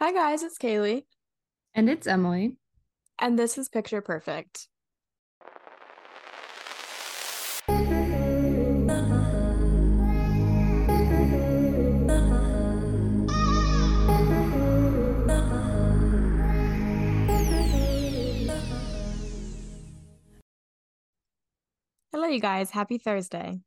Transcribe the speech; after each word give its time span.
Hi 0.00 0.12
guys, 0.12 0.42
it's 0.42 0.58
Caley, 0.58 1.06
And 1.74 1.88
it's 1.88 2.06
Emily. 2.06 2.56
and 3.18 3.38
this 3.38 3.56
is 3.56 3.68
Picture 3.68 4.00
Perfect. 4.00 4.68
Hello, 22.12 22.28
you 22.28 22.40
guys. 22.40 22.70
Happy 22.70 22.98
Thursday. 22.98 23.60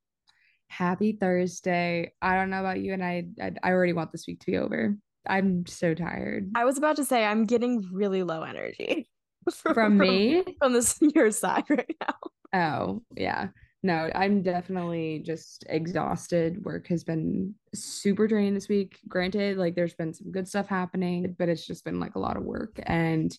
Happy 0.69 1.13
Thursday. 1.13 2.13
I 2.21 2.35
don't 2.35 2.49
know 2.49 2.59
about 2.59 2.79
you, 2.79 2.93
and 2.93 3.03
I, 3.03 3.25
I 3.41 3.51
I 3.63 3.71
already 3.71 3.93
want 3.93 4.11
this 4.11 4.25
week 4.27 4.39
to 4.41 4.45
be 4.51 4.57
over. 4.57 4.95
I'm 5.29 5.65
so 5.65 5.93
tired. 5.93 6.51
I 6.55 6.65
was 6.65 6.77
about 6.77 6.95
to 6.97 7.05
say 7.05 7.25
I'm 7.25 7.45
getting 7.45 7.87
really 7.91 8.23
low 8.23 8.43
energy 8.43 9.09
From 9.73 9.97
me? 9.97 10.43
from 10.59 10.73
this 10.73 10.97
your 11.01 11.31
side 11.31 11.63
right 11.69 11.95
now. 12.01 12.15
Oh, 12.53 13.03
yeah. 13.15 13.49
No, 13.83 14.09
I'm 14.15 14.41
definitely 14.41 15.21
just 15.25 15.63
exhausted. 15.69 16.65
Work 16.65 16.87
has 16.87 17.03
been 17.03 17.53
super 17.73 18.27
draining 18.27 18.55
this 18.55 18.67
week. 18.67 18.99
Granted, 19.07 19.57
like 19.57 19.75
there's 19.75 19.93
been 19.93 20.13
some 20.13 20.31
good 20.31 20.47
stuff 20.47 20.67
happening, 20.67 21.35
but 21.37 21.47
it's 21.47 21.65
just 21.65 21.85
been 21.85 21.99
like 21.99 22.15
a 22.15 22.19
lot 22.19 22.37
of 22.37 22.43
work. 22.43 22.79
And 22.83 23.31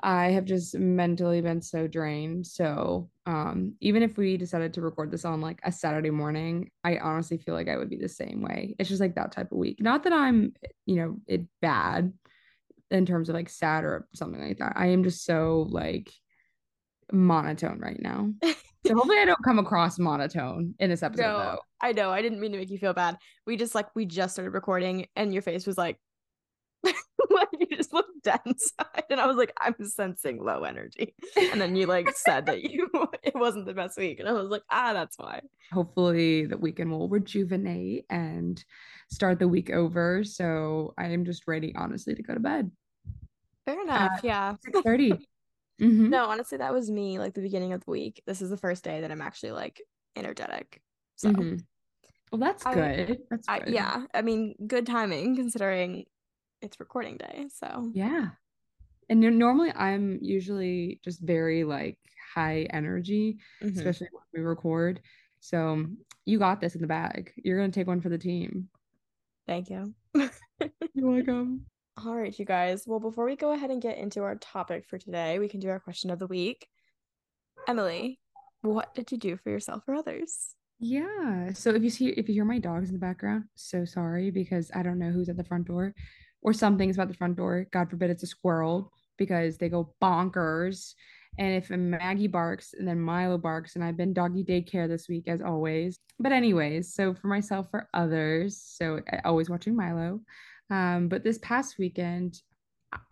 I 0.00 0.32
have 0.32 0.44
just 0.44 0.76
mentally 0.76 1.40
been 1.40 1.62
so 1.62 1.86
drained. 1.86 2.46
So, 2.46 3.10
um, 3.26 3.74
even 3.80 4.02
if 4.02 4.18
we 4.18 4.36
decided 4.36 4.74
to 4.74 4.82
record 4.82 5.10
this 5.10 5.24
on 5.24 5.40
like 5.40 5.60
a 5.64 5.72
Saturday 5.72 6.10
morning, 6.10 6.70
I 6.82 6.98
honestly 6.98 7.38
feel 7.38 7.54
like 7.54 7.68
I 7.68 7.76
would 7.76 7.88
be 7.88 7.96
the 7.96 8.08
same 8.08 8.42
way. 8.42 8.74
It's 8.78 8.88
just 8.88 9.00
like 9.00 9.14
that 9.14 9.32
type 9.32 9.50
of 9.52 9.58
week. 9.58 9.80
Not 9.80 10.04
that 10.04 10.12
I'm, 10.12 10.52
you 10.84 10.96
know, 10.96 11.16
it 11.26 11.46
bad 11.62 12.12
in 12.90 13.06
terms 13.06 13.28
of 13.28 13.34
like 13.34 13.48
sad 13.48 13.84
or 13.84 14.06
something 14.14 14.46
like 14.46 14.58
that. 14.58 14.74
I 14.76 14.88
am 14.88 15.04
just 15.04 15.24
so 15.24 15.66
like 15.70 16.12
monotone 17.12 17.78
right 17.78 18.00
now. 18.00 18.30
So 18.86 18.94
hopefully 18.94 19.18
I 19.18 19.24
don't 19.24 19.42
come 19.44 19.58
across 19.58 19.98
monotone 19.98 20.74
in 20.78 20.90
this 20.90 21.02
episode 21.02 21.22
No, 21.22 21.38
though. 21.38 21.58
I 21.80 21.92
know. 21.92 22.10
I 22.10 22.22
didn't 22.22 22.40
mean 22.40 22.52
to 22.52 22.58
make 22.58 22.70
you 22.70 22.78
feel 22.78 22.94
bad. 22.94 23.16
We 23.46 23.56
just 23.56 23.74
like 23.74 23.94
we 23.94 24.06
just 24.06 24.34
started 24.34 24.50
recording, 24.50 25.06
and 25.16 25.32
your 25.32 25.42
face 25.42 25.66
was 25.66 25.78
like, 25.78 25.98
like 27.30 27.48
you 27.58 27.66
just 27.76 27.92
looked 27.92 28.22
dead 28.22 28.40
inside, 28.46 29.04
and 29.10 29.20
I 29.20 29.26
was 29.26 29.36
like, 29.36 29.52
I'm 29.60 29.74
sensing 29.84 30.42
low 30.44 30.64
energy. 30.64 31.14
And 31.36 31.60
then 31.60 31.74
you 31.76 31.86
like 31.86 32.08
said 32.16 32.46
that 32.46 32.62
you 32.70 32.88
it 33.22 33.34
wasn't 33.34 33.66
the 33.66 33.74
best 33.74 33.96
week, 33.98 34.20
and 34.20 34.28
I 34.28 34.32
was 34.32 34.50
like, 34.50 34.62
ah, 34.70 34.92
that's 34.92 35.18
why. 35.18 35.40
Hopefully 35.72 36.46
the 36.46 36.56
weekend 36.58 36.90
will 36.90 37.08
rejuvenate 37.08 38.04
and 38.10 38.62
start 39.10 39.38
the 39.38 39.48
week 39.48 39.70
over. 39.70 40.22
So 40.24 40.94
I 40.98 41.06
am 41.06 41.24
just 41.24 41.46
ready, 41.46 41.74
honestly, 41.76 42.14
to 42.14 42.22
go 42.22 42.34
to 42.34 42.40
bed. 42.40 42.70
Fair 43.64 43.80
enough. 43.82 44.20
yeah. 44.22 44.54
6:30. 44.74 45.18
Mhm. 45.80 46.08
No, 46.08 46.26
honestly, 46.26 46.58
that 46.58 46.72
was 46.72 46.90
me. 46.90 47.18
Like 47.18 47.34
the 47.34 47.40
beginning 47.40 47.72
of 47.72 47.84
the 47.84 47.90
week. 47.90 48.22
This 48.26 48.40
is 48.42 48.50
the 48.50 48.56
first 48.56 48.84
day 48.84 49.00
that 49.00 49.10
I'm 49.10 49.20
actually 49.22 49.52
like 49.52 49.80
energetic. 50.16 50.80
So 51.16 51.30
Mhm. 51.30 51.64
Well, 52.30 52.38
that's 52.40 52.64
I- 52.66 52.74
good. 52.74 53.18
That's 53.30 53.48
I, 53.48 53.60
good. 53.60 53.74
yeah, 53.74 54.06
I 54.12 54.22
mean, 54.22 54.54
good 54.66 54.86
timing 54.86 55.36
considering 55.36 56.04
it's 56.64 56.80
recording 56.80 57.16
day. 57.18 57.46
So 57.54 57.90
Yeah. 57.94 58.30
And 59.10 59.20
normally 59.20 59.70
I'm 59.76 60.18
usually 60.22 60.98
just 61.04 61.20
very 61.20 61.62
like 61.62 61.98
high 62.34 62.62
energy, 62.70 63.38
Mhm. 63.62 63.76
especially 63.76 64.08
when 64.12 64.22
we 64.32 64.40
record. 64.48 65.00
So 65.40 65.86
you 66.24 66.38
got 66.38 66.60
this 66.60 66.74
in 66.74 66.80
the 66.80 66.86
bag. 66.86 67.32
You're 67.36 67.58
gonna 67.58 67.70
take 67.70 67.86
one 67.86 68.00
for 68.00 68.08
the 68.08 68.18
team. 68.18 68.68
thank 69.46 69.68
you. 69.68 69.94
You're 70.94 71.10
welcome. 71.10 71.66
All 72.02 72.16
right, 72.16 72.36
you 72.38 72.46
guys. 72.46 72.84
Well, 72.86 72.98
before 72.98 73.26
we 73.26 73.36
go 73.36 73.52
ahead 73.52 73.70
and 73.70 73.82
get 73.82 73.98
into 73.98 74.22
our 74.22 74.36
topic 74.36 74.86
for 74.88 74.96
today, 74.96 75.38
we 75.38 75.50
can 75.50 75.60
do 75.60 75.68
our 75.68 75.78
question 75.78 76.08
of 76.10 76.18
the 76.18 76.26
week. 76.26 76.66
Emily, 77.68 78.18
what 78.62 78.94
did 78.94 79.12
you 79.12 79.18
do 79.18 79.36
for 79.36 79.50
yourself 79.50 79.82
or 79.86 79.94
others? 79.96 80.54
Yeah. 80.78 81.52
So 81.52 81.74
if 81.74 81.82
you 81.82 81.90
see 81.90 82.08
if 82.08 82.26
you 82.26 82.34
hear 82.34 82.46
my 82.46 82.58
dogs 82.58 82.88
in 82.88 82.94
the 82.94 82.98
background, 83.00 83.44
so 83.54 83.84
sorry 83.84 84.30
because 84.30 84.70
I 84.74 84.82
don't 84.82 84.98
know 84.98 85.10
who's 85.10 85.28
at 85.28 85.36
the 85.36 85.44
front 85.44 85.66
door 85.66 85.94
or 86.44 86.52
something's 86.52 86.96
about 86.96 87.08
the 87.08 87.14
front 87.14 87.36
door. 87.36 87.66
God 87.72 87.90
forbid 87.90 88.10
it's 88.10 88.22
a 88.22 88.28
squirrel 88.28 88.92
because 89.18 89.58
they 89.58 89.68
go 89.68 89.94
bonkers. 90.00 90.94
And 91.38 91.54
if 91.56 91.70
Maggie 91.70 92.28
barks 92.28 92.74
and 92.78 92.86
then 92.86 93.00
Milo 93.00 93.38
barks, 93.38 93.74
and 93.74 93.82
I've 93.82 93.96
been 93.96 94.12
doggy 94.12 94.44
daycare 94.44 94.86
this 94.86 95.08
week 95.08 95.26
as 95.26 95.42
always. 95.42 95.98
But 96.20 96.30
anyways, 96.30 96.94
so 96.94 97.12
for 97.14 97.26
myself, 97.26 97.68
for 97.70 97.88
others, 97.92 98.62
so 98.64 99.00
always 99.24 99.50
watching 99.50 99.74
Milo. 99.74 100.20
Um, 100.70 101.08
but 101.08 101.24
this 101.24 101.38
past 101.38 101.76
weekend, 101.78 102.40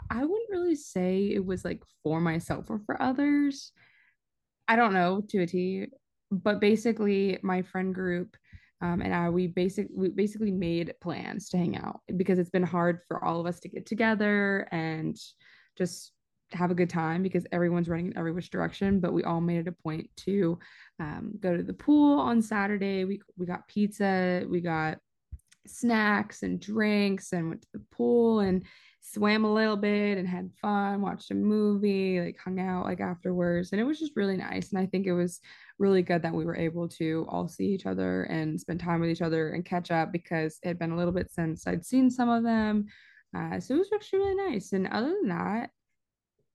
I 0.09 0.25
wouldn't 0.25 0.51
really 0.51 0.77
say 0.77 1.33
it 1.35 1.45
was 1.45 1.65
like 1.65 1.83
for 2.05 2.21
myself 2.21 2.67
or 2.69 2.81
for 2.87 3.03
others. 3.03 3.73
I 4.69 4.77
don't 4.77 4.93
know 4.93 5.25
to 5.31 5.43
a 5.43 5.47
T 5.47 5.87
but 6.33 6.61
basically 6.61 7.39
my 7.43 7.61
friend 7.61 7.95
group 7.95 8.37
um, 8.83 9.01
and 9.01 9.15
I 9.15 9.31
we 9.31 9.47
basic 9.47 9.87
we 9.95 10.09
basically 10.09 10.51
made 10.51 10.93
plans 11.01 11.49
to 11.51 11.57
hang 11.57 11.77
out 11.77 12.01
because 12.17 12.39
it's 12.39 12.51
been 12.51 12.65
hard 12.65 12.99
for 13.07 13.25
all 13.25 13.41
of 13.41 13.47
us 13.47 13.61
to 13.61 13.69
get 13.69 13.87
together 13.87 14.69
and 14.73 15.17
just 15.79 16.13
have 16.51 16.71
a 16.71 16.75
good 16.75 16.91
time 16.91 17.23
because 17.23 17.47
everyone's 17.53 17.89
running 17.89 18.09
in 18.09 18.19
every 18.19 18.33
which 18.33 18.51
direction. 18.51 19.01
But 19.01 19.13
we 19.13 19.23
all 19.23 19.41
made 19.41 19.61
it 19.61 19.69
a 19.69 19.73
point 19.73 20.11
to 20.19 20.59
um, 20.99 21.33
go 21.41 21.57
to 21.57 21.63
the 21.63 21.73
pool 21.73 22.19
on 22.19 22.43
Saturday. 22.43 23.05
We 23.05 23.21
we 23.37 23.47
got 23.47 23.69
pizza, 23.69 24.45
we 24.49 24.61
got 24.61 24.99
snacks 25.65 26.43
and 26.43 26.61
drinks, 26.61 27.33
and 27.33 27.49
went 27.49 27.63
to 27.63 27.69
the 27.75 27.85
pool 27.93 28.41
and 28.41 28.65
swam 29.01 29.45
a 29.45 29.53
little 29.53 29.77
bit 29.77 30.19
and 30.19 30.29
had 30.29 30.51
fun, 30.61 31.03
watched 31.03 31.31
a 31.31 31.35
movie, 31.35 32.21
like 32.21 32.39
hung 32.43 32.61
out 32.61 32.85
like 32.85 33.01
afterwards. 33.01 33.73
And 33.73 33.81
it 33.81 33.85
was 33.85 33.99
just 33.99 34.17
really 34.17 34.37
nice. 34.37 34.71
And 34.71 34.81
I 34.81 34.87
think 34.87 35.07
it 35.07 35.13
was 35.13 35.41
really 35.83 36.03
good 36.03 36.23
that 36.23 36.33
we 36.33 36.45
were 36.45 36.57
able 36.57 36.89
to 36.89 37.27
all 37.29 37.49
see 37.49 37.67
each 37.67 37.87
other 37.87 38.23
and 38.25 38.59
spend 38.59 38.79
time 38.79 39.01
with 39.01 39.11
each 39.11 39.21
other 39.21 39.51
and 39.51 39.65
catch 39.65 39.91
up 39.91 40.13
because 40.13 40.59
it 40.63 40.69
had 40.69 40.79
been 40.79 40.93
a 40.93 40.97
little 40.97 41.13
bit 41.13 41.31
since 41.33 41.67
I'd 41.67 41.85
seen 41.85 42.09
some 42.09 42.29
of 42.29 42.45
them. 42.45 42.87
Uh, 43.37 43.59
so 43.59 43.75
it 43.75 43.79
was 43.79 43.91
actually 43.93 44.21
really 44.21 44.51
nice. 44.53 44.73
And 44.73 44.87
other 44.87 45.09
than 45.09 45.29
that, 45.29 45.71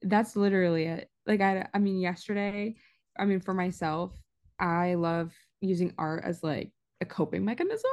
that's 0.02 0.38
literally 0.38 0.86
it. 0.86 1.10
Like 1.26 1.42
I, 1.42 1.68
I 1.74 1.80
mean, 1.80 2.00
yesterday, 2.00 2.76
I 3.20 3.26
mean, 3.26 3.42
for 3.42 3.54
myself, 3.54 4.14
I 4.60 4.94
love 4.94 5.34
using 5.60 5.94
art 5.98 6.24
as 6.24 6.42
like 6.42 6.72
a 7.02 7.06
coping 7.06 7.44
mechanism 7.44 7.92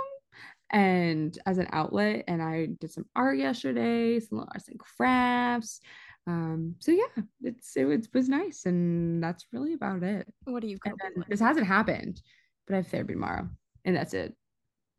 and 0.71 1.37
as 1.47 1.59
an 1.59 1.69
outlet. 1.72 2.25
And 2.28 2.41
I 2.41 2.69
did 2.81 2.93
some 2.93 3.06
art 3.16 3.39
yesterday, 3.39 4.21
some 4.21 4.39
arts 4.41 4.69
and 4.69 4.78
crafts. 4.78 5.81
Um, 6.27 6.77
so 6.79 6.91
yeah, 6.91 7.23
it's 7.43 7.77
it 7.77 7.85
was, 7.85 8.09
was 8.15 8.29
nice, 8.29 8.65
and 8.67 9.23
that's 9.23 9.47
really 9.53 9.75
about 9.75 10.03
it. 10.03 10.27
What 10.45 10.65
are 10.65 10.67
you 10.67 10.79
coping 10.79 11.11
with? 11.17 11.29
this 11.29 11.41
hasn't 11.41 11.67
happened, 11.67 12.21
but 12.67 12.75
I 12.75 12.77
have 12.79 12.89
therapy 12.89 13.12
tomorrow, 13.12 13.49
and 13.85 13.95
that's 13.97 14.15
it. 14.15 14.34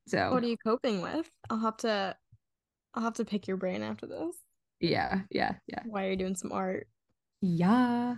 So 0.07 0.31
What 0.31 0.43
are 0.43 0.47
you 0.47 0.57
coping 0.57 1.01
with? 1.01 1.29
I'll 1.49 1.57
have 1.59 1.77
to 1.77 2.15
I'll 2.93 3.03
have 3.03 3.15
to 3.15 3.25
pick 3.25 3.47
your 3.47 3.57
brain 3.57 3.81
after 3.81 4.05
this. 4.05 4.35
yeah, 4.79 5.21
yeah, 5.31 5.53
yeah, 5.67 5.81
Why 5.85 6.05
are 6.05 6.11
you 6.11 6.15
doing 6.17 6.35
some 6.35 6.51
art? 6.51 6.87
yeah. 7.41 8.15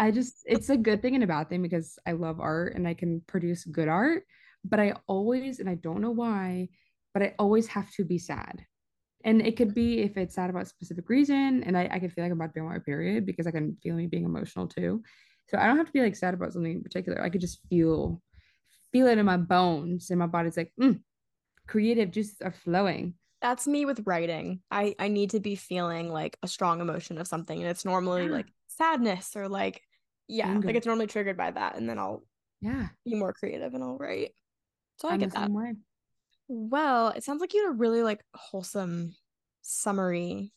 I 0.00 0.10
just 0.10 0.42
it's 0.46 0.68
a 0.68 0.76
good 0.76 1.00
thing 1.00 1.14
and 1.14 1.22
a 1.22 1.28
bad 1.28 1.48
thing 1.48 1.62
because 1.62 1.96
I 2.04 2.12
love 2.12 2.40
art 2.40 2.74
and 2.74 2.88
I 2.88 2.94
can 2.94 3.22
produce 3.28 3.64
good 3.64 3.86
art, 3.88 4.24
but 4.64 4.80
I 4.80 4.94
always 5.06 5.60
and 5.60 5.70
I 5.70 5.76
don't 5.76 6.00
know 6.00 6.10
why, 6.10 6.68
but 7.14 7.22
I 7.22 7.34
always 7.38 7.68
have 7.68 7.88
to 7.92 8.04
be 8.04 8.18
sad. 8.18 8.66
And 9.26 9.42
it 9.42 9.56
could 9.56 9.74
be 9.74 10.00
if 10.00 10.16
it's 10.16 10.36
sad 10.36 10.50
about 10.50 10.62
a 10.62 10.66
specific 10.66 11.08
reason, 11.08 11.64
and 11.64 11.76
I, 11.76 11.88
I 11.90 11.98
can 11.98 12.10
feel 12.10 12.24
like 12.24 12.30
I'm 12.32 12.38
about 12.38 12.48
to 12.48 12.52
be 12.54 12.60
on 12.60 12.68
my 12.68 12.78
period 12.78 13.26
because 13.26 13.46
I 13.46 13.50
can 13.50 13.76
feel 13.82 13.96
me 13.96 14.06
being 14.06 14.24
emotional 14.24 14.68
too. 14.68 15.02
So 15.48 15.58
I 15.58 15.66
don't 15.66 15.76
have 15.76 15.86
to 15.86 15.92
be 15.92 16.00
like 16.00 16.16
sad 16.16 16.32
about 16.32 16.52
something 16.52 16.72
in 16.72 16.82
particular. 16.82 17.20
I 17.20 17.28
could 17.28 17.40
just 17.40 17.60
feel 17.68 18.22
feel 18.92 19.08
it 19.08 19.18
in 19.18 19.26
my 19.26 19.36
bones, 19.36 20.10
and 20.10 20.18
my 20.18 20.26
body's 20.28 20.56
like, 20.56 20.72
mm, 20.80 21.00
creative 21.66 22.12
juices 22.12 22.40
are 22.42 22.52
flowing. 22.52 23.14
That's 23.42 23.66
me 23.66 23.84
with 23.84 24.02
writing. 24.06 24.60
I 24.70 24.94
I 24.98 25.08
need 25.08 25.30
to 25.30 25.40
be 25.40 25.56
feeling 25.56 26.08
like 26.08 26.38
a 26.42 26.48
strong 26.48 26.80
emotion 26.80 27.18
of 27.18 27.26
something, 27.28 27.58
and 27.60 27.68
it's 27.68 27.84
normally 27.84 28.28
Yeah. 28.28 28.32
like 28.36 28.46
sadness 28.68 29.36
or 29.36 29.48
like 29.48 29.82
yeah, 30.28 30.50
Anger. 30.50 30.68
like 30.68 30.76
it's 30.76 30.86
normally 30.86 31.06
triggered 31.08 31.36
by 31.36 31.50
that, 31.50 31.76
and 31.76 31.88
then 31.88 31.98
I'll 31.98 32.24
Yeah, 32.60 32.88
be 33.04 33.14
more 33.14 33.32
creative 33.32 33.74
and 33.74 33.84
I'll 33.84 33.98
write. 33.98 34.32
So 34.98 35.08
I 35.08 35.12
I'm 35.12 35.18
get 35.18 35.32
that. 35.32 35.50
way. 35.50 35.74
Well, 36.48 37.08
it 37.08 37.24
sounds 37.24 37.40
like 37.40 37.54
you 37.54 37.64
had 37.64 37.70
a 37.70 37.76
really 37.76 38.02
like 38.02 38.22
wholesome, 38.34 39.14
summery 39.62 40.52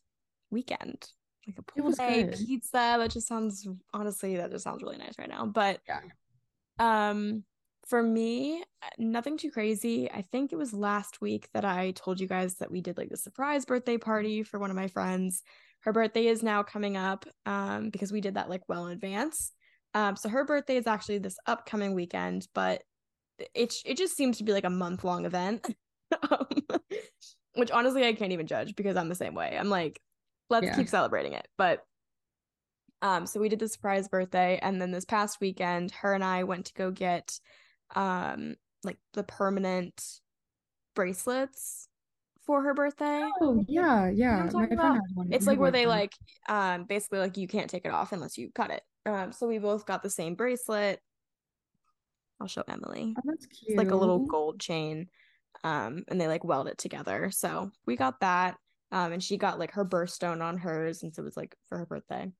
weekend. 0.51 1.09
Like 1.47 1.57
a 1.57 1.63
pool 1.63 1.89
day, 1.91 2.24
good. 2.24 2.36
pizza. 2.36 2.71
That 3.00 3.09
just 3.12 3.27
sounds 3.27 3.68
honestly, 3.94 4.38
that 4.38 4.51
just 4.51 4.63
sounds 4.63 4.83
really 4.83 4.97
nice 4.97 5.18
right 5.18 5.30
now. 5.30 5.45
But 5.45 5.80
Yeah. 5.88 6.01
um 6.80 7.44
for 7.88 8.03
me, 8.03 8.63
nothing 9.00 9.36
too 9.38 9.50
crazy. 9.50 10.12
I 10.12 10.21
think 10.21 10.51
it 10.51 10.57
was 10.57 10.74
last 10.74 11.21
week 11.21 11.50
that 11.53 11.65
I 11.65 11.91
told 11.91 12.19
you 12.19 12.27
guys 12.27 12.56
that 12.56 12.69
we 12.69 12.81
did 12.81 12.97
like 12.97 13.09
the 13.09 13.18
surprise 13.18 13.65
birthday 13.65 13.97
party 13.97 14.44
for 14.44 14.59
one 14.59 14.69
of 14.69 14.75
my 14.75 14.88
friends. 14.88 15.41
Her 15.81 15.94
birthday 15.94 16.27
is 16.27 16.44
now 16.44 16.62
coming 16.62 16.97
up 16.97 17.25
um 17.47 17.89
because 17.89 18.12
we 18.12 18.21
did 18.21 18.36
that 18.36 18.50
like 18.50 18.62
well 18.69 18.86
in 18.86 18.94
advance. 18.94 19.53
Um 19.95 20.15
so 20.15 20.30
her 20.30 20.45
birthday 20.45 20.77
is 20.77 20.86
actually 20.86 21.18
this 21.18 21.38
upcoming 21.47 21.95
weekend, 21.95 22.47
but 22.53 22.83
it 23.53 23.75
it 23.86 23.97
just 23.97 24.15
seems 24.15 24.38
to 24.38 24.44
be 24.44 24.53
like 24.53 24.63
a 24.65 24.69
month 24.69 25.03
long 25.03 25.25
event. 25.25 25.65
um, 26.31 26.47
which 27.56 27.71
honestly 27.71 28.06
I 28.06 28.13
can't 28.13 28.31
even 28.31 28.47
judge 28.47 28.75
because 28.75 28.97
I'm 28.97 29.09
the 29.09 29.15
same 29.15 29.36
way. 29.36 29.57
I'm 29.57 29.69
like, 29.69 30.00
let's 30.50 30.68
Yeah. 30.68 30.75
keep 30.75 30.89
celebrating 30.89 31.33
it. 31.33 31.47
But 31.57 31.86
um, 33.01 33.25
so 33.25 33.39
we 33.39 33.50
did 33.50 33.59
the 33.59 33.68
surprise 33.69 34.07
birthday, 34.07 34.59
and 34.62 34.81
then 34.81 34.91
this 34.91 35.06
past 35.06 35.39
weekend, 35.39 35.91
her 35.91 36.13
and 36.13 36.24
I 36.24 36.44
went 36.44 36.65
to 36.68 36.74
go 36.74 36.91
get 36.91 37.39
um 37.95 38.56
like 38.83 38.97
the 39.13 39.24
permanent 39.24 40.01
bracelets 40.95 41.88
for 42.45 42.62
her 42.63 42.74
birthday. 42.74 43.30
Oh 43.41 43.63
yeah, 43.68 44.09
yeah. 44.09 44.50
I'm 44.50 44.53
My 44.53 44.68
friend 44.68 45.01
one. 45.13 45.31
It's 45.31 45.47
like 45.47 45.59
where 45.59 45.71
they 45.71 45.86
like 45.86 46.13
um 46.47 46.86
basically 46.86 47.19
like 47.19 47.38
you 47.38 47.47
can't 47.47 47.69
take 47.69 47.86
it 47.86 47.91
off 47.91 48.12
unless 48.12 48.38
you 48.38 48.51
cut 48.53 48.71
it. 48.71 48.83
Um, 49.06 49.31
so 49.31 49.47
we 49.47 49.59
both 49.59 49.86
got 49.86 50.03
the 50.03 50.09
same 50.09 50.36
bracelet. 50.36 51.00
I'll 52.39 52.47
show 52.47 52.63
Emily. 52.68 53.15
Oh, 53.18 53.21
that's 53.25 53.45
cute. 53.45 53.71
It's 53.71 53.77
like 53.77 53.91
a 53.91 53.95
little 53.95 54.19
gold 54.19 54.59
chain. 54.59 55.09
Um, 55.63 56.03
and 56.07 56.19
they 56.19 56.27
like 56.27 56.44
weld 56.44 56.68
it 56.68 56.77
together. 56.77 57.31
So 57.31 57.71
we 57.86 57.95
got 57.95 58.19
that. 58.21 58.57
Um, 58.91 59.12
and 59.12 59.24
she 59.24 59.38
got 59.38 59.59
like 59.59 59.71
her 59.74 59.86
birthstone 59.86 60.41
on 60.41 60.57
hers, 60.57 61.03
and 61.03 61.13
so 61.13 61.21
it 61.21 61.25
was 61.25 61.38
like 61.38 61.56
for 61.68 61.77
her 61.77 61.86
birthday. 61.86 62.31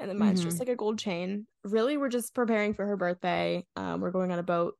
And 0.00 0.08
then 0.08 0.18
mine's 0.18 0.42
just 0.42 0.56
Mhm. 0.56 0.60
like 0.60 0.68
a 0.70 0.76
gold 0.76 0.98
chain. 0.98 1.46
Really, 1.64 1.96
we're 1.98 2.08
just 2.08 2.34
preparing 2.34 2.72
for 2.72 2.86
her 2.86 2.96
birthday. 2.96 3.66
Um, 3.76 4.00
we're 4.00 4.10
going 4.10 4.32
on 4.32 4.38
a 4.38 4.42
boat 4.42 4.78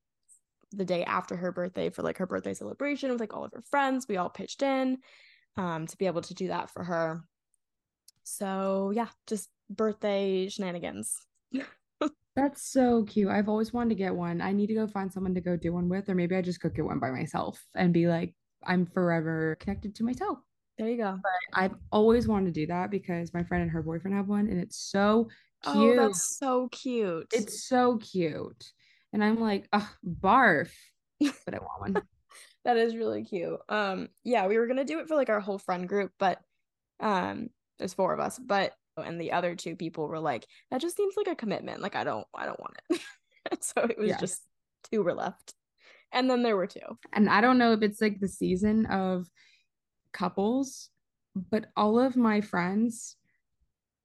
the 0.71 0.87
day 0.87 1.05
after 1.05 1.37
her 1.37 1.53
birthday 1.53 1.91
for 1.91 2.03
like 2.03 2.17
her 2.17 2.27
birthday 2.27 2.55
celebration 2.55 3.11
with 3.11 3.21
like 3.21 3.35
all 3.35 3.45
of 3.45 3.53
her 3.53 3.61
friends. 3.71 4.07
We 4.09 4.17
all 4.17 4.31
pitched 4.31 4.63
in 4.63 4.99
um 5.57 5.87
to 5.87 5.97
be 5.99 6.07
able 6.07 6.23
to 6.23 6.33
do 6.35 6.49
that 6.49 6.71
for 6.71 6.83
her. 6.83 7.23
So 8.23 8.91
yeah, 8.95 9.09
just 9.27 9.51
birthday 9.69 10.49
shenanigans. 10.49 11.27
That's 12.35 12.63
so 12.63 13.05
cute. 13.05 13.29
I've 13.29 13.49
always 13.49 13.73
wanted 13.73 13.91
to 13.91 13.95
get 13.95 14.15
one. 14.15 14.41
I 14.41 14.53
need 14.53 14.69
to 14.69 14.75
go 14.75 14.87
find 14.87 15.13
someone 15.13 15.35
to 15.35 15.41
go 15.41 15.57
do 15.57 15.73
one 15.73 15.89
with, 15.89 16.09
or 16.09 16.15
maybe 16.15 16.35
I 16.35 16.41
just 16.41 16.61
go 16.61 16.71
get 16.71 16.85
one 16.85 16.99
by 16.99 17.11
myself 17.11 17.63
and 17.75 17.93
be 17.93 18.07
like, 18.09 18.35
I'm 18.65 18.87
forever 18.87 19.57
connected 19.61 19.95
to 19.97 20.05
myself. 20.05 20.39
There 20.79 20.89
you 20.89 20.97
go. 20.97 21.21
I've 21.53 21.75
always 21.91 22.27
wanted 22.27 22.55
to 22.55 22.61
do 22.61 22.67
that 22.69 22.91
because 22.91 23.35
my 23.35 23.43
friend 23.43 23.63
and 23.63 23.71
her 23.71 23.83
boyfriend 23.83 24.17
have 24.17 24.29
one, 24.29 24.49
and 24.49 24.59
it's 24.59 24.79
so 24.79 25.29
Oh, 25.65 25.73
cute. 25.73 25.97
that's 25.97 26.39
so 26.39 26.69
cute. 26.69 27.27
It's 27.33 27.69
so 27.69 27.99
cute. 27.99 28.73
And 29.13 29.23
I'm 29.23 29.39
like, 29.39 29.69
ugh, 29.73 29.87
barf. 30.05 30.71
But 31.21 31.55
I 31.55 31.59
want 31.59 31.81
one. 31.81 32.03
That 32.65 32.77
is 32.77 32.95
really 32.95 33.25
cute. 33.25 33.59
Um, 33.69 34.09
yeah, 34.23 34.47
we 34.47 34.57
were 34.57 34.69
gonna 34.69 34.85
do 34.85 35.01
it 35.01 35.09
for 35.09 35.17
like 35.17 35.29
our 35.29 35.41
whole 35.41 35.59
friend 35.59 35.89
group, 35.89 36.13
but 36.17 36.41
um, 37.01 37.49
there's 37.81 37.93
four 37.93 38.15
of 38.15 38.21
us, 38.21 38.39
but 38.39 38.73
and 38.97 39.21
the 39.21 39.33
other 39.33 39.55
two 39.55 39.77
people 39.77 40.07
were 40.09 40.21
like, 40.21 40.47
that 40.71 40.81
just 40.81 40.97
seems 40.97 41.15
like 41.17 41.29
a 41.29 41.35
commitment. 41.37 41.81
Like 41.81 41.97
I 41.97 42.05
don't, 42.05 42.27
I 42.35 42.47
don't 42.47 42.61
want 42.61 42.77
it. 42.91 43.01
so 43.63 43.83
it 43.85 43.99
was 43.99 44.09
Yeah. 44.11 44.19
just 44.19 44.43
two 44.91 45.03
were 45.03 45.15
left, 45.15 45.55
and 46.13 46.29
then 46.31 46.43
there 46.43 46.57
were 46.57 46.67
two. 46.67 46.81
And 47.13 47.29
I 47.29 47.41
don't 47.41 47.59
know 47.59 47.73
if 47.73 47.83
it's 47.83 48.01
like 48.01 48.21
the 48.21 48.29
season 48.29 48.87
of 48.87 49.27
couples, 50.13 50.91
but 51.35 51.67
all 51.77 51.99
of 51.99 52.17
my 52.17 52.41
friends 52.41 53.17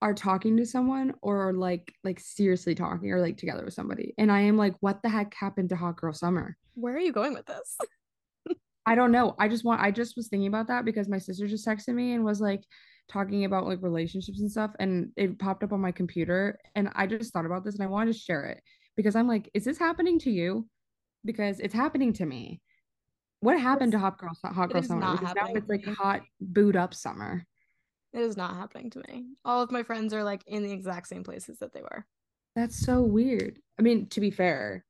are 0.02 0.14
talking 0.14 0.58
to 0.58 0.66
someone 0.66 1.14
or 1.24 1.54
like 1.54 1.92
like 2.04 2.20
seriously 2.20 2.76
talking 2.76 3.12
or 3.12 3.20
like 3.20 3.38
together 3.38 3.66
with 3.66 3.74
somebody. 3.74 4.14
And 4.18 4.32
I 4.32 4.42
am 4.42 4.56
like, 4.58 4.76
what 4.80 5.02
the 5.02 5.10
heck 5.10 5.34
happened 5.34 5.70
to 5.70 5.76
Hot 5.76 5.98
Girl 5.98 6.14
Summer? 6.14 6.56
Where 6.76 6.96
are 6.96 7.00
you 7.00 7.12
going 7.12 7.34
with 7.34 7.48
this? 7.48 7.78
I 8.86 8.96
don't 8.96 9.12
know. 9.12 9.36
I 9.40 9.48
just 9.50 9.66
want 9.66 9.82
I 9.82 9.92
just 9.92 10.16
was 10.16 10.28
thinking 10.28 10.48
about 10.48 10.68
that 10.68 10.86
because 10.86 11.10
my 11.10 11.18
sister 11.18 11.48
just 11.48 11.68
texted 11.68 11.94
me 11.96 12.14
and 12.14 12.24
was 12.24 12.40
like 12.40 12.64
talking 13.08 13.46
about 13.46 13.66
like 13.66 13.82
relationships 13.82 14.42
and 14.42 14.52
stuff 14.52 14.72
and 14.80 15.12
it 15.16 15.40
popped 15.40 15.64
up 15.64 15.72
on 15.72 15.80
my 15.80 15.92
computer 15.92 16.60
and 16.76 16.90
I 16.96 17.08
just 17.08 17.32
thought 17.32 17.46
about 17.46 17.64
this 17.64 17.76
and 17.76 17.84
I 17.84 17.88
wanted 17.88 18.14
to 18.14 18.20
share 18.20 18.46
it 18.46 18.62
because 18.96 19.16
I'm 19.16 19.28
like, 19.28 19.50
is 19.54 19.64
this 19.64 19.78
happening 19.78 20.20
to 20.20 20.32
you? 20.32 20.68
Because 21.24 21.60
it's 21.60 21.74
happening 21.74 22.14
to 22.14 22.26
me. 22.26 22.62
What 23.40 23.60
happened 23.60 23.92
to 23.92 24.00
Hot 24.00 24.18
Girl 24.18 24.36
Hot 24.44 24.72
Girl 24.72 24.82
Summer? 24.82 25.00
not 25.00 25.20
Because 25.20 25.36
now 25.36 25.48
it's 25.54 25.70
like 25.70 25.86
hot 25.86 26.22
boot 26.42 26.76
up 26.76 26.94
summer. 26.94 27.46
It 28.14 28.22
is 28.22 28.36
not 28.36 28.56
happening 28.56 28.90
to 28.92 29.04
me. 29.08 29.26
All 29.46 29.62
of 29.62 29.72
my 29.72 29.84
friends 29.84 30.14
are 30.14 30.24
like 30.24 30.42
in 30.48 30.64
the 30.64 30.72
exact 30.72 31.08
same 31.08 31.24
places 31.24 31.60
that 31.60 31.74
they 31.74 31.82
were. 31.82 32.06
That's 32.56 32.78
so 32.78 33.02
weird. 33.02 33.60
I 33.78 33.84
mean, 33.84 34.08
to 34.10 34.20
be 34.20 34.32
fair, 34.32 34.84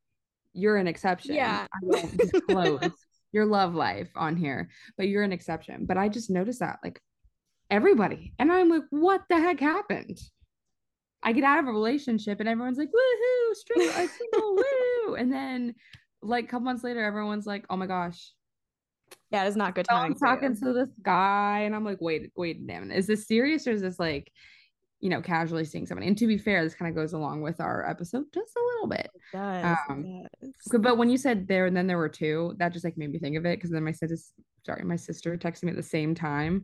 you're 0.54 0.78
an 0.78 0.88
exception. 0.88 1.36
Yeah. 1.36 1.68
I 1.72 1.78
won't 1.82 2.18
disclose 2.18 2.92
your 3.34 3.46
love 3.46 3.76
life 3.76 4.10
on 4.16 4.38
here, 4.38 4.70
but 4.96 5.10
you're 5.10 5.24
an 5.24 5.34
exception. 5.34 5.86
But 5.86 5.98
I 5.98 6.08
just 6.08 6.30
noticed 6.30 6.62
that 6.62 6.80
like 6.84 7.02
everybody, 7.70 8.34
and 8.40 8.52
I'm 8.52 8.70
like, 8.70 8.84
what 8.90 9.24
the 9.30 9.40
heck 9.40 9.60
happened? 9.60 10.20
I 11.24 11.34
get 11.34 11.44
out 11.44 11.60
of 11.60 11.68
a 11.68 11.72
relationship 11.72 12.40
and 12.40 12.48
everyone's 12.48 12.78
like, 12.78 12.90
woohoo, 12.90 13.56
string 13.56 13.90
a 13.90 14.08
single 14.08 14.56
woo. 15.08 15.16
And 15.16 15.32
then 15.34 15.76
like 16.22 16.46
a 16.46 16.48
couple 16.48 16.66
months 16.66 16.84
later, 16.84 17.04
everyone's 17.04 17.46
like, 17.48 17.66
oh 17.70 17.76
my 17.76 17.88
gosh, 17.88 18.32
Yeah, 19.32 19.44
it 19.44 19.48
is 19.48 19.56
not 19.56 19.76
good 19.76 19.88
so. 19.90 19.96
I'm 19.96 20.12
you. 20.12 20.18
talking 20.18 20.56
to 20.56 20.74
this 20.74 20.90
guy, 21.02 21.62
and 21.62 21.76
I'm 21.76 21.84
like, 21.84 22.00
wait, 22.02 22.32
wait 22.38 22.58
a 22.58 22.62
minute, 22.62 22.96
is 22.96 23.08
this 23.08 23.28
serious 23.28 23.68
or 23.68 23.72
is 23.72 23.82
this 23.82 24.00
like, 24.00 24.32
you 25.00 25.10
know, 25.10 25.22
casually 25.22 25.66
seeing 25.66 25.86
somebody? 25.86 26.08
And 26.08 26.18
to 26.18 26.28
be 26.28 26.38
fair, 26.38 26.64
this 26.64 26.76
kind 26.76 26.90
of 26.90 26.96
goes 26.96 27.14
along 27.14 27.42
with 27.42 27.60
our 27.60 27.88
episode 27.90 28.26
just 28.34 28.56
a 28.56 28.66
little 28.74 28.88
bit. 28.88 29.10
It 29.14 29.22
does. 29.38 29.78
Um, 29.90 30.06
it 30.42 30.52
does. 30.72 30.82
But 30.82 30.98
when 30.98 31.10
you 31.10 31.18
said 31.18 31.48
there 31.48 31.66
and 31.66 31.76
then 31.76 31.88
there 31.88 31.98
were 31.98 32.10
two, 32.10 32.56
that 32.58 32.74
just 32.74 32.86
like 32.86 32.98
made 32.98 33.12
me 33.12 33.20
think 33.20 33.36
of 33.38 33.46
it 33.46 33.58
because 33.58 33.72
then 33.72 33.84
my 33.84 33.92
sister, 33.92 34.18
sorry, 34.66 34.84
my 34.84 34.96
sister 34.96 35.36
texted 35.38 35.64
me 35.64 35.72
at 35.72 35.78
the 35.78 35.84
same 35.84 36.16
time, 36.16 36.64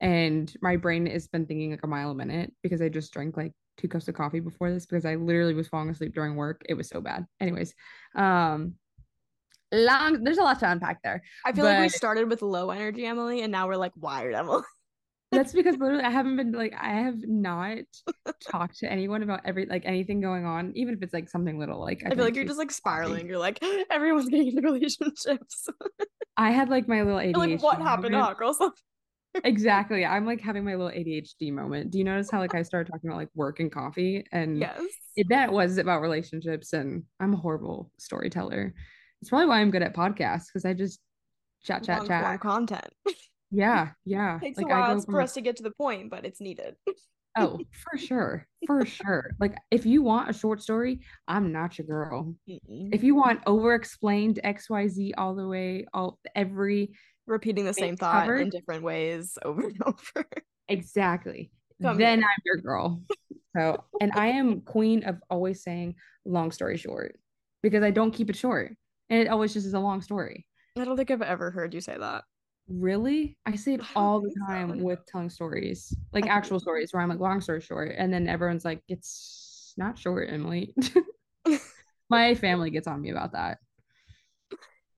and 0.00 0.52
my 0.62 0.76
brain 0.76 1.06
has 1.06 1.26
been 1.28 1.46
thinking 1.46 1.70
like 1.70 1.82
a 1.82 1.86
mile 1.86 2.10
a 2.10 2.14
minute 2.14 2.52
because 2.62 2.82
I 2.82 2.88
just 2.88 3.12
drank 3.12 3.36
like 3.36 3.52
two 3.76 3.88
cups 3.88 4.08
of 4.08 4.14
coffee 4.14 4.40
before 4.40 4.70
this 4.72 4.86
because 4.86 5.04
I 5.04 5.14
literally 5.14 5.54
was 5.54 5.68
falling 5.68 5.88
asleep 5.88 6.14
during 6.14 6.36
work. 6.36 6.62
It 6.68 6.74
was 6.74 6.88
so 6.88 7.00
bad. 7.00 7.26
Anyways, 7.40 7.74
um, 8.14 8.74
long. 9.72 10.24
There's 10.24 10.38
a 10.38 10.42
lot 10.42 10.58
to 10.60 10.70
unpack 10.70 11.02
there. 11.02 11.22
I 11.44 11.52
feel 11.52 11.64
like 11.64 11.80
we 11.80 11.88
started 11.88 12.28
with 12.28 12.42
low 12.42 12.70
energy 12.70 13.06
Emily, 13.06 13.42
and 13.42 13.52
now 13.52 13.68
we're 13.68 13.76
like 13.76 13.92
wired 13.96 14.34
Emily. 14.34 14.62
That's 15.30 15.52
because 15.52 15.76
literally 15.76 16.04
I 16.04 16.10
haven't 16.10 16.36
been 16.36 16.52
like 16.52 16.74
I 16.80 17.02
have 17.02 17.18
not 17.26 17.78
talked 18.40 18.78
to 18.78 18.90
anyone 18.90 19.22
about 19.22 19.40
every 19.44 19.66
like 19.66 19.82
anything 19.84 20.20
going 20.20 20.46
on, 20.46 20.72
even 20.74 20.94
if 20.94 21.02
it's 21.02 21.12
like 21.12 21.28
something 21.28 21.58
little. 21.58 21.80
Like 21.80 22.02
I 22.06 22.14
feel 22.14 22.24
like 22.24 22.34
you're 22.34 22.46
just 22.46 22.58
like 22.58 22.70
spiraling. 22.70 23.26
You're 23.26 23.38
like 23.38 23.62
everyone's 23.90 24.30
getting 24.30 24.48
into 24.48 24.62
relationships. 24.62 25.68
I 26.38 26.50
had 26.50 26.70
like 26.70 26.88
my 26.88 27.02
little 27.02 27.18
ADHD. 27.18 27.32
You're 27.32 27.46
like 27.46 27.62
what 27.62 27.78
happened 27.78 28.04
to 28.04 28.10
moment. 28.12 28.24
hot 28.24 28.38
girls? 28.38 28.58
Exactly. 29.44 30.04
I'm 30.04 30.26
like 30.26 30.40
having 30.40 30.64
my 30.64 30.74
little 30.74 30.90
ADHD 30.90 31.52
moment. 31.52 31.90
Do 31.90 31.98
you 31.98 32.04
notice 32.04 32.30
how 32.30 32.38
like 32.38 32.54
I 32.54 32.62
started 32.62 32.90
talking 32.90 33.08
about 33.08 33.18
like 33.18 33.30
work 33.34 33.60
and 33.60 33.70
coffee 33.70 34.24
and 34.32 34.58
yes. 34.58 34.80
it, 35.16 35.28
that 35.30 35.52
was 35.52 35.78
about 35.78 36.02
relationships 36.02 36.72
and 36.72 37.04
I'm 37.20 37.34
a 37.34 37.36
horrible 37.36 37.90
storyteller. 37.98 38.74
It's 39.20 39.30
probably 39.30 39.46
why 39.46 39.60
I'm 39.60 39.70
good 39.70 39.82
at 39.82 39.94
podcasts 39.94 40.46
because 40.46 40.64
I 40.64 40.74
just 40.74 41.00
chat 41.62 41.84
chat 41.84 42.00
Long 42.00 42.08
chat. 42.08 42.40
content. 42.40 42.88
Yeah, 43.50 43.92
yeah. 44.04 44.38
takes 44.42 44.58
like 44.58 44.66
a 44.66 44.74
I 44.74 44.80
while 44.80 45.00
for 45.00 45.22
us 45.22 45.32
to 45.32 45.40
get 45.40 45.56
to 45.56 45.62
the 45.62 45.70
point, 45.70 46.10
but 46.10 46.26
it's 46.26 46.38
needed. 46.38 46.76
oh, 47.38 47.58
for 47.72 47.96
sure. 47.96 48.46
For 48.66 48.84
sure. 48.84 49.30
Like 49.40 49.56
if 49.70 49.86
you 49.86 50.02
want 50.02 50.28
a 50.28 50.34
short 50.34 50.60
story, 50.62 51.00
I'm 51.26 51.50
not 51.50 51.78
your 51.78 51.86
girl. 51.86 52.34
Mm-mm. 52.48 52.94
If 52.94 53.02
you 53.02 53.14
want 53.14 53.40
over 53.46 53.74
explained 53.74 54.40
XYZ 54.44 55.12
all 55.16 55.34
the 55.34 55.48
way, 55.48 55.86
all 55.94 56.18
every 56.34 56.92
Repeating 57.28 57.66
the 57.66 57.74
same 57.74 57.96
thought 57.96 58.22
cover. 58.22 58.36
in 58.36 58.48
different 58.48 58.82
ways 58.82 59.38
over 59.44 59.68
and 59.68 59.82
over. 59.84 60.26
Exactly. 60.68 61.50
Come 61.82 61.98
then 61.98 62.18
here. 62.20 62.26
I'm 62.26 62.42
your 62.44 62.56
girl. 62.56 63.02
So, 63.54 63.84
and 64.00 64.12
I 64.14 64.28
am 64.28 64.62
queen 64.62 65.04
of 65.04 65.20
always 65.30 65.62
saying 65.62 65.94
long 66.24 66.50
story 66.50 66.76
short 66.76 67.18
because 67.62 67.82
I 67.82 67.90
don't 67.90 68.12
keep 68.12 68.30
it 68.30 68.36
short. 68.36 68.74
And 69.10 69.20
it 69.20 69.28
always 69.28 69.52
just 69.52 69.66
is 69.66 69.74
a 69.74 69.80
long 69.80 70.00
story. 70.00 70.46
I 70.78 70.84
don't 70.84 70.96
think 70.96 71.10
I've 71.10 71.22
ever 71.22 71.50
heard 71.50 71.74
you 71.74 71.80
say 71.80 71.96
that. 71.98 72.24
Really? 72.68 73.36
I 73.46 73.56
say 73.56 73.74
it 73.74 73.80
all 73.94 74.20
the 74.20 74.28
think 74.28 74.38
so. 74.40 74.46
time 74.46 74.82
with 74.82 75.04
telling 75.06 75.30
stories, 75.30 75.94
like 76.12 76.26
actual 76.26 76.60
stories 76.60 76.92
where 76.92 77.02
I'm 77.02 77.08
like 77.08 77.20
long 77.20 77.40
story 77.40 77.60
short. 77.60 77.94
And 77.96 78.12
then 78.12 78.28
everyone's 78.28 78.64
like, 78.64 78.82
it's 78.88 79.74
not 79.76 79.98
short, 79.98 80.28
Emily. 80.30 80.74
My 82.10 82.34
family 82.34 82.70
gets 82.70 82.86
on 82.86 83.00
me 83.00 83.10
about 83.10 83.32
that. 83.32 83.58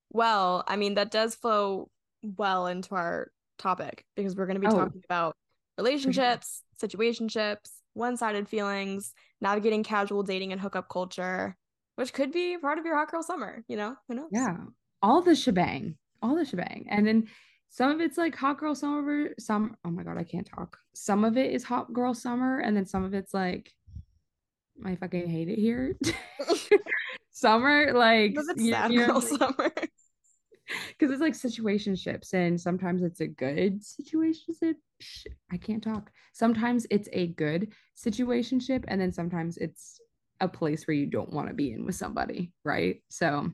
Well, 0.09 0.63
I 0.67 0.75
mean, 0.75 0.95
that 0.95 1.11
does 1.11 1.35
flow 1.35 1.89
well 2.23 2.67
into 2.67 2.95
our 2.95 3.31
topic 3.57 4.05
because 4.15 4.35
we're 4.35 4.45
going 4.45 4.59
to 4.59 4.61
be 4.61 4.67
Oh. 4.67 4.77
talking 4.77 5.01
about 5.05 5.35
relationships, 5.77 6.63
situationships, 6.81 7.69
one 7.93 8.17
sided 8.17 8.47
feelings, 8.47 9.13
navigating 9.39 9.83
casual 9.83 10.23
dating 10.23 10.51
and 10.51 10.61
hookup 10.61 10.89
culture, 10.89 11.55
which 11.95 12.13
could 12.13 12.31
be 12.31 12.57
part 12.57 12.79
of 12.79 12.85
your 12.85 12.95
hot 12.95 13.11
girl 13.11 13.23
summer. 13.23 13.63
You 13.67 13.77
know, 13.77 13.95
who 14.07 14.15
knows? 14.15 14.29
Yeah. 14.31 14.57
All 15.01 15.21
the 15.21 15.35
shebang. 15.35 15.95
All 16.21 16.35
the 16.35 16.45
shebang. 16.45 16.87
And 16.89 17.05
then 17.05 17.27
some 17.69 17.91
of 17.91 18.01
it's 18.01 18.17
like 18.17 18.35
hot 18.35 18.57
girl 18.59 18.75
summer, 18.75 19.29
some 19.39 19.75
oh 19.85 19.89
my 19.91 20.03
god, 20.03 20.17
I 20.17 20.23
can't 20.23 20.45
talk. 20.47 20.77
Some 20.93 21.23
of 21.23 21.37
it 21.37 21.51
is 21.53 21.63
hot 21.63 21.93
girl 21.93 22.13
summer, 22.13 22.59
and 22.59 22.75
then 22.75 22.85
some 22.85 23.03
of 23.03 23.13
it's 23.13 23.33
like 23.33 23.71
I 24.85 24.95
fucking 24.95 25.27
hate 25.29 25.47
it 25.49 25.57
here. 25.57 25.95
summer, 27.31 27.93
like 27.93 28.35
sad 28.57 28.91
you 28.91 29.07
know, 29.07 29.19
summer. 29.19 29.71
because 30.87 31.11
it's 31.11 31.21
like 31.21 31.33
situationships 31.33 32.33
and 32.33 32.59
sometimes 32.59 33.01
it's 33.03 33.21
a 33.21 33.27
good 33.27 33.81
situationship 33.81 34.75
i 35.51 35.57
can't 35.57 35.83
talk 35.83 36.11
sometimes 36.33 36.85
it's 36.91 37.09
a 37.13 37.27
good 37.27 37.71
situationship 37.97 38.83
and 38.87 39.01
then 39.01 39.11
sometimes 39.11 39.57
it's 39.57 39.99
a 40.39 40.47
place 40.47 40.87
where 40.87 40.95
you 40.95 41.05
don't 41.05 41.33
want 41.33 41.47
to 41.47 41.53
be 41.53 41.71
in 41.71 41.85
with 41.85 41.95
somebody 41.95 42.51
right 42.63 43.01
so 43.09 43.51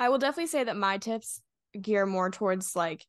I 0.00 0.08
will 0.08 0.18
definitely 0.18 0.46
say 0.46 0.64
that 0.64 0.78
my 0.78 0.96
tips 0.96 1.42
gear 1.78 2.06
more 2.06 2.30
towards 2.30 2.74
like 2.74 3.06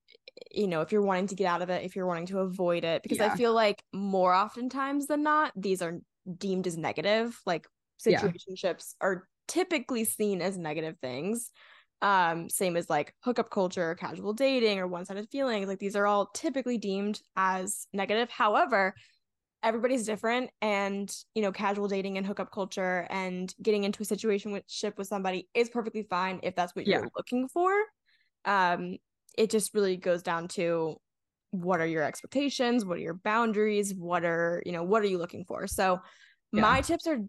you 0.51 0.67
know, 0.67 0.81
if 0.81 0.91
you're 0.91 1.01
wanting 1.01 1.27
to 1.27 1.35
get 1.35 1.45
out 1.47 1.61
of 1.61 1.69
it, 1.69 1.83
if 1.83 1.95
you're 1.95 2.05
wanting 2.05 2.27
to 2.27 2.39
avoid 2.39 2.83
it, 2.83 3.03
because 3.03 3.19
Yeah. 3.19 3.33
I 3.33 3.35
feel 3.37 3.53
like 3.53 3.83
more 3.93 4.33
oftentimes 4.33 5.07
than 5.07 5.23
not, 5.23 5.51
these 5.55 5.81
are 5.81 5.99
deemed 6.37 6.67
as 6.67 6.77
negative. 6.77 7.39
Like 7.45 7.67
Yeah. 8.05 8.21
situationships 8.21 8.95
are 9.01 9.27
typically 9.47 10.03
seen 10.05 10.41
as 10.41 10.57
negative 10.57 10.97
things. 11.01 11.51
Um, 12.01 12.49
same 12.49 12.77
as 12.77 12.89
like 12.89 13.13
hookup 13.23 13.51
culture, 13.51 13.93
casual 13.95 14.33
dating, 14.33 14.79
or 14.79 14.87
one-sided 14.87 15.29
feelings. 15.29 15.67
Like 15.67 15.79
these 15.79 15.95
are 15.95 16.07
all 16.07 16.27
typically 16.33 16.77
deemed 16.79 17.21
as 17.35 17.87
negative. 17.93 18.29
However, 18.31 18.95
everybody's 19.63 20.05
different 20.05 20.49
and 20.61 21.15
you 21.35 21.41
know 21.41 21.51
casual 21.51 21.87
dating 21.87 22.17
and 22.17 22.25
hookup 22.25 22.51
culture 22.51 23.05
and 23.09 23.53
getting 23.61 23.83
into 23.83 24.01
a 24.01 24.05
situation 24.05 24.51
with 24.51 24.63
ship 24.67 24.97
with 24.97 25.07
somebody 25.07 25.47
is 25.53 25.69
perfectly 25.69 26.03
fine 26.09 26.39
if 26.43 26.55
that's 26.55 26.75
what 26.75 26.87
Yeah. 26.87 26.97
you're 26.97 27.11
looking 27.15 27.47
for 27.47 27.71
um 28.45 28.97
it 29.37 29.49
just 29.49 29.73
really 29.73 29.97
goes 29.97 30.23
down 30.23 30.47
to 30.47 30.95
what 31.51 31.79
are 31.79 31.85
your 31.85 32.01
expectations 32.03 32.85
what 32.85 32.97
are 32.97 33.01
your 33.01 33.13
boundaries 33.13 33.93
what 33.93 34.25
are 34.25 34.63
you 34.65 34.71
know 34.71 34.83
what 34.83 35.03
are 35.03 35.07
you 35.07 35.17
looking 35.19 35.45
for 35.45 35.67
so 35.67 35.99
Yeah. 36.51 36.61
my 36.61 36.81
tips 36.81 37.05
are 37.05 37.19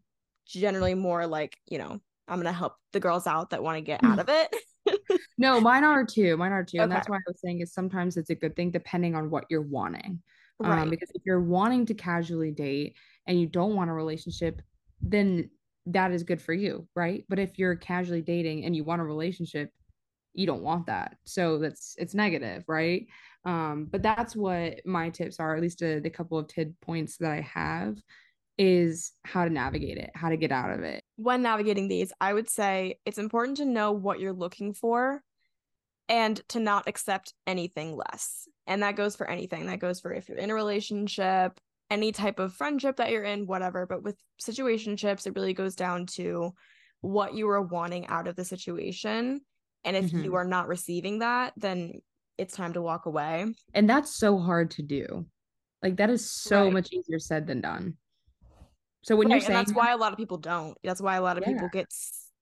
generally 0.46 0.94
more 0.94 1.26
like 1.26 1.58
you 1.66 1.76
know 1.76 2.00
i'm 2.32 2.38
gonna 2.38 2.52
help 2.52 2.74
the 2.92 3.00
girls 3.00 3.26
out 3.26 3.50
that 3.50 3.62
want 3.62 3.76
to 3.76 3.82
get 3.82 4.02
out 4.02 4.18
of 4.18 4.28
it 4.28 4.48
No, 5.38 5.60
mine 5.60 5.84
are 5.84 6.04
too. 6.04 6.36
Mine 6.36 6.52
are 6.52 6.64
too. 6.64 6.78
And 6.78 6.92
that's 6.92 7.08
why 7.08 7.16
I 7.16 7.20
was 7.26 7.40
saying 7.40 7.60
is 7.60 7.72
sometimes 7.72 8.16
it's 8.16 8.30
a 8.30 8.34
good 8.34 8.54
thing 8.54 8.70
depending 8.70 9.14
on 9.14 9.30
what 9.30 9.44
you're 9.50 9.62
wanting. 9.62 10.22
right 10.60 10.82
Um, 10.82 10.90
because 10.90 11.10
if 11.14 11.22
you're 11.24 11.40
wanting 11.40 11.86
to 11.86 11.94
casually 11.94 12.52
date 12.52 12.94
and 13.26 13.40
you 13.40 13.46
don't 13.46 13.74
want 13.74 13.90
a 13.90 13.92
relationship, 13.92 14.62
then 15.00 15.50
that 15.86 16.12
is 16.12 16.22
good 16.22 16.40
for 16.40 16.52
you, 16.52 16.86
right? 16.94 17.24
But 17.28 17.40
if 17.40 17.58
you're 17.58 17.74
casually 17.74 18.22
dating 18.22 18.64
and 18.64 18.76
you 18.76 18.84
want 18.84 19.00
a 19.00 19.04
relationship, 19.04 19.70
you 20.34 20.46
don't 20.46 20.62
want 20.62 20.86
that. 20.86 21.16
So 21.24 21.58
that's 21.58 21.96
it's 21.98 22.14
negative, 22.14 22.64
right? 22.68 23.06
Um, 23.44 23.88
but 23.90 24.02
that's 24.02 24.36
what 24.36 24.80
my 24.86 25.10
tips 25.10 25.40
are, 25.40 25.56
at 25.56 25.62
least 25.62 25.82
a, 25.82 25.98
the 25.98 26.08
couple 26.08 26.38
of 26.38 26.46
tid 26.46 26.76
points 26.80 27.16
that 27.16 27.32
I 27.32 27.40
have 27.40 27.96
is 28.58 29.12
how 29.24 29.44
to 29.44 29.50
navigate 29.50 29.98
it, 29.98 30.10
how 30.14 30.28
to 30.28 30.36
get 30.36 30.52
out 30.52 30.70
of 30.70 30.84
it. 30.84 31.01
When 31.16 31.42
navigating 31.42 31.88
these, 31.88 32.12
I 32.20 32.32
would 32.32 32.48
say 32.48 32.98
it's 33.04 33.18
important 33.18 33.58
to 33.58 33.64
know 33.64 33.92
what 33.92 34.20
you're 34.20 34.32
looking 34.32 34.74
for 34.74 35.22
and 36.08 36.36
to 36.48 36.60
not 36.60 36.88
accept 36.88 37.34
anything 37.46 37.96
less. 37.96 38.48
And 38.66 38.82
that 38.82 38.96
goes 38.96 39.16
for 39.16 39.28
anything. 39.28 39.66
That 39.66 39.78
goes 39.78 40.00
for 40.00 40.12
if 40.12 40.28
you're 40.28 40.38
in 40.38 40.50
a 40.50 40.54
relationship, 40.54 41.58
any 41.90 42.12
type 42.12 42.38
of 42.38 42.54
friendship 42.54 42.96
that 42.96 43.10
you're 43.10 43.24
in, 43.24 43.46
whatever. 43.46 43.86
But 43.86 44.02
with 44.02 44.16
situationships, 44.40 45.26
it 45.26 45.34
really 45.34 45.54
goes 45.54 45.74
down 45.76 46.06
to 46.06 46.52
what 47.00 47.34
you 47.34 47.48
are 47.48 47.62
wanting 47.62 48.06
out 48.06 48.28
of 48.28 48.36
the 48.36 48.44
situation. 48.44 49.40
And 49.84 49.96
if 49.96 50.10
Mhm. 50.10 50.24
you 50.24 50.34
are 50.36 50.44
not 50.44 50.68
receiving 50.68 51.18
that, 51.20 51.52
then 51.56 52.00
it's 52.38 52.54
time 52.54 52.72
to 52.74 52.82
walk 52.82 53.06
away. 53.06 53.52
And 53.74 53.90
that's 53.90 54.14
so 54.14 54.38
hard 54.38 54.70
to 54.72 54.82
do. 54.82 55.26
Like 55.82 55.96
that 55.96 56.10
is 56.10 56.30
so 56.30 56.64
Right. 56.64 56.72
much 56.72 56.92
easier 56.92 57.18
said 57.18 57.46
than 57.46 57.60
done. 57.60 57.96
So 59.02 59.16
when 59.16 59.30
Right, 59.30 59.30
you're 59.30 59.40
and 59.44 59.54
saying 59.54 59.54
that's 59.54 59.74
why 59.74 59.92
a 59.92 59.96
lot 59.96 60.12
of 60.12 60.18
people 60.18 60.38
don't. 60.38 60.76
That's 60.82 61.00
why 61.00 61.16
a 61.16 61.22
lot 61.22 61.38
of 61.38 61.44
people 61.44 61.68
get, 61.68 61.86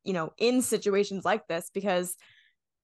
you 0.05 0.13
know, 0.13 0.33
in 0.39 0.63
situations 0.63 1.25
like 1.25 1.47
this 1.49 1.71
because, 1.73 2.17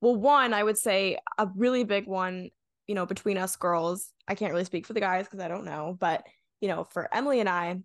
well, 0.01 0.17
one, 0.17 0.55
I 0.55 0.63
would 0.63 0.79
say 0.79 1.19
a 1.39 1.49
really 1.57 1.85
big 1.85 2.07
one, 2.07 2.51
you 2.89 2.95
know, 2.95 3.07
between 3.07 3.39
us 3.39 3.57
girls, 3.57 4.13
I 4.29 4.35
can't 4.37 4.53
really 4.53 4.65
speak 4.65 4.87
for 4.87 4.95
the 4.95 5.01
guys 5.01 5.27
because 5.27 5.41
I 5.41 5.49
don't 5.49 5.65
know, 5.67 5.97
but, 6.01 6.27
you 6.61 6.69
know, 6.69 6.85
for 6.85 7.15
Emily 7.15 7.41
and 7.41 7.49
I 7.49 7.81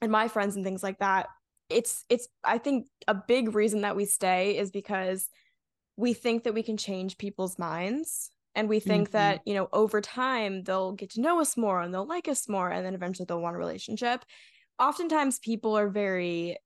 and 0.00 0.12
my 0.12 0.28
friends 0.28 0.56
and 0.56 0.64
things 0.64 0.82
like 0.82 0.98
that, 0.98 1.28
it's, 1.70 2.04
it's, 2.08 2.28
I 2.44 2.58
think 2.58 2.86
a 3.08 3.14
big 3.14 3.54
reason 3.54 3.82
that 3.82 3.96
we 3.96 4.04
stay 4.04 4.56
is 4.58 4.70
because 4.70 5.28
we 5.96 6.14
think 6.14 6.44
that 6.44 6.54
we 6.54 6.62
can 6.62 6.76
change 6.76 7.18
people's 7.18 7.58
minds. 7.58 8.30
And 8.56 8.68
we 8.68 8.80
think 8.80 9.10
Mhm. 9.10 9.12
that, 9.12 9.42
you 9.46 9.54
know, 9.54 9.68
over 9.72 10.00
time 10.00 10.64
they'll 10.64 10.92
get 10.92 11.10
to 11.12 11.20
know 11.20 11.40
us 11.40 11.56
more 11.56 11.80
and 11.80 11.94
they'll 11.94 12.06
like 12.06 12.28
us 12.28 12.48
more. 12.48 12.70
And 12.70 12.86
then 12.86 12.94
eventually 12.94 13.26
they'll 13.26 13.40
want 13.42 13.56
a 13.56 13.58
relationship 13.58 14.24
oftentimes 14.78 15.38
people 15.38 15.76
are 15.76 15.88
very 15.88 16.58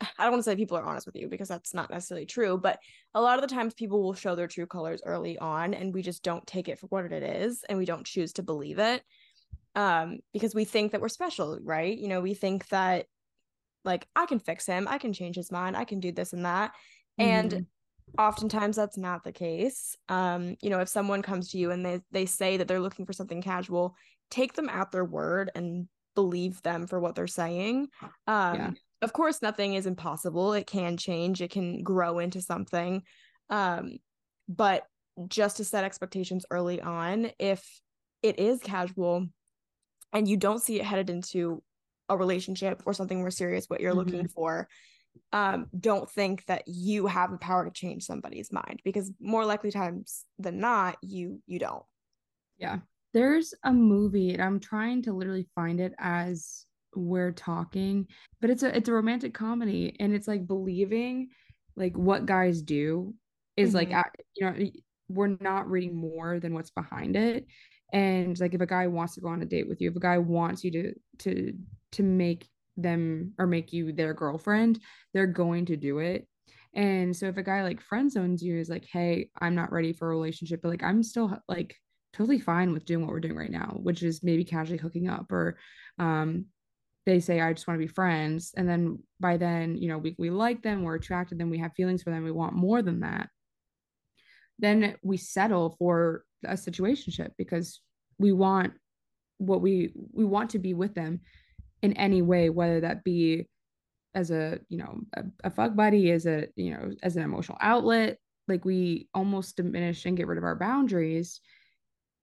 I 0.00 0.24
don't 0.24 0.32
want 0.32 0.44
to 0.44 0.50
say 0.50 0.56
people 0.56 0.76
are 0.76 0.84
honest 0.84 1.06
with 1.06 1.16
you 1.16 1.28
because 1.28 1.48
that's 1.48 1.74
not 1.74 1.90
necessarily 1.90 2.26
true, 2.26 2.58
but 2.58 2.80
a 3.14 3.22
lot 3.22 3.38
of 3.42 3.48
the 3.48 3.54
times 3.54 3.74
people 3.74 4.02
will 4.02 4.14
show 4.14 4.34
their 4.34 4.48
true 4.48 4.66
colors 4.66 5.02
early 5.06 5.38
on 5.38 5.74
and 5.74 5.94
we 5.94 6.02
just 6.02 6.22
don't 6.22 6.46
take 6.46 6.68
it 6.68 6.78
for 6.78 6.88
what 6.88 7.10
it 7.12 7.22
is 7.22 7.64
and 7.68 7.78
we 7.78 7.84
don't 7.86 8.06
choose 8.06 8.32
to 8.34 8.42
believe 8.42 8.78
it. 8.78 9.02
Um 9.74 10.20
because 10.32 10.54
we 10.54 10.64
think 10.64 10.92
that 10.92 11.00
we're 11.00 11.08
special, 11.08 11.58
right? 11.62 11.96
You 11.98 12.08
know, 12.08 12.20
we 12.20 12.34
think 12.34 12.68
that 12.68 13.06
like 13.84 14.08
I 14.16 14.26
can 14.26 14.38
fix 14.38 14.66
him, 14.66 14.88
I 14.88 14.98
can 14.98 15.12
change 15.12 15.36
his 15.36 15.52
mind, 15.52 15.76
I 15.76 15.84
can 15.84 16.00
do 16.00 16.12
this 16.12 16.32
and 16.32 16.44
that. 16.46 16.72
And 17.18 17.54
Mhm. 17.54 17.66
oftentimes 18.18 18.76
that's 18.76 18.98
not 18.98 19.24
the 19.24 19.32
case. 19.32 19.96
Um, 20.08 20.56
you 20.62 20.70
know, 20.70 20.80
if 20.80 20.88
someone 20.88 21.22
comes 21.22 21.50
to 21.50 21.58
you 21.58 21.70
and 21.70 21.84
they 21.84 22.00
they 22.12 22.26
say 22.26 22.56
that 22.58 22.68
they're 22.68 22.80
looking 22.80 23.06
for 23.06 23.12
something 23.14 23.42
casual, 23.42 23.96
take 24.30 24.54
them 24.54 24.68
at 24.68 24.92
their 24.92 25.04
word 25.04 25.50
and 25.54 25.88
believe 26.14 26.62
them 26.62 26.86
for 26.86 27.00
what 27.00 27.14
they're 27.14 27.26
saying. 27.26 27.88
Um, 28.26 28.54
Yeah. 28.54 28.70
of 29.02 29.12
course 29.12 29.42
nothing 29.42 29.74
is 29.74 29.86
impossible. 29.86 30.52
It 30.52 30.66
can 30.66 30.96
change, 30.96 31.42
it 31.42 31.50
can 31.50 31.82
grow 31.82 32.18
into 32.18 32.40
something. 32.40 33.02
Um, 33.50 33.98
but 34.48 34.86
just 35.28 35.58
to 35.58 35.64
set 35.64 35.84
expectations 35.84 36.44
early 36.50 36.80
on, 36.80 37.30
if 37.38 37.64
it 38.22 38.38
is 38.38 38.60
casual 38.60 39.26
and 40.12 40.28
you 40.28 40.36
don't 40.36 40.62
see 40.62 40.80
it 40.80 40.84
headed 40.84 41.10
into 41.10 41.62
a 42.08 42.16
relationship 42.16 42.82
or 42.86 42.94
something 42.94 43.18
more 43.18 43.30
serious, 43.30 43.66
what 43.68 43.80
you're 43.80 43.94
looking 43.94 44.28
for, 44.28 44.68
um, 45.32 45.66
don't 45.78 46.10
think 46.10 46.44
that 46.46 46.64
you 46.66 47.06
have 47.06 47.30
the 47.30 47.38
power 47.38 47.64
to 47.64 47.70
change 47.70 48.04
somebody's 48.04 48.52
mind 48.52 48.80
because 48.84 49.12
more 49.20 49.44
likely 49.44 49.70
times 49.70 50.24
than 50.38 50.58
not, 50.58 50.96
you 51.02 51.40
you 51.46 51.58
don't. 51.58 51.84
Yeah. 52.58 52.78
There's 53.14 53.54
a 53.64 53.72
movie, 53.72 54.32
and 54.34 54.42
I'm 54.42 54.60
trying 54.60 55.02
to 55.04 55.14
literally 55.14 55.48
find 55.54 55.80
it 55.80 55.94
as 55.98 56.66
we're 56.96 57.32
talking, 57.32 58.08
but 58.42 58.50
it's 58.50 58.62
a 58.64 58.76
it's 58.76 58.88
a 58.90 58.94
romantic 58.94 59.34
comedy, 59.34 59.96
and 60.00 60.14
it's 60.14 60.28
like 60.28 60.46
believing 60.46 61.30
like 61.76 61.96
what 61.96 62.26
guys 62.26 62.62
do 62.62 63.14
is 63.56 63.74
like 63.74 63.90
Mhm. 63.90 63.94
act- 63.94 64.22
you 64.36 64.46
know 64.50 64.70
we're 65.08 65.36
not 65.40 65.70
reading 65.70 65.96
more 65.96 66.40
than 66.40 66.54
what's 66.54 66.70
behind 66.70 67.16
it. 67.16 67.46
And 67.92 68.38
like 68.40 68.54
if 68.54 68.60
a 68.60 68.66
guy 68.66 68.86
wants 68.88 69.14
to 69.14 69.20
go 69.20 69.28
on 69.28 69.42
a 69.42 69.46
date 69.46 69.68
with 69.68 69.80
you, 69.80 69.90
if 69.90 69.96
a 69.96 70.00
guy 70.00 70.18
wants 70.18 70.64
you 70.64 70.70
to 70.72 70.94
to 71.20 71.52
to 71.92 72.02
make 72.02 72.48
them 72.76 73.34
or 73.38 73.46
make 73.46 73.72
you 73.72 73.92
their 73.92 74.14
girlfriend, 74.14 74.80
they're 75.12 75.26
going 75.28 75.66
to 75.66 75.76
do 75.76 75.98
it. 76.00 76.26
And 76.74 77.16
so 77.16 77.26
if 77.28 77.36
a 77.36 77.42
guy 77.44 77.62
like 77.62 77.80
friend 77.80 78.10
zones 78.10 78.42
you 78.42 78.58
is 78.58 78.68
like, 78.68 78.86
hey, 78.92 79.30
I'm 79.40 79.54
not 79.54 79.70
ready 79.72 79.92
for 79.92 80.06
a 80.08 80.10
relationship, 80.16 80.60
but 80.62 80.70
like 80.70 80.82
I'm 80.82 81.02
still 81.04 81.38
like 81.48 81.76
totally 82.14 82.38
fine 82.38 82.72
with 82.72 82.84
doing 82.84 83.04
what 83.04 83.10
we're 83.10 83.20
doing 83.20 83.36
right 83.36 83.50
now, 83.50 83.76
which 83.82 84.02
is 84.02 84.22
maybe 84.22 84.44
casually 84.44 84.78
hooking 84.78 85.08
up 85.08 85.30
or 85.32 85.56
um 85.98 86.46
they 87.06 87.20
say 87.20 87.40
I 87.40 87.52
just 87.52 87.68
want 87.68 87.78
to 87.78 87.86
be 87.86 87.92
friends. 87.92 88.54
And 88.56 88.66
then 88.66 88.98
by 89.20 89.36
then, 89.36 89.76
you 89.76 89.88
know, 89.88 89.98
we 89.98 90.14
we 90.18 90.30
like 90.30 90.62
them, 90.62 90.82
we're 90.82 90.94
attracted 90.94 91.38
them, 91.38 91.50
we 91.50 91.58
have 91.58 91.74
feelings 91.74 92.02
for 92.02 92.10
them, 92.10 92.24
we 92.24 92.30
want 92.30 92.54
more 92.54 92.82
than 92.82 93.00
that. 93.00 93.28
Then 94.58 94.96
we 95.02 95.16
settle 95.16 95.76
for 95.78 96.24
a 96.44 96.54
situationship 96.54 97.32
because 97.36 97.80
we 98.18 98.32
want 98.32 98.72
what 99.38 99.60
we 99.60 99.92
we 100.12 100.24
want 100.24 100.50
to 100.50 100.58
be 100.58 100.72
with 100.72 100.94
them 100.94 101.20
in 101.82 101.92
any 101.94 102.22
way, 102.22 102.48
whether 102.48 102.80
that 102.80 103.04
be 103.04 103.48
as 104.14 104.30
a 104.30 104.60
you 104.68 104.78
know 104.78 105.00
a, 105.14 105.24
a 105.44 105.50
fuck 105.50 105.74
buddy, 105.74 106.10
as 106.12 106.26
a 106.26 106.46
you 106.56 106.72
know 106.72 106.92
as 107.02 107.16
an 107.16 107.22
emotional 107.22 107.58
outlet. 107.60 108.18
Like 108.46 108.64
we 108.64 109.08
almost 109.14 109.56
diminish 109.56 110.04
and 110.04 110.16
get 110.16 110.26
rid 110.26 110.38
of 110.38 110.44
our 110.44 110.56
boundaries 110.56 111.40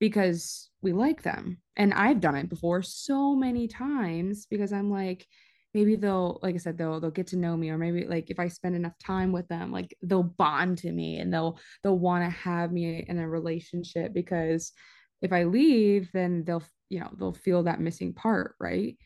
because 0.02 0.70
we 0.82 0.92
like 0.92 1.22
them. 1.22 1.60
And 1.78 1.94
I've 1.94 2.20
done 2.20 2.36
it 2.36 2.50
before 2.50 2.82
so 2.82 3.36
many 3.36 3.68
times 3.68 4.48
because 4.48 4.74
I'm 4.74 4.92
like, 4.92 5.28
maybe 5.76 5.96
they'll, 5.96 6.40
like 6.42 6.56
I 6.56 6.58
said, 6.58 6.78
they'll 6.78 7.00
they'll 7.00 7.12
get 7.12 7.28
to 7.28 7.38
know 7.38 7.56
me, 7.56 7.70
or 7.70 7.78
maybe 7.78 8.06
like 8.06 8.30
if 8.32 8.40
I 8.40 8.50
spend 8.50 8.76
enough 8.76 8.98
time 8.98 9.32
with 9.32 9.48
them, 9.48 9.72
like 9.72 9.96
they'll 10.02 10.24
bond 10.24 10.80
to 10.80 10.92
me 10.92 11.20
and 11.20 11.32
they'll 11.32 11.60
they'll 11.84 12.00
want 12.00 12.26
to 12.26 12.32
have 12.32 12.74
me 12.74 13.06
in 13.08 13.20
a 13.20 13.30
relationship 13.30 14.12
because 14.12 14.74
if 15.22 15.32
I 15.32 15.44
leave, 15.44 16.10
then 16.14 16.44
they'll 16.46 16.64
you 16.90 17.00
know 17.00 17.12
they'll 17.18 17.34
feel 17.34 17.64
that 17.64 17.80
missing 17.80 18.14
part, 18.14 18.56
right? 18.60 18.98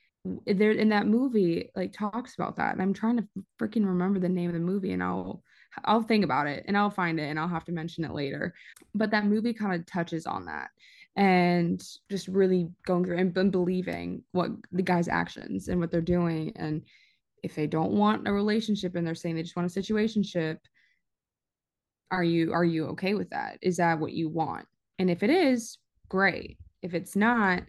There 0.48 0.72
in 0.72 0.90
that 0.90 1.08
movie, 1.08 1.72
like 1.76 1.92
talks 1.92 2.36
about 2.36 2.56
that, 2.56 2.72
and 2.72 2.82
I'm 2.82 2.94
trying 2.94 3.18
to 3.18 3.28
freaking 3.62 3.86
remember 3.86 4.20
the 4.20 4.30
name 4.30 4.50
of 4.50 4.54
the 4.54 4.60
movie, 4.62 4.94
and 4.94 5.04
I'll 5.04 5.44
I'll 5.84 6.02
think 6.02 6.24
about 6.24 6.48
it 6.48 6.66
and 6.68 6.78
I'll 6.78 6.90
find 6.90 7.20
it 7.20 7.30
and 7.30 7.40
I'll 7.40 7.48
have 7.48 7.66
to 7.66 7.72
mention 7.72 8.06
it 8.06 8.14
later. 8.14 8.54
But 8.94 9.12
that 9.12 9.26
movie 9.26 9.54
kind 9.54 9.74
of 9.74 9.86
touches 9.86 10.26
on 10.26 10.46
that 10.46 10.70
and 11.16 11.84
just 12.10 12.28
really 12.28 12.70
going 12.86 13.06
through 13.06 13.18
and, 13.18 13.52
believing 13.52 14.24
what 14.32 14.52
the 14.72 14.82
guy's 14.82 15.08
actions 15.08 15.68
and 15.68 15.80
what 15.80 15.92
they're 15.92 16.02
doing. 16.02 16.52
And 16.56 16.84
if 17.44 17.56
they 17.56 17.68
don't 17.68 17.92
want 17.92 18.28
a 18.28 18.34
relationship 18.34 18.96
and 18.96 19.06
they're 19.06 19.16
saying 19.16 19.36
they 19.36 19.44
just 19.44 19.56
want 19.56 19.76
a 19.76 19.80
situationship, 19.80 20.58
are 22.12 22.24
you 22.24 22.54
are 22.54 22.66
you 22.66 22.88
okay 22.88 23.14
with 23.14 23.30
that? 23.32 23.58
Is 23.62 23.78
that 23.78 24.00
what 24.00 24.14
you 24.14 24.30
want? 24.30 24.68
And 25.00 25.10
if 25.10 25.24
it 25.24 25.30
is, 25.30 25.78
great. 26.10 26.58
If 26.82 26.94
it's 26.94 27.16
not, 27.16 27.64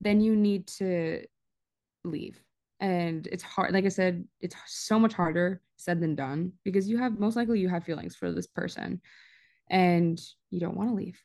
then 0.00 0.20
you 0.20 0.36
need 0.36 0.66
to 0.66 1.24
leave. 2.04 2.40
And 2.80 3.26
it's 3.28 3.42
hard, 3.42 3.72
like 3.72 3.86
I 3.86 3.88
said, 3.88 4.26
it's 4.40 4.56
so 4.66 4.98
much 4.98 5.14
harder 5.14 5.62
said 5.76 6.00
than 6.00 6.14
done 6.14 6.52
because 6.64 6.88
you 6.88 6.98
have 6.98 7.18
most 7.18 7.36
likely 7.36 7.60
you 7.60 7.68
have 7.68 7.84
feelings 7.84 8.14
for 8.16 8.30
this 8.32 8.46
person 8.46 9.00
and 9.70 10.20
you 10.50 10.60
don't 10.60 10.76
want 10.76 10.90
to 10.90 10.94
leave. 10.94 11.20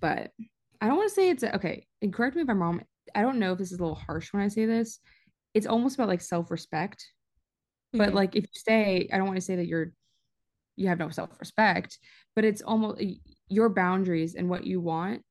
but 0.00 0.32
I 0.80 0.86
don't 0.88 0.96
want 0.96 1.10
to 1.10 1.14
say 1.14 1.28
it's 1.30 1.42
a, 1.42 1.54
okay. 1.56 1.86
And 2.02 2.12
correct 2.12 2.36
me 2.36 2.42
if 2.42 2.48
I'm 2.48 2.62
wrong. 2.62 2.82
I 3.14 3.22
don't 3.22 3.38
know 3.38 3.52
if 3.52 3.58
this 3.58 3.70
is 3.72 3.78
a 3.78 3.82
little 3.82 3.94
harsh 3.96 4.32
when 4.32 4.42
I 4.42 4.48
say 4.48 4.64
this. 4.66 4.98
It's 5.54 5.66
almost 5.66 5.96
about 5.96 6.08
like 6.08 6.22
self 6.22 6.50
respect. 6.50 7.06
But 7.92 8.10
Mhm. 8.10 8.14
like 8.14 8.36
if 8.36 8.44
you 8.44 8.50
say, 8.54 9.08
I 9.12 9.18
don't 9.18 9.26
want 9.26 9.36
to 9.36 9.42
say 9.42 9.56
that 9.56 9.66
you're 9.66 9.92
you 10.76 10.88
have 10.88 10.98
no 10.98 11.10
self 11.10 11.38
respect, 11.40 11.98
but 12.34 12.44
it's 12.44 12.62
almost 12.62 13.02
your 13.48 13.68
boundaries 13.68 14.34
and 14.36 14.48
what 14.48 14.64
you 14.64 14.80
want. 14.80 15.22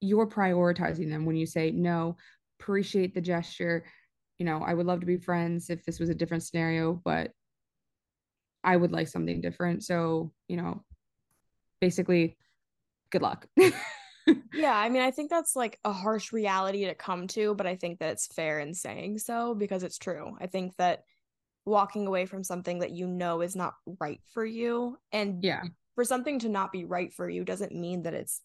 You're 0.00 0.26
prioritizing 0.28 1.10
them 1.10 1.24
when 1.24 1.36
you 1.36 1.46
say 1.46 1.70
no. 1.70 2.16
Appreciate 2.60 3.14
the 3.14 3.20
gesture. 3.20 3.84
You 4.38 4.46
know, 4.46 4.62
I 4.62 4.74
would 4.74 4.86
love 4.86 5.00
to 5.00 5.06
be 5.06 5.16
friends 5.16 5.70
if 5.70 5.84
this 5.84 5.98
was 5.98 6.08
a 6.08 6.14
different 6.14 6.42
scenario, 6.44 6.94
but 7.04 7.32
I 8.68 8.76
would 8.76 8.92
like 8.92 9.08
something 9.08 9.40
different. 9.40 9.82
So, 9.82 10.30
you 10.46 10.58
know, 10.58 10.84
basically, 11.80 12.36
good 13.10 13.22
luck. 13.22 13.46
Yeah, 14.52 14.76
I 14.76 14.90
mean, 14.90 15.00
I 15.00 15.10
think 15.10 15.30
that's 15.30 15.56
like 15.56 15.78
a 15.86 15.92
harsh 15.92 16.34
reality 16.34 16.84
to 16.84 16.94
come 16.94 17.28
to, 17.28 17.54
but 17.54 17.66
I 17.66 17.76
think 17.76 17.98
that 18.00 18.10
it's 18.10 18.26
fair 18.26 18.60
in 18.60 18.74
saying 18.74 19.20
so 19.20 19.54
because 19.54 19.82
it's 19.82 19.96
true. 19.96 20.36
I 20.38 20.46
think 20.46 20.76
that 20.76 21.04
walking 21.64 22.06
away 22.06 22.26
from 22.26 22.44
something 22.44 22.80
that 22.80 22.90
you 22.90 23.06
know 23.06 23.40
is 23.40 23.56
not 23.56 23.72
right 23.98 24.20
for 24.34 24.44
you 24.44 24.98
and 25.12 25.42
yeah. 25.42 25.62
for 25.94 26.04
something 26.04 26.38
to 26.40 26.50
not 26.50 26.72
be 26.72 26.84
right 26.84 27.10
for 27.14 27.26
you 27.26 27.42
doesn't 27.42 27.74
mean 27.74 28.02
that 28.02 28.12
it's 28.12 28.42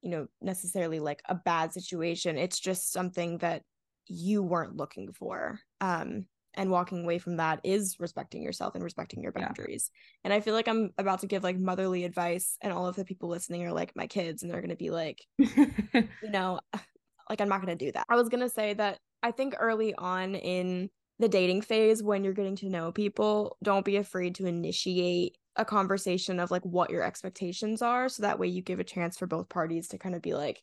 you 0.00 0.08
know 0.08 0.26
necessarily 0.40 1.00
like 1.00 1.20
a 1.28 1.34
bad 1.34 1.74
situation. 1.74 2.38
It's 2.38 2.58
just 2.58 2.90
something 2.90 3.36
that 3.38 3.62
you 4.06 4.42
weren't 4.42 4.76
looking 4.76 5.12
for. 5.12 5.60
Um 5.82 6.24
and 6.54 6.70
walking 6.70 7.04
away 7.04 7.18
from 7.18 7.36
that 7.36 7.60
is 7.64 7.96
respecting 8.00 8.42
yourself 8.42 8.74
and 8.74 8.84
respecting 8.84 9.22
your 9.22 9.32
Yeah. 9.34 9.46
boundaries. 9.46 9.90
And 10.24 10.32
I 10.32 10.40
feel 10.40 10.54
like 10.54 10.68
I'm 10.68 10.90
about 10.98 11.20
to 11.20 11.26
give 11.26 11.42
like 11.44 11.58
motherly 11.58 12.04
advice 12.04 12.56
and 12.60 12.72
all 12.72 12.86
of 12.86 12.96
the 12.96 13.04
people 13.04 13.28
listening 13.28 13.64
are 13.64 13.72
like 13.72 13.94
my 13.96 14.06
kids 14.06 14.42
and 14.42 14.50
they're 14.50 14.60
going 14.60 14.70
to 14.70 14.76
be 14.76 14.90
like 14.90 15.20
you 15.38 16.30
know, 16.30 16.60
like 17.28 17.40
I'm 17.40 17.48
not 17.48 17.62
going 17.64 17.76
to 17.76 17.84
do 17.84 17.92
that. 17.92 18.04
I 18.08 18.16
was 18.16 18.28
going 18.28 18.40
to 18.40 18.48
say 18.48 18.74
that 18.74 18.98
I 19.22 19.30
think 19.30 19.54
early 19.58 19.94
on 19.94 20.34
in 20.34 20.90
the 21.18 21.28
dating 21.28 21.62
phase, 21.62 22.02
when 22.02 22.24
you're 22.24 22.32
getting 22.32 22.56
to 22.56 22.70
know 22.70 22.92
people, 22.92 23.56
don't 23.62 23.84
be 23.84 23.96
afraid 23.96 24.34
to 24.36 24.46
initiate 24.46 25.36
a 25.56 25.64
conversation 25.64 26.40
of 26.40 26.50
like 26.50 26.64
what 26.64 26.90
your 26.90 27.02
expectations 27.02 27.82
are. 27.82 28.08
So 28.08 28.22
that 28.22 28.38
way 28.38 28.48
you 28.48 28.62
give 28.62 28.80
a 28.80 28.84
chance 28.84 29.18
for 29.18 29.26
both 29.26 29.48
parties 29.48 29.88
to 29.88 29.98
kind 29.98 30.14
of 30.14 30.22
be 30.22 30.32
like, 30.34 30.62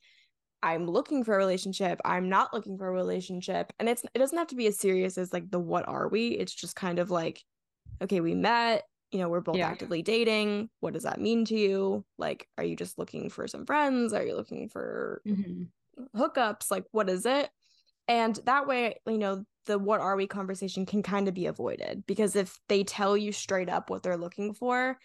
I'm 0.64 0.88
looking 0.88 1.24
for 1.24 1.36
a 1.36 1.38
relationship. 1.38 2.00
I'm 2.04 2.30
not 2.30 2.54
looking 2.54 2.78
for 2.78 2.88
a 2.88 2.92
relationship. 2.92 3.72
And 3.80 3.88
it's 3.88 4.04
it 4.14 4.20
doesn't 4.20 4.38
have 4.38 4.48
to 4.48 4.56
be 4.56 4.68
as 4.68 4.78
serious 4.80 5.18
as 5.18 5.32
like 5.32 5.50
the 5.52 5.60
what 5.60 5.88
are 5.88 6.08
we? 6.08 6.30
It's 6.30 6.54
just 6.54 6.76
kind 6.76 7.00
of 7.00 7.12
like, 7.12 7.44
okay, 8.02 8.20
we 8.22 8.34
met, 8.34 8.84
you 9.12 9.20
know, 9.20 9.30
we're 9.30 9.42
both 9.42 9.58
Yeah. 9.58 9.68
actively 9.70 10.02
dating. 10.02 10.70
What 10.80 10.94
does 10.94 11.04
that 11.04 11.22
mean 11.22 11.46
to 11.46 11.56
you? 11.56 12.06
Like, 12.18 12.48
are 12.58 12.64
you 12.64 12.76
just 12.76 12.98
looking 12.98 13.30
for 13.30 13.48
some 13.48 13.66
friends? 13.66 14.14
Are 14.14 14.24
you 14.26 14.36
looking 14.36 14.68
for 14.70 15.22
Mhm. 15.26 15.68
hookups 16.16 16.70
like 16.70 16.86
what 16.92 17.10
is 17.10 17.26
it 17.26 17.50
and 18.08 18.36
that 18.46 18.68
way 18.68 19.00
you 19.08 19.18
know 19.18 19.44
the 19.66 19.80
what 19.80 20.00
are 20.00 20.16
we 20.16 20.28
conversation 20.28 20.86
can 20.86 21.02
kind 21.02 21.28
of 21.28 21.34
be 21.34 21.48
avoided 21.48 22.06
because 22.06 22.36
if 22.36 22.60
they 22.70 22.84
tell 22.84 23.18
you 23.18 23.32
straight 23.32 23.68
up 23.68 23.90
what 23.90 24.04
they're 24.04 24.16
looking 24.16 24.54
for 24.54 25.00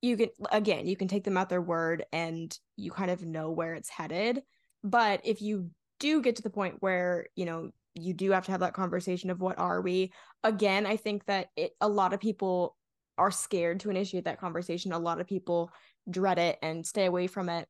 you 0.00 0.16
can 0.16 0.28
again 0.50 0.86
you 0.86 0.96
can 0.96 1.06
take 1.06 1.24
them 1.24 1.36
at 1.36 1.50
their 1.50 1.60
word 1.60 2.06
and 2.14 2.58
you 2.76 2.90
kind 2.90 3.10
of 3.10 3.26
know 3.26 3.50
where 3.50 3.74
it's 3.74 3.90
headed 3.90 4.42
but 4.82 5.20
if 5.24 5.40
you 5.42 5.70
do 5.98 6.20
get 6.22 6.36
to 6.36 6.42
the 6.42 6.50
point 6.50 6.76
where 6.80 7.26
you 7.36 7.44
know 7.44 7.70
you 7.94 8.12
do 8.12 8.30
have 8.32 8.44
to 8.44 8.50
have 8.50 8.60
that 8.60 8.74
conversation 8.74 9.30
of 9.30 9.40
what 9.40 9.58
are 9.58 9.80
we 9.80 10.12
again 10.44 10.86
i 10.86 10.96
think 10.96 11.24
that 11.26 11.48
it 11.56 11.72
a 11.80 11.88
lot 11.88 12.12
of 12.12 12.20
people 12.20 12.76
are 13.18 13.30
scared 13.30 13.80
to 13.80 13.90
initiate 13.90 14.24
that 14.24 14.40
conversation 14.40 14.92
a 14.92 14.98
lot 14.98 15.20
of 15.20 15.26
people 15.26 15.70
dread 16.10 16.38
it 16.38 16.58
and 16.62 16.86
stay 16.86 17.06
away 17.06 17.26
from 17.26 17.48
it 17.48 17.68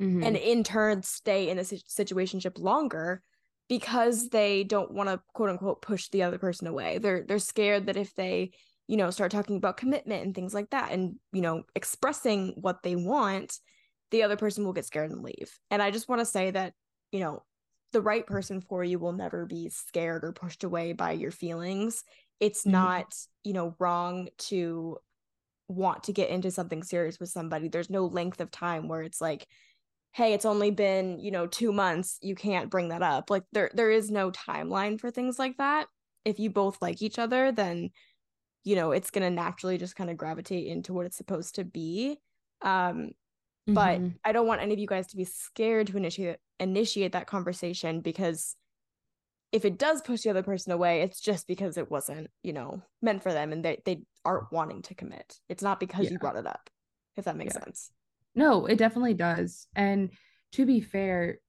Mhm. 0.00 0.24
and 0.24 0.36
in 0.36 0.62
turn 0.62 1.02
stay 1.02 1.48
in 1.48 1.58
a 1.58 1.64
si- 1.64 1.82
situationship 1.88 2.58
longer 2.58 3.22
because 3.68 4.28
they 4.28 4.64
don't 4.64 4.92
want 4.92 5.08
to 5.08 5.20
quote 5.34 5.50
unquote 5.50 5.82
push 5.82 6.08
the 6.08 6.22
other 6.22 6.38
person 6.38 6.66
away. 6.66 6.98
They're 6.98 7.24
they're 7.26 7.38
scared 7.38 7.86
that 7.86 7.96
if 7.96 8.14
they, 8.14 8.52
you 8.86 8.96
know, 8.96 9.10
start 9.10 9.30
talking 9.30 9.56
about 9.56 9.76
commitment 9.76 10.24
and 10.24 10.34
things 10.34 10.54
like 10.54 10.70
that 10.70 10.92
and, 10.92 11.16
you 11.32 11.42
know, 11.42 11.64
expressing 11.74 12.54
what 12.60 12.82
they 12.82 12.96
want, 12.96 13.58
the 14.10 14.22
other 14.22 14.36
person 14.36 14.64
will 14.64 14.72
get 14.72 14.84
scared 14.86 15.10
and 15.10 15.22
leave. 15.22 15.58
And 15.70 15.82
I 15.82 15.90
just 15.90 16.08
want 16.08 16.20
to 16.20 16.24
say 16.26 16.50
that, 16.50 16.74
you 17.12 17.20
know, 17.20 17.42
the 17.92 18.02
right 18.02 18.26
person 18.26 18.60
for 18.60 18.84
you 18.84 18.98
will 18.98 19.12
never 19.12 19.46
be 19.46 19.68
scared 19.70 20.24
or 20.24 20.32
pushed 20.32 20.64
away 20.64 20.92
by 20.92 21.12
your 21.12 21.30
feelings. 21.30 22.04
It's 22.40 22.64
Mhm. 22.64 22.88
not, 22.92 23.14
you 23.44 23.52
know, 23.52 23.74
wrong 23.78 24.28
to 24.38 24.98
want 25.68 26.04
to 26.04 26.12
get 26.12 26.30
into 26.30 26.50
something 26.50 26.82
serious 26.82 27.20
with 27.20 27.28
somebody. 27.30 27.68
There's 27.68 27.90
no 27.90 28.06
length 28.06 28.40
of 28.40 28.50
time 28.50 28.88
where 28.88 29.02
it's 29.02 29.20
like, 29.20 29.46
hey, 30.12 30.34
it's 30.34 30.44
only 30.46 30.70
been, 30.70 31.18
you 31.20 31.30
know, 31.30 31.46
2 31.46 31.72
months, 31.72 32.18
you 32.22 32.34
can't 32.34 32.70
bring 32.70 32.88
that 32.90 33.02
up. 33.02 33.30
Like 33.30 33.44
there 33.52 33.70
there 33.74 33.90
is 33.90 34.10
no 34.10 34.30
timeline 34.32 35.00
for 35.00 35.10
things 35.10 35.38
like 35.38 35.58
that. 35.58 35.88
If 36.24 36.38
you 36.40 36.50
both 36.50 36.82
like 36.82 37.02
each 37.02 37.18
other, 37.18 37.52
then 37.52 37.90
you 38.64 38.76
know, 38.76 38.92
it's 38.92 39.10
going 39.10 39.22
to 39.22 39.30
naturally 39.30 39.78
just 39.78 39.96
kind 39.96 40.10
of 40.10 40.16
gravitate 40.16 40.66
into 40.66 40.92
what 40.92 41.06
it's 41.06 41.16
supposed 41.16 41.54
to 41.56 41.64
be. 41.64 42.18
Um 42.62 43.12
but 43.68 44.00
Mhm. 44.00 44.14
I 44.24 44.32
don't 44.32 44.46
want 44.46 44.62
any 44.62 44.72
of 44.72 44.78
you 44.78 44.86
guys 44.86 45.06
to 45.08 45.16
be 45.16 45.24
scared 45.24 45.88
to 45.88 45.96
initiate 45.96 46.38
initiate 46.58 47.12
that 47.12 47.26
conversation 47.26 48.00
because 48.00 48.56
if 49.52 49.64
it 49.64 49.78
does 49.78 50.02
push 50.02 50.22
the 50.22 50.30
other 50.30 50.42
person 50.42 50.72
away, 50.72 51.02
it's 51.02 51.20
just 51.20 51.46
because 51.46 51.76
it 51.78 51.90
wasn't, 51.90 52.30
you 52.42 52.52
know, 52.52 52.82
meant 53.00 53.22
for 53.22 53.32
them 53.32 53.52
and 53.52 53.64
they 53.64 53.80
they 53.84 54.02
aren't 54.24 54.50
wanting 54.52 54.82
to 54.82 54.94
commit. 54.94 55.38
It's 55.48 55.62
not 55.62 55.80
because 55.80 56.10
you 56.10 56.18
brought 56.18 56.36
it 56.36 56.46
up. 56.46 56.68
If 57.16 57.24
that 57.26 57.36
makes 57.36 57.54
Yeah. 57.54 57.64
sense. 57.64 57.92
No, 58.34 58.66
it 58.66 58.76
definitely 58.76 59.14
does. 59.14 59.66
And 59.74 60.10
to 60.52 60.66
be 60.66 60.80
fair, 60.80 61.40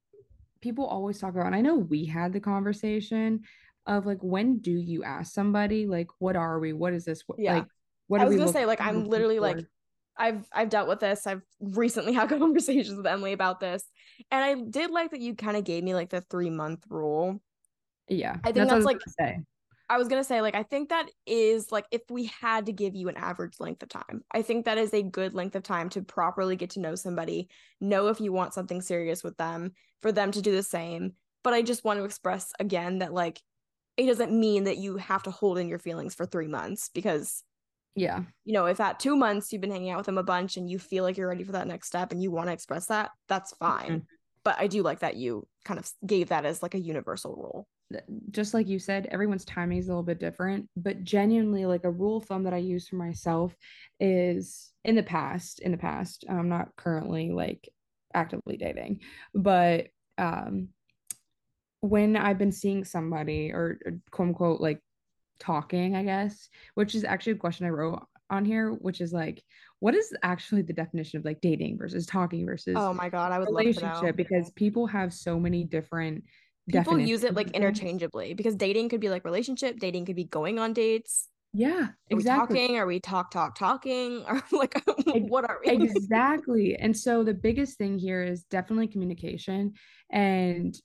people 0.62 0.86
always 0.86 1.20
talk 1.20 1.32
about, 1.34 1.46
and 1.46 1.56
I 1.56 1.62
know 1.62 1.76
we 1.76 2.06
had 2.06 2.34
the 2.34 2.40
conversation 2.40 3.42
of 3.86 4.06
like, 4.06 4.22
when 4.22 4.60
do 4.60 4.72
you 4.72 5.04
ask 5.04 5.34
somebody, 5.34 5.86
like, 5.88 6.08
what 6.20 6.36
are 6.36 6.60
we? 6.60 6.74
What 6.74 6.94
is 6.94 7.06
this? 7.06 7.24
What, 7.28 7.40
Yeah. 7.40 7.56
like, 7.56 7.68
what 8.08 8.22
I 8.22 8.24
are 8.24 8.28
was 8.28 8.36
we 8.36 8.40
gonna 8.40 8.52
say, 8.52 8.66
like, 8.66 8.80
what 8.80 8.88
are 8.90 8.94
we 8.94 9.00
I'm 9.00 9.06
literally 9.06 9.40
like, 9.40 9.60
for? 9.60 9.70
I've 10.20 10.46
I've 10.54 10.70
dealt 10.70 10.88
with 10.88 11.00
this. 11.00 11.26
I've 11.26 11.42
recently 11.60 12.14
had 12.14 12.30
conversations 12.30 12.96
with 12.96 13.08
Emily 13.08 13.34
about 13.34 13.60
this, 13.60 13.84
and 14.30 14.44
I 14.44 14.56
did 14.70 14.92
like 14.92 15.12
that 15.12 15.22
you 15.22 15.36
kind 15.36 15.58
of 15.58 15.64
gave 15.64 15.84
me 15.84 15.96
like 15.96 16.10
the 16.10 16.22
three 16.22 16.50
month 16.50 16.84
rule. 16.90 17.42
yeah, 18.10 18.36
I 18.44 18.52
think 18.52 18.70
that's, 18.70 18.74
was 18.74 18.86
like-. 18.86 19.00
I 19.92 19.98
was 19.98 20.08
gonna 20.08 20.24
say, 20.24 20.42
like, 20.42 20.54
I 20.54 20.62
think 20.62 20.90
that 20.90 21.10
is 21.26 21.72
like 21.72 21.86
if 21.90 22.02
we 22.10 22.26
had 22.26 22.68
to 22.68 22.72
give 22.72 22.96
you 22.96 23.10
an 23.10 23.18
average 23.18 23.60
length 23.60 23.82
of 23.82 23.90
time, 23.90 24.24
I 24.32 24.44
think 24.44 24.66
that 24.66 24.78
is 24.78 24.94
a 24.94 25.02
good 25.02 25.34
length 25.34 25.56
of 25.56 25.64
time 25.64 25.90
to 25.90 26.04
properly 26.04 26.56
get 26.56 26.72
to 26.72 26.80
know 26.80 26.94
somebody, 26.94 27.50
know 27.82 28.10
if 28.10 28.22
you 28.22 28.32
want 28.32 28.54
something 28.54 28.82
serious 28.82 29.24
with 29.24 29.38
them, 29.38 29.72
for 30.02 30.12
them 30.12 30.32
to 30.32 30.42
do 30.42 30.52
the 30.52 30.62
same. 30.62 31.14
But 31.44 31.54
I 31.54 31.62
just 31.62 31.84
want 31.84 31.98
to 32.00 32.04
express 32.04 32.52
again 32.60 33.00
that 33.00 33.14
like 33.14 33.42
it 33.98 34.06
doesn't 34.06 34.32
mean 34.32 34.66
that 34.66 34.78
you 34.78 34.98
have 34.98 35.24
to 35.24 35.32
hold 35.32 35.58
in 35.58 35.68
your 35.68 35.80
feelings 35.80 36.14
for 36.14 36.26
three 36.26 36.48
months 36.48 36.90
because 36.94 37.44
Yeah, 37.96 38.24
you 38.46 38.54
know, 38.54 38.66
if 38.66 38.80
at 38.80 39.00
two 39.00 39.16
months 39.16 39.52
you've 39.52 39.62
been 39.62 39.72
hanging 39.72 39.90
out 39.90 39.98
with 39.98 40.06
them 40.06 40.18
a 40.18 40.24
bunch 40.24 40.58
and 40.58 40.70
you 40.70 40.80
feel 40.80 41.04
like 41.04 41.18
you're 41.18 41.28
ready 41.28 41.44
for 41.44 41.52
that 41.54 41.68
next 41.68 41.88
step 41.88 42.12
and 42.12 42.22
you 42.22 42.32
want 42.32 42.48
to 42.48 42.54
express 42.54 42.88
that, 42.88 43.12
that's 43.28 43.54
fine. 43.58 44.02
Mhm. 44.02 44.06
But 44.44 44.56
I 44.60 44.68
do 44.68 44.84
like 44.84 45.00
that 45.00 45.16
you 45.18 45.48
kind 45.66 45.80
of 45.80 45.90
gave 46.06 46.30
that 46.30 46.46
as 46.46 46.64
like 46.64 46.76
a 46.76 46.80
universal 46.80 47.36
rule. 47.36 47.68
just 48.30 48.54
like 48.54 48.68
you 48.68 48.78
said, 48.78 49.08
everyone's 49.12 49.44
timing 49.46 49.80
is 49.80 49.88
a 49.88 49.90
little 49.90 50.04
bit 50.04 50.20
different, 50.20 50.70
but 50.78 51.04
genuinely, 51.04 51.66
like 51.66 51.84
a 51.86 51.92
rule 51.92 52.18
of 52.18 52.26
thumb 52.26 52.44
that 52.44 52.54
I 52.54 52.58
use 52.58 52.88
for 52.88 52.98
myself 52.98 53.56
is 54.00 54.72
in 54.86 54.96
the 54.96 55.02
past, 55.04 55.60
in 55.60 55.72
the 55.72 55.78
past, 55.78 56.24
I'm 56.30 56.50
not 56.50 56.76
currently 56.76 57.32
like 57.32 57.68
actively 58.14 58.58
dating, 58.58 59.02
but 59.34 59.88
um, 60.20 60.70
when 61.82 62.16
I've 62.16 62.38
been 62.38 62.52
seeing 62.52 62.84
somebody 62.84 63.52
or, 63.52 63.80
or 63.86 63.94
quote 64.12 64.28
unquote 64.30 64.62
like 64.62 64.82
talking, 65.40 65.96
I 65.96 66.04
guess, 66.04 66.50
which 66.76 66.96
is 66.96 67.04
actually 67.04 67.34
a 67.34 67.38
question 67.38 67.66
I 67.66 67.70
wrote 67.70 68.06
on 68.30 68.46
here, 68.46 68.72
which 68.72 69.02
is 69.02 69.12
like, 69.12 69.44
what 69.80 69.96
is 69.96 70.14
actually 70.24 70.62
the 70.62 70.74
definition 70.74 71.20
of 71.20 71.26
like 71.26 71.42
dating 71.42 71.78
versus 71.78 72.06
talking 72.06 72.46
versus 72.46 72.76
Oh 72.78 72.94
my 72.94 73.10
god, 73.10 73.32
I 73.32 73.40
would 73.40 73.50
love 73.50 73.64
to 73.64 73.64
know. 73.64 73.72
relationship? 73.72 74.16
Because 74.16 74.52
people 74.52 74.88
have 74.88 75.14
so 75.14 75.40
many 75.40 75.64
different 75.64 76.24
People 76.72 77.00
use 77.00 77.24
it 77.24 77.34
like 77.34 77.50
interchangeably 77.52 78.36
because 78.36 78.56
dating 78.56 78.90
could 78.90 79.00
be 79.00 79.10
like 79.10 79.26
relationship, 79.26 79.80
dating 79.80 80.06
could 80.06 80.16
be 80.16 80.26
going 80.26 80.60
on 80.60 80.74
dates. 80.74 81.28
Yeah, 81.52 81.88
Are 81.88 81.94
exactly. 82.10 82.56
we 82.56 82.62
talking? 82.62 82.78
Are 82.78 82.86
we 82.86 83.00
talk 83.00 83.32
talk 83.32 83.58
talking? 83.58 84.24
Or 84.28 84.44
like 84.52 84.80
what 85.08 85.50
are 85.50 85.60
we? 85.64 85.72
exactly. 85.72 86.76
And 86.76 86.96
so 86.96 87.24
the 87.24 87.34
biggest 87.34 87.78
thing 87.80 87.98
here 87.98 88.22
is 88.22 88.44
definitely 88.44 88.88
communication. 88.88 89.74
And 90.12 90.76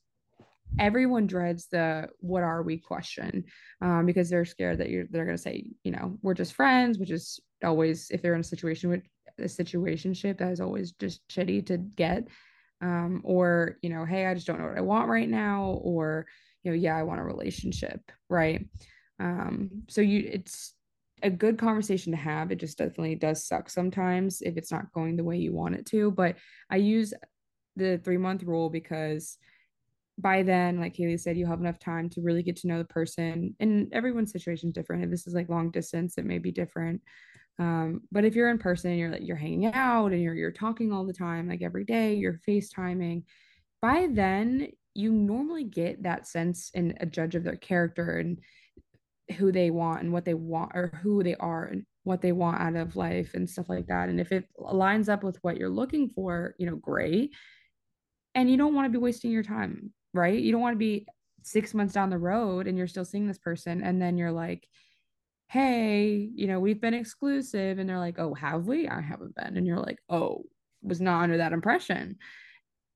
everyone 0.78 1.26
dreads 1.26 1.66
the 1.70 2.08
what 2.20 2.42
are 2.42 2.62
we 2.62 2.78
question 2.78 3.44
um, 3.80 4.06
because 4.06 4.28
they're 4.28 4.44
scared 4.44 4.78
that 4.78 4.90
you're 4.90 5.06
they're 5.10 5.24
gonna 5.26 5.38
say, 5.38 5.64
you 5.84 5.92
know, 5.92 6.18
we're 6.22 6.34
just 6.34 6.54
friends, 6.54 6.98
which 6.98 7.10
is 7.10 7.40
always 7.62 8.10
if 8.10 8.22
they're 8.22 8.34
in 8.34 8.40
a 8.40 8.44
situation 8.44 8.90
with 8.90 9.02
a 9.38 9.42
situationship, 9.42 10.38
that 10.38 10.52
is 10.52 10.60
always 10.60 10.92
just 10.92 11.26
shitty 11.28 11.66
to 11.66 11.78
get. 11.78 12.28
Um, 12.80 13.22
or, 13.24 13.78
you 13.82 13.88
know, 13.88 14.04
hey, 14.04 14.26
I 14.26 14.34
just 14.34 14.46
don't 14.46 14.58
know 14.58 14.66
what 14.66 14.76
I 14.76 14.82
want 14.82 15.08
right 15.08 15.28
now, 15.28 15.80
or, 15.82 16.26
you 16.62 16.70
know, 16.70 16.76
yeah, 16.76 16.96
I 16.96 17.02
want 17.02 17.20
a 17.20 17.24
relationship, 17.24 18.00
right? 18.28 18.66
Um, 19.18 19.70
so 19.88 20.00
you 20.00 20.28
it's 20.30 20.74
a 21.22 21.30
good 21.30 21.56
conversation 21.56 22.12
to 22.12 22.18
have. 22.18 22.50
It 22.50 22.56
just 22.56 22.78
definitely 22.78 23.14
does 23.14 23.46
suck 23.46 23.70
sometimes 23.70 24.42
if 24.42 24.56
it's 24.56 24.70
not 24.70 24.92
going 24.92 25.16
the 25.16 25.24
way 25.24 25.38
you 25.38 25.52
want 25.52 25.76
it 25.76 25.86
to. 25.86 26.10
But 26.10 26.36
I 26.70 26.76
use 26.76 27.14
the 27.76 27.98
three 27.98 28.18
month 28.18 28.42
rule 28.42 28.68
because 28.68 29.38
by 30.18 30.42
then, 30.42 30.80
like 30.80 30.94
Caley 30.94 31.18
said, 31.18 31.36
you 31.36 31.46
have 31.46 31.60
enough 31.60 31.78
time 31.78 32.08
to 32.10 32.20
really 32.22 32.42
get 32.42 32.56
to 32.56 32.68
know 32.68 32.78
the 32.78 32.84
person. 32.84 33.54
And 33.60 33.92
everyone's 33.92 34.32
situation 34.32 34.68
is 34.68 34.74
different. 34.74 35.04
If 35.04 35.10
this 35.10 35.26
is 35.26 35.34
like 35.34 35.48
long 35.48 35.70
distance, 35.70 36.18
it 36.18 36.24
may 36.24 36.38
be 36.38 36.52
different. 36.52 37.00
Um, 37.58 38.02
but 38.10 38.24
if 38.24 38.34
you're 38.34 38.50
in 38.50 38.58
person 38.58 38.90
and 38.90 38.98
you're 38.98 39.10
like 39.10 39.22
you're 39.24 39.36
hanging 39.36 39.66
out 39.66 40.12
and 40.12 40.20
you're 40.20 40.34
you're 40.34 40.50
talking 40.50 40.92
all 40.92 41.06
the 41.06 41.12
time, 41.12 41.48
like 41.48 41.62
every 41.62 41.84
day, 41.84 42.14
you're 42.14 42.40
FaceTiming, 42.46 43.24
by 43.80 44.08
then 44.10 44.68
you 44.94 45.12
normally 45.12 45.64
get 45.64 46.02
that 46.02 46.26
sense 46.26 46.70
and 46.74 46.96
a 47.00 47.06
judge 47.06 47.34
of 47.34 47.44
their 47.44 47.56
character 47.56 48.18
and 48.18 48.38
who 49.36 49.50
they 49.50 49.70
want 49.70 50.02
and 50.02 50.12
what 50.12 50.24
they 50.24 50.34
want 50.34 50.72
or 50.74 50.98
who 51.02 51.22
they 51.22 51.34
are 51.36 51.64
and 51.64 51.84
what 52.04 52.20
they 52.20 52.32
want 52.32 52.60
out 52.60 52.76
of 52.76 52.96
life 52.96 53.32
and 53.34 53.48
stuff 53.48 53.68
like 53.68 53.86
that. 53.86 54.08
And 54.08 54.20
if 54.20 54.30
it 54.30 54.46
lines 54.58 55.08
up 55.08 55.24
with 55.24 55.38
what 55.42 55.56
you're 55.56 55.70
looking 55.70 56.10
for, 56.10 56.54
you 56.58 56.66
know, 56.66 56.76
great. 56.76 57.32
And 58.34 58.50
you 58.50 58.56
don't 58.56 58.74
want 58.74 58.86
to 58.86 58.96
be 58.96 59.02
wasting 59.02 59.30
your 59.30 59.44
time, 59.44 59.92
right? 60.14 60.38
You 60.38 60.52
don't 60.52 60.60
want 60.60 60.74
to 60.74 60.78
be 60.78 61.06
six 61.42 61.74
months 61.74 61.92
down 61.92 62.10
the 62.10 62.18
road 62.18 62.66
and 62.66 62.78
you're 62.78 62.86
still 62.86 63.04
seeing 63.04 63.26
this 63.26 63.38
person 63.38 63.82
and 63.82 64.00
then 64.00 64.16
you're 64.16 64.32
like, 64.32 64.66
hey, 65.48 66.30
you 66.34 66.46
know, 66.46 66.58
we've 66.58 66.80
been 66.80 66.94
exclusive. 66.94 67.78
And 67.78 67.88
they're 67.88 67.98
like, 67.98 68.18
oh, 68.18 68.34
have 68.34 68.66
we? 68.66 68.88
I 68.88 69.00
haven't 69.00 69.34
been. 69.34 69.56
And 69.56 69.66
you're 69.66 69.78
like, 69.78 69.98
oh, 70.08 70.44
was 70.82 71.00
not 71.00 71.22
under 71.22 71.36
that 71.38 71.52
impression. 71.52 72.16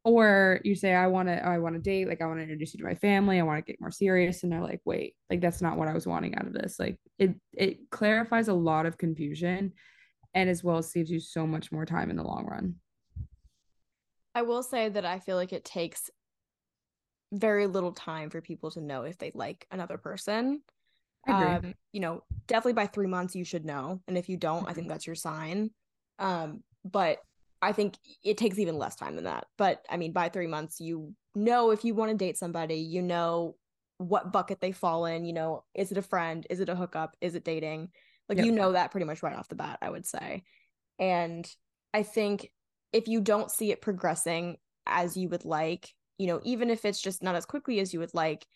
Or 0.04 0.61
you 0.64 0.74
say, 0.74 0.94
I 0.94 1.09
want 1.09 1.28
to, 1.28 1.44
I 1.44 1.59
want 1.59 1.74
to 1.74 1.81
date, 1.81 2.09
like 2.09 2.22
I 2.22 2.26
want 2.26 2.38
to 2.38 2.42
introduce 2.42 2.72
you 2.72 2.78
to 2.78 2.87
my 2.87 2.94
family, 2.94 3.38
I 3.38 3.42
want 3.42 3.64
to 3.64 3.70
get 3.70 3.81
more 3.81 3.90
serious. 3.90 4.42
And 4.42 4.50
they're 4.50 4.62
like, 4.62 4.81
wait, 4.85 5.14
like 5.28 5.40
that's 5.40 5.61
not 5.61 5.76
what 5.76 5.88
I 5.88 5.92
was 5.92 6.07
wanting 6.07 6.35
out 6.37 6.46
of 6.46 6.54
this. 6.54 6.78
Like 6.78 6.98
it 7.18 7.35
it 7.52 7.90
clarifies 7.90 8.48
a 8.48 8.54
lot 8.54 8.87
of 8.87 8.96
confusion 8.96 9.72
and 10.35 10.48
as 10.48 10.64
well 10.64 10.83
saves 10.83 11.11
you 11.11 11.20
so 11.20 11.46
much 11.46 11.70
more 11.72 11.85
time 11.85 12.11
in 12.11 12.16
the 12.16 12.22
long 12.22 12.46
run. 12.46 12.76
I 14.35 14.42
will 14.42 14.62
say 14.62 14.88
that 14.88 15.04
I 15.04 15.18
feel 15.18 15.37
like 15.37 15.52
it 15.52 15.64
takes 15.64 16.11
very 17.33 17.67
little 17.67 17.93
time 17.93 18.31
for 18.31 18.41
people 18.41 18.71
to 18.73 18.81
know 18.81 19.03
if 19.03 19.19
they 19.19 19.33
like 19.35 19.67
another 19.71 19.99
person. 19.99 20.62
Um, 21.27 21.75
you 21.93 22.01
know, 22.01 22.23
definitely 22.47 22.73
by 22.73 22.87
three 22.87 23.07
months 23.07 23.37
you 23.37 23.45
should 23.45 23.67
know. 23.67 24.01
And 24.09 24.17
if 24.17 24.31
you 24.31 24.38
don't, 24.38 24.61
mm-hmm. 24.61 24.69
I 24.69 24.73
think 24.73 24.85
mm-hmm. 24.85 24.93
that's 24.93 25.07
your 25.07 25.17
sign. 25.17 25.71
Um, 26.19 26.62
but 26.85 27.19
I 27.61 27.73
think 27.73 27.97
it 28.25 28.38
takes 28.38 28.59
even 28.59 28.79
less 28.79 28.97
time 28.97 29.14
than 29.14 29.25
that. 29.25 29.47
But 29.57 29.85
I 29.91 29.97
mean, 29.97 30.12
by 30.12 30.29
three 30.29 30.47
months, 30.47 30.81
you 30.81 31.14
know 31.35 31.71
if 31.71 31.85
you 31.85 31.95
want 31.95 32.11
to 32.11 32.17
date 32.17 32.38
somebody, 32.38 32.77
you 32.77 33.03
know 33.03 33.57
what 33.99 34.33
bucket 34.33 34.61
they 34.61 34.73
fall 34.73 35.07
in. 35.07 35.25
You 35.25 35.33
know, 35.33 35.64
is 35.75 35.93
it 35.93 35.99
a 35.99 36.03
friend? 36.03 36.47
Is 36.49 36.61
it 36.61 36.69
a 36.69 36.77
hookup? 36.77 37.17
Is 37.21 37.35
it 37.35 37.45
dating? 37.45 37.91
Like 38.29 38.38
yep. 38.38 38.47
you 38.47 38.53
know 38.53 38.73
that 38.73 38.91
pretty 38.91 39.07
much 39.07 39.23
right 39.23 39.37
off 39.37 39.49
the 39.49 39.55
bat, 39.55 39.79
I 39.83 39.91
would 39.91 40.07
say. 40.07 40.45
And 40.99 41.51
I 41.93 42.03
think 42.03 42.51
if 42.93 43.09
you 43.09 43.21
don't 43.21 43.51
see 43.51 43.71
it 43.73 43.83
progressing 43.83 44.57
as 44.87 45.17
you 45.17 45.29
would 45.29 45.45
like, 45.45 45.93
you 46.18 46.26
know, 46.26 46.40
even 46.44 46.70
if 46.70 46.85
it's 46.85 47.00
just 47.00 47.22
not 47.22 47.37
as 47.37 47.46
quickly 47.46 47.81
as 47.81 47.94
you 47.94 48.00
would 48.00 48.14
like, 48.14 48.46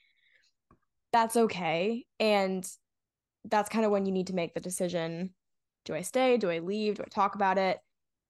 that's 1.12 1.36
okay. 1.36 2.04
And 2.20 2.68
that's 3.44 3.68
kind 3.68 3.84
of 3.84 3.90
when 3.90 4.06
you 4.06 4.12
need 4.12 4.28
to 4.28 4.34
make 4.34 4.54
the 4.54 4.60
decision 4.60 5.34
do 5.84 5.94
I 5.94 6.02
stay? 6.02 6.36
Do 6.36 6.50
I 6.50 6.60
leave? 6.60 6.96
Do 6.96 7.02
I 7.02 7.08
talk 7.08 7.34
about 7.34 7.58
it? 7.58 7.78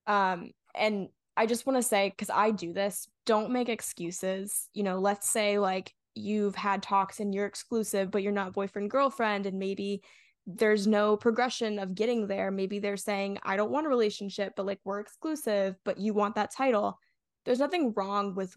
Um, 0.07 0.53
and 0.75 1.09
I 1.37 1.47
just 1.47 1.66
want 1.66 1.79
to 1.79 1.83
say, 1.83 2.11
because 2.11 2.31
I 2.31 2.51
do 2.51 2.73
this, 2.73 3.09
don't 3.27 3.51
make 3.51 3.68
excuses. 3.68 4.68
You 4.75 4.83
know, 4.83 4.99
let's 4.99 5.29
say 5.29 5.59
like 5.59 5.95
you've 6.14 6.55
had 6.55 6.83
talks 6.83 7.21
and 7.21 7.35
you're 7.35 7.47
exclusive, 7.47 8.11
but 8.11 8.23
you're 8.23 8.33
not 8.33 8.53
boyfriend, 8.53 8.90
girlfriend, 8.90 9.47
and 9.47 9.59
maybe 9.59 10.03
there's 10.47 10.87
no 10.87 11.16
progression 11.16 11.79
of 11.79 11.95
getting 11.95 12.27
there. 12.27 12.51
Maybe 12.51 12.79
they're 12.79 12.97
saying, 12.97 13.38
I 13.45 13.57
don't 13.57 13.71
want 13.71 13.87
a 13.87 13.90
relationship, 13.90 14.55
but 14.57 14.66
like 14.66 14.81
we're 14.85 15.01
exclusive, 15.01 15.77
but 15.85 15.99
you 15.99 16.14
want 16.14 16.35
that 16.35 16.53
title. 16.55 16.99
There's 17.45 17.61
nothing 17.61 17.92
wrong 17.97 18.35
with 18.35 18.57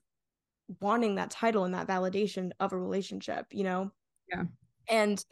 wanting 0.82 1.16
that 1.16 1.32
title 1.32 1.64
and 1.64 1.74
that 1.74 1.88
validation 1.88 2.52
of 2.60 2.74
a 2.74 2.78
relationship, 2.78 3.48
you 3.52 3.64
know? 3.64 3.92
Yeah. 4.30 4.44
And 4.90 5.24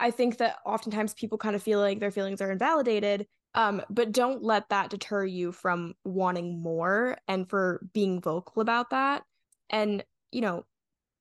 I 0.00 0.10
think 0.10 0.38
that 0.38 0.56
oftentimes 0.64 1.14
people 1.14 1.38
kind 1.38 1.56
of 1.56 1.62
feel 1.62 1.78
like 1.80 2.00
their 2.00 2.10
feelings 2.10 2.40
are 2.40 2.50
invalidated. 2.50 3.26
Um, 3.54 3.82
but 3.88 4.10
don't 4.10 4.42
let 4.42 4.68
that 4.70 4.90
deter 4.90 5.24
you 5.24 5.52
from 5.52 5.94
wanting 6.04 6.60
more 6.60 7.16
and 7.28 7.48
for 7.48 7.86
being 7.92 8.20
vocal 8.20 8.60
about 8.60 8.90
that. 8.90 9.22
And, 9.70 10.04
you 10.32 10.40
know, 10.40 10.64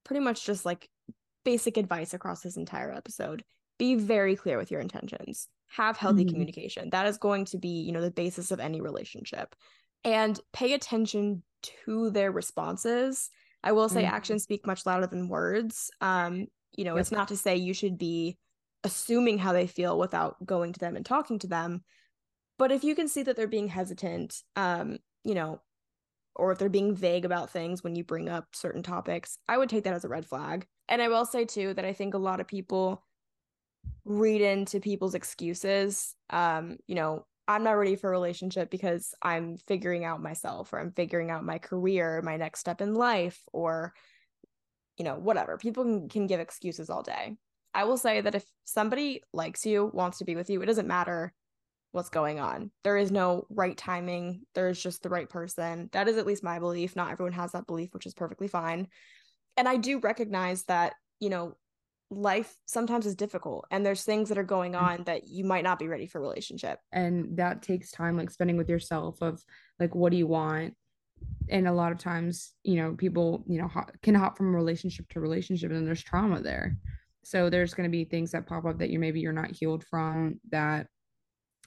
pretty 0.04 0.20
much 0.20 0.46
just 0.46 0.66
like 0.66 0.90
basic 1.46 1.78
advice 1.78 2.14
across 2.14 2.42
this 2.42 2.58
entire 2.58 2.92
episode. 2.92 3.44
Be 3.78 3.96
very 3.96 4.36
clear 4.36 4.58
with 4.58 4.72
your 4.72 4.82
intentions. 4.82 5.48
Have 5.68 5.98
healthy 5.98 6.24
mm-hmm. 6.24 6.32
communication. 6.32 6.90
That 6.90 7.06
is 7.06 7.18
going 7.18 7.46
to 7.46 7.58
be, 7.58 7.82
you 7.82 7.92
know, 7.92 8.02
the 8.02 8.12
basis 8.12 8.52
of 8.52 8.60
any 8.60 8.82
relationship. 8.82 9.56
And 10.04 10.40
pay 10.52 10.74
attention 10.74 11.44
to 11.86 12.10
their 12.10 12.32
responses. 12.32 13.30
I 13.64 13.72
will 13.72 13.90
say 13.90 14.04
mm-hmm. 14.04 14.14
actions 14.14 14.44
speak 14.44 14.68
much 14.68 14.86
louder 14.86 15.08
than 15.08 15.30
words. 15.30 15.90
Um, 16.02 16.48
you 16.76 16.84
know, 16.84 16.96
yep. 16.96 17.02
it's 17.02 17.12
not 17.12 17.30
to 17.30 17.38
say 17.38 17.56
you 17.56 17.74
should 17.74 17.98
be 17.98 18.38
assuming 18.84 19.38
how 19.38 19.54
they 19.54 19.68
feel 19.68 19.98
without 19.98 20.44
going 20.46 20.74
to 20.74 20.80
them 20.80 20.96
and 20.96 21.06
talking 21.06 21.40
to 21.40 21.48
them. 21.48 21.84
But 22.60 22.72
if 22.72 22.84
you 22.84 22.96
can 22.96 23.08
see 23.08 23.24
that 23.24 23.36
they're 23.36 23.48
being 23.48 23.68
hesitant, 23.68 24.42
um, 24.56 24.98
you 25.24 25.34
know, 25.34 25.62
or 26.36 26.52
if 26.52 26.60
they're 26.60 26.70
being 26.70 26.96
vague 26.96 27.26
about 27.26 27.52
things 27.52 27.84
when 27.84 27.96
you 27.96 28.04
bring 28.04 28.28
up 28.28 28.48
certain 28.54 28.84
topics, 28.84 29.38
I 29.48 29.58
would 29.58 29.70
take 29.70 29.86
that 29.86 29.94
as 29.94 30.04
a 30.04 30.10
red 30.10 30.26
flag. 30.26 30.66
And 30.90 31.02
I 31.02 31.08
will 31.08 31.26
say 31.26 31.46
too 31.46 31.74
that 31.76 31.86
I 31.86 31.94
think 31.94 32.14
a 32.14 32.20
lot 32.20 32.40
of 32.40 32.48
people 32.48 33.04
read 34.06 34.42
into 34.42 34.80
people's 34.80 35.16
excuses. 35.16 36.16
Um, 36.30 36.78
you 36.88 36.96
know, 36.96 37.26
I'm 37.48 37.64
not 37.64 37.74
ready 37.74 37.96
for 37.96 38.08
a 38.08 38.12
relationship 38.12 38.70
because 38.70 39.14
I'm 39.22 39.58
figuring 39.68 40.06
out 40.06 40.22
myself 40.22 40.72
or 40.72 40.80
I'm 40.80 40.92
figuring 40.92 41.30
out 41.30 41.44
my 41.44 41.58
career, 41.58 42.22
my 42.22 42.38
next 42.38 42.60
step 42.60 42.80
in 42.82 42.94
life, 42.94 43.40
or 43.52 43.94
you 44.98 45.06
know, 45.06 45.16
whatever. 45.16 45.58
People 45.58 45.84
can, 45.84 46.10
can 46.10 46.28
give 46.28 46.40
excuses 46.40 46.90
all 46.90 47.02
day. 47.02 47.36
I 47.74 47.86
will 47.86 47.98
say 47.98 48.22
that 48.22 48.36
if 48.36 48.46
somebody 48.64 49.24
likes 49.34 49.66
you, 49.66 49.90
wants 49.94 50.20
to 50.20 50.26
be 50.26 50.36
with 50.36 50.50
you, 50.50 50.62
it 50.62 50.68
doesn't 50.68 50.88
matter 50.88 51.34
what's 51.92 52.10
going 52.10 52.40
on. 52.40 52.72
There 52.84 52.98
is 52.98 53.12
no 53.12 53.46
right 53.50 53.76
timing. 53.76 54.42
There 54.56 54.70
is 54.70 54.82
just 54.82 55.04
the 55.04 55.10
right 55.10 55.30
person. 55.30 55.90
That 55.92 56.08
is 56.08 56.18
at 56.18 56.26
least 56.26 56.44
my 56.44 56.60
belief. 56.60 56.96
Not 56.96 57.12
everyone 57.12 57.34
has 57.34 57.52
that 57.52 57.68
belief, 57.68 57.94
which 57.94 58.06
is 58.06 58.14
perfectly 58.14 58.48
fine. 58.48 58.88
And 59.58 59.68
I 59.68 59.78
do 59.78 60.00
recognize 60.00 60.64
that, 60.64 60.94
you 61.20 61.30
know, 61.30 61.56
life 62.18 62.56
sometimes 62.66 63.06
is 63.06 63.16
difficult 63.16 63.66
and 63.72 63.86
there's 63.86 64.04
things 64.04 64.30
that 64.30 64.38
are 64.38 64.44
going 64.44 64.74
mm. 64.74 64.82
on 64.82 65.04
that 65.04 65.28
you 65.28 65.44
might 65.44 65.64
not 65.64 65.80
be 65.80 65.88
ready 65.88 66.08
for 66.08 66.22
relationship. 66.22 66.80
And 66.92 67.38
that 67.38 67.62
takes 67.62 67.92
time 67.92 68.18
like 68.18 68.32
spending 68.32 68.58
with 68.58 68.70
yourself 68.70 69.22
of 69.22 69.44
like 69.80 69.96
what 69.96 70.12
do 70.12 70.18
you 70.18 70.28
want? 70.28 70.76
And 71.50 71.68
a 71.68 71.74
lot 71.74 71.92
of 71.92 72.00
times, 72.00 72.54
you 72.64 72.76
know, 72.76 72.96
people, 72.96 73.44
you 73.48 73.62
know, 73.62 73.70
can 74.02 74.16
hop 74.16 74.38
from 74.38 74.56
relationship 74.56 75.08
to 75.10 75.20
relationship 75.20 75.72
and 75.72 75.88
there's 75.88 76.04
trauma 76.04 76.42
there. 76.42 76.78
So 77.24 77.50
there's 77.50 77.74
going 77.74 77.90
to 77.90 77.92
be 77.92 78.04
things 78.04 78.32
that 78.32 78.48
pop 78.48 78.66
up 78.66 78.80
that 78.80 78.90
you 78.90 79.00
maybe 79.00 79.22
you're 79.22 79.32
not 79.32 79.52
healed 79.52 79.86
from 79.86 80.40
that 80.52 80.88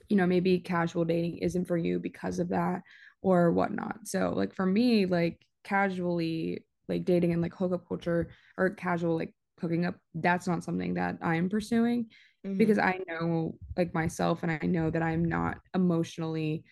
you 0.09 0.17
know 0.17 0.27
maybe 0.27 0.59
casual 0.59 1.05
dating 1.05 1.39
isn't 1.39 1.67
for 1.67 1.77
you 1.77 1.99
because 1.99 2.39
of 2.39 2.49
that 2.49 2.83
or 3.23 3.51
whatnot 3.51 3.99
so 4.05 4.33
like 4.35 4.55
for 4.55 4.67
me 4.67 5.07
like 5.07 5.45
casually 5.65 6.65
like 6.89 7.05
dating 7.05 7.33
and 7.33 7.43
like 7.43 7.55
hookup 7.55 7.87
culture 7.89 8.29
or 8.57 8.71
casual 8.71 9.17
like 9.17 9.35
hooking 9.61 9.87
up 9.87 9.95
that's 10.15 10.47
not 10.47 10.65
something 10.65 10.95
that 10.95 11.17
i'm 11.23 11.49
pursuing 11.49 12.07
mm-hmm. 12.47 12.57
because 12.59 12.79
i 12.79 12.99
know 13.09 13.55
like 13.77 13.95
myself 13.95 14.43
and 14.43 14.53
i 14.53 14.67
know 14.67 14.91
that 14.91 15.03
i'm 15.03 15.25
not 15.25 15.59
emotionally 15.75 16.65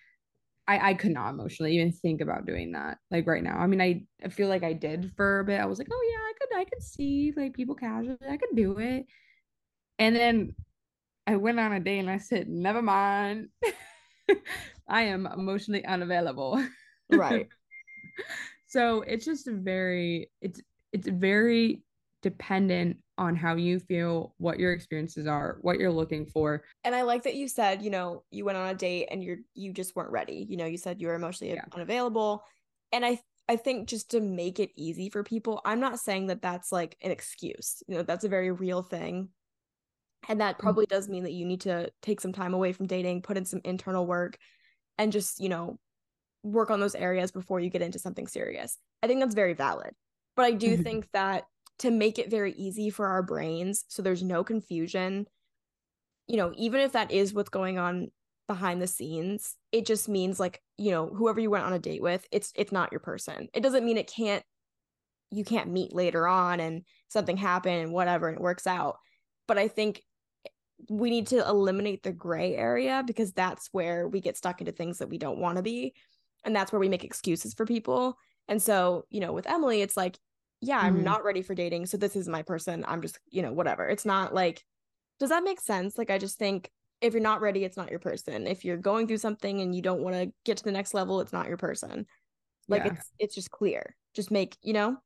I, 0.66 0.90
I 0.90 0.94
could 0.94 1.12
not 1.12 1.34
emotionally 1.34 1.74
even 1.74 1.92
think 1.92 2.20
about 2.20 2.46
doing 2.46 2.72
that 2.72 2.98
like 3.10 3.26
right 3.26 3.42
now. 3.42 3.58
I 3.58 3.66
mean, 3.66 3.82
I, 3.82 4.04
I 4.24 4.28
feel 4.28 4.48
like 4.48 4.64
I 4.64 4.72
did 4.72 5.12
for 5.14 5.40
a 5.40 5.44
bit. 5.44 5.60
I 5.60 5.66
was 5.66 5.78
like, 5.78 5.88
oh 5.92 6.10
yeah, 6.10 6.16
I 6.16 6.32
could 6.38 6.58
I 6.58 6.64
could 6.64 6.82
see 6.82 7.34
like 7.36 7.52
people 7.52 7.74
casually, 7.74 8.16
I 8.26 8.38
could 8.38 8.56
do 8.56 8.78
it. 8.78 9.04
And 9.98 10.16
then 10.16 10.54
I 11.26 11.36
went 11.36 11.60
on 11.60 11.72
a 11.72 11.80
date 11.80 12.00
and 12.00 12.10
I 12.10 12.18
said, 12.18 12.48
never 12.48 12.82
mind. 12.82 13.48
I 14.88 15.02
am 15.02 15.26
emotionally 15.26 15.84
unavailable. 15.84 16.64
Right. 17.10 17.48
so 18.66 19.02
it's 19.02 19.26
just 19.26 19.46
a 19.46 19.52
very 19.52 20.30
it's 20.40 20.58
it's 20.90 21.06
very 21.06 21.83
dependent 22.24 22.96
on 23.16 23.37
how 23.37 23.54
you 23.54 23.78
feel, 23.78 24.34
what 24.38 24.58
your 24.58 24.72
experiences 24.72 25.28
are, 25.28 25.58
what 25.60 25.78
you're 25.78 25.92
looking 25.92 26.26
for. 26.26 26.64
And 26.82 26.94
I 26.94 27.02
like 27.02 27.22
that 27.22 27.37
you 27.37 27.46
said, 27.46 27.80
you 27.80 27.90
know, 27.90 28.24
you 28.32 28.44
went 28.44 28.58
on 28.58 28.68
a 28.68 28.74
date 28.74 29.06
and 29.10 29.22
you're 29.22 29.38
you 29.54 29.72
just 29.72 29.94
weren't 29.94 30.10
ready. 30.10 30.44
You 30.48 30.56
know, 30.56 30.66
you 30.66 30.78
said 30.78 31.00
you 31.00 31.06
were 31.06 31.14
emotionally 31.14 31.54
yeah. 31.54 31.64
unavailable. 31.72 32.42
And 32.90 33.06
I 33.06 33.20
I 33.48 33.56
think 33.56 33.88
just 33.88 34.10
to 34.10 34.20
make 34.20 34.58
it 34.58 34.70
easy 34.74 35.10
for 35.10 35.22
people, 35.22 35.60
I'm 35.64 35.78
not 35.78 36.00
saying 36.00 36.26
that 36.26 36.42
that's 36.42 36.72
like 36.72 36.96
an 37.02 37.12
excuse. 37.12 37.82
You 37.87 37.96
know, 37.96 38.02
that's 38.02 38.24
a 38.24 38.28
very 38.28 38.50
real 38.50 38.82
thing 38.82 39.28
and 40.28 40.40
that 40.40 40.56
mm. 40.56 40.60
probably 40.60 40.87
does 40.87 41.08
mean 41.08 41.24
that 41.24 41.32
you 41.32 41.44
need 41.44 41.62
to 41.62 41.90
take 42.02 42.20
some 42.20 42.32
time 42.32 42.54
away 42.54 42.72
from 42.72 42.87
dating, 42.87 43.22
put 43.22 43.37
in 43.37 43.44
some 43.44 43.60
internal 43.64 44.06
work, 44.06 44.38
and 44.98 45.12
just, 45.12 45.40
you 45.40 45.48
know, 45.48 45.78
work 46.42 46.70
on 46.70 46.80
those 46.80 46.94
areas 46.94 47.30
before 47.30 47.60
you 47.60 47.70
get 47.70 47.82
into 47.82 47.98
something 47.98 48.26
serious. 48.26 48.78
I 49.02 49.06
think 49.06 49.20
that's 49.20 49.34
very 49.34 49.54
valid. 49.54 49.92
But 50.37 50.46
I 50.46 50.52
do 50.52 50.74
mm-hmm. 50.74 50.82
think 50.82 51.08
that 51.12 51.44
to 51.80 51.90
make 51.90 52.18
it 52.18 52.30
very 52.30 52.52
easy 52.52 52.90
for 52.90 53.06
our 53.06 53.22
brains 53.22 53.84
so 53.88 54.02
there's 54.02 54.22
no 54.22 54.44
confusion, 54.44 55.26
you 56.26 56.37
know, 56.37 56.52
even 56.56 56.80
if 56.80 56.92
that 56.92 57.10
is 57.10 57.34
what's 57.34 57.50
going 57.50 57.78
on 57.78 58.08
behind 58.46 58.80
the 58.80 58.87
scenes 58.87 59.56
it 59.72 59.87
just 59.87 60.08
means 60.08 60.38
like 60.38 60.60
you 60.76 60.90
know 60.90 61.08
whoever 61.08 61.40
you 61.40 61.50
went 61.50 61.64
on 61.64 61.72
a 61.72 61.78
date 61.78 62.02
with 62.02 62.26
it's 62.30 62.52
it's 62.54 62.72
not 62.72 62.92
your 62.92 63.00
person. 63.00 63.48
It 63.54 63.62
doesn't 63.62 63.84
mean 63.84 63.96
it 63.96 64.12
can't 64.12 64.44
you 65.30 65.44
can't 65.44 65.70
meet 65.70 65.94
later 65.94 66.28
on 66.28 66.60
and 66.60 66.82
something 67.08 67.37
happen 67.37 67.72
and 67.72 67.92
whatever 67.92 68.28
and 68.28 68.37
it 68.37 68.42
works 68.42 68.66
out. 68.66 68.98
But 69.48 69.58
i 69.58 69.68
think 69.68 70.02
we 70.90 71.08
need 71.08 71.28
to 71.28 71.46
eliminate 71.48 72.02
the 72.02 72.12
gray 72.12 72.54
area 72.54 73.02
because 73.06 73.32
that's 73.32 73.68
where 73.72 74.08
we 74.08 74.20
get 74.20 74.37
stuck 74.37 74.60
into 74.60 74.72
things 74.72 74.98
that 74.98 75.08
we 75.08 75.18
don't 75.18 75.38
want 75.38 75.56
to 75.56 75.62
be 75.62 75.94
and 76.44 76.54
that's 76.54 76.70
where 76.70 76.80
we 76.80 76.88
make 76.88 77.04
excuses 77.04 77.54
for 77.54 77.64
people. 77.64 78.18
And 78.46 78.62
so 78.62 79.06
you 79.10 79.20
know 79.20 79.32
with 79.32 79.48
emily 79.48 79.80
it's 79.80 79.96
like 79.96 80.18
yeah 80.64 80.79
i'm 80.79 80.94
mm-hmm. 80.94 81.05
not 81.05 81.24
ready 81.24 81.42
for 81.42 81.55
dating 81.55 81.87
so 81.87 81.96
this 81.96 82.16
is 82.16 82.29
my 82.29 82.42
person 82.42 82.85
i'm 82.88 83.03
just 83.03 83.18
you 83.31 83.42
know 83.42 83.53
whatever. 83.53 83.88
It's 83.88 84.05
not 84.05 84.35
like 84.35 84.64
does 85.20 85.29
that 85.29 85.44
make 85.44 85.61
sense? 85.61 85.96
Like 85.98 86.11
i 86.11 86.18
just 86.18 86.38
think 86.38 86.70
if 87.00 87.12
you're 87.12 87.22
not 87.22 87.40
ready 87.40 87.64
it's 87.64 87.77
not 87.77 87.90
your 87.90 87.98
person. 87.98 88.46
If 88.46 88.64
you're 88.64 88.77
going 88.77 89.07
through 89.07 89.18
something 89.18 89.61
and 89.61 89.74
you 89.74 89.83
don't 89.83 90.03
want 90.03 90.16
to 90.16 90.33
get 90.44 90.57
to 90.59 90.64
the 90.64 90.72
next 90.72 90.94
level 90.94 91.20
it's 91.20 91.33
not 91.33 91.48
your 91.48 91.57
person. 91.57 92.07
Like 92.68 92.85
yeah. 92.85 92.92
it's 92.92 93.11
it's 93.18 93.35
just 93.35 93.50
clear. 93.50 93.94
Just 94.14 94.31
make 94.31 94.57
you 94.62 94.72
know? 94.72 94.96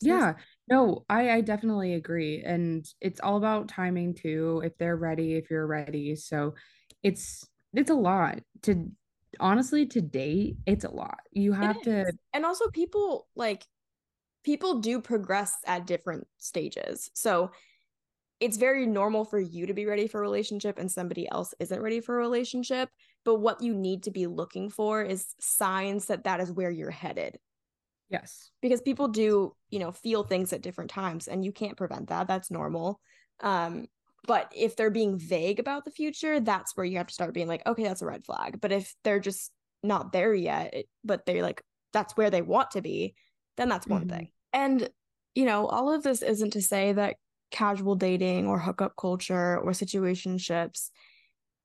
Yeah. 0.00 0.34
No 0.68 1.04
i 1.08 1.30
i 1.30 1.40
definitely 1.40 1.94
agree 1.94 2.42
and 2.44 2.86
it's 3.00 3.20
all 3.20 3.36
about 3.36 3.68
timing 3.68 4.14
too 4.14 4.62
if 4.64 4.76
they're 4.78 4.96
ready 4.96 5.34
if 5.34 5.50
you're 5.50 5.66
ready 5.66 6.14
so 6.16 6.54
it's 7.02 7.46
it's 7.74 7.90
a 7.90 7.94
lot 7.94 8.38
to 8.62 8.90
honestly 9.38 9.86
to 9.86 10.00
date 10.00 10.56
it's 10.66 10.84
a 10.84 10.90
lot. 10.90 11.20
You 11.32 11.52
have 11.52 11.80
to 11.82 12.12
and 12.32 12.44
also 12.44 12.68
people 12.70 13.26
like 13.34 13.64
people 14.44 14.80
do 14.80 15.00
progress 15.00 15.54
at 15.66 15.86
different 15.86 16.26
stages. 16.38 17.10
So 17.14 17.50
it's 18.40 18.56
very 18.56 18.86
normal 18.86 19.24
for 19.24 19.38
you 19.38 19.66
to 19.66 19.74
be 19.74 19.86
ready 19.86 20.06
for 20.06 20.18
a 20.18 20.22
relationship 20.22 20.78
and 20.78 20.90
somebody 20.90 21.30
else 21.30 21.54
isn't 21.60 21.82
ready 21.82 22.00
for 22.00 22.16
a 22.16 22.18
relationship 22.18 22.88
but 23.24 23.36
what 23.36 23.62
you 23.62 23.74
need 23.74 24.04
to 24.04 24.10
be 24.10 24.26
looking 24.26 24.70
for 24.70 25.02
is 25.02 25.34
signs 25.38 26.06
that 26.06 26.24
that 26.24 26.40
is 26.40 26.50
where 26.50 26.70
you're 26.70 26.90
headed. 26.90 27.38
Yes. 28.08 28.50
Because 28.60 28.80
people 28.80 29.08
do 29.08 29.54
you 29.70 29.78
know 29.78 29.92
feel 29.92 30.24
things 30.24 30.52
at 30.52 30.62
different 30.62 30.90
times 30.90 31.28
and 31.28 31.44
you 31.44 31.52
can't 31.52 31.76
prevent 31.76 32.08
that. 32.08 32.28
That's 32.28 32.50
normal. 32.50 33.00
Um 33.40 33.86
but 34.26 34.52
if 34.54 34.76
they're 34.76 34.90
being 34.90 35.18
vague 35.18 35.60
about 35.60 35.84
the 35.84 35.90
future 35.90 36.40
that's 36.40 36.76
where 36.76 36.84
you 36.84 36.98
have 36.98 37.06
to 37.06 37.14
start 37.14 37.34
being 37.34 37.48
like 37.48 37.66
okay 37.66 37.84
that's 37.84 38.02
a 38.02 38.06
red 38.06 38.24
flag. 38.24 38.60
But 38.60 38.72
if 38.72 38.94
they're 39.04 39.20
just 39.20 39.52
not 39.82 40.12
there 40.12 40.34
yet 40.34 40.74
but 41.04 41.24
they're 41.24 41.42
like 41.42 41.62
that's 41.92 42.16
where 42.16 42.30
they 42.30 42.42
want 42.42 42.72
to 42.72 42.82
be 42.82 43.14
then 43.56 43.68
that's 43.68 43.86
one 43.86 44.02
mm-hmm. 44.02 44.16
thing 44.16 44.28
and 44.52 44.88
you 45.34 45.44
know 45.44 45.66
all 45.66 45.92
of 45.92 46.02
this 46.02 46.22
isn't 46.22 46.52
to 46.52 46.62
say 46.62 46.92
that 46.92 47.16
casual 47.50 47.94
dating 47.94 48.46
or 48.46 48.58
hookup 48.58 48.94
culture 48.96 49.58
or 49.58 49.72
situationships 49.72 50.90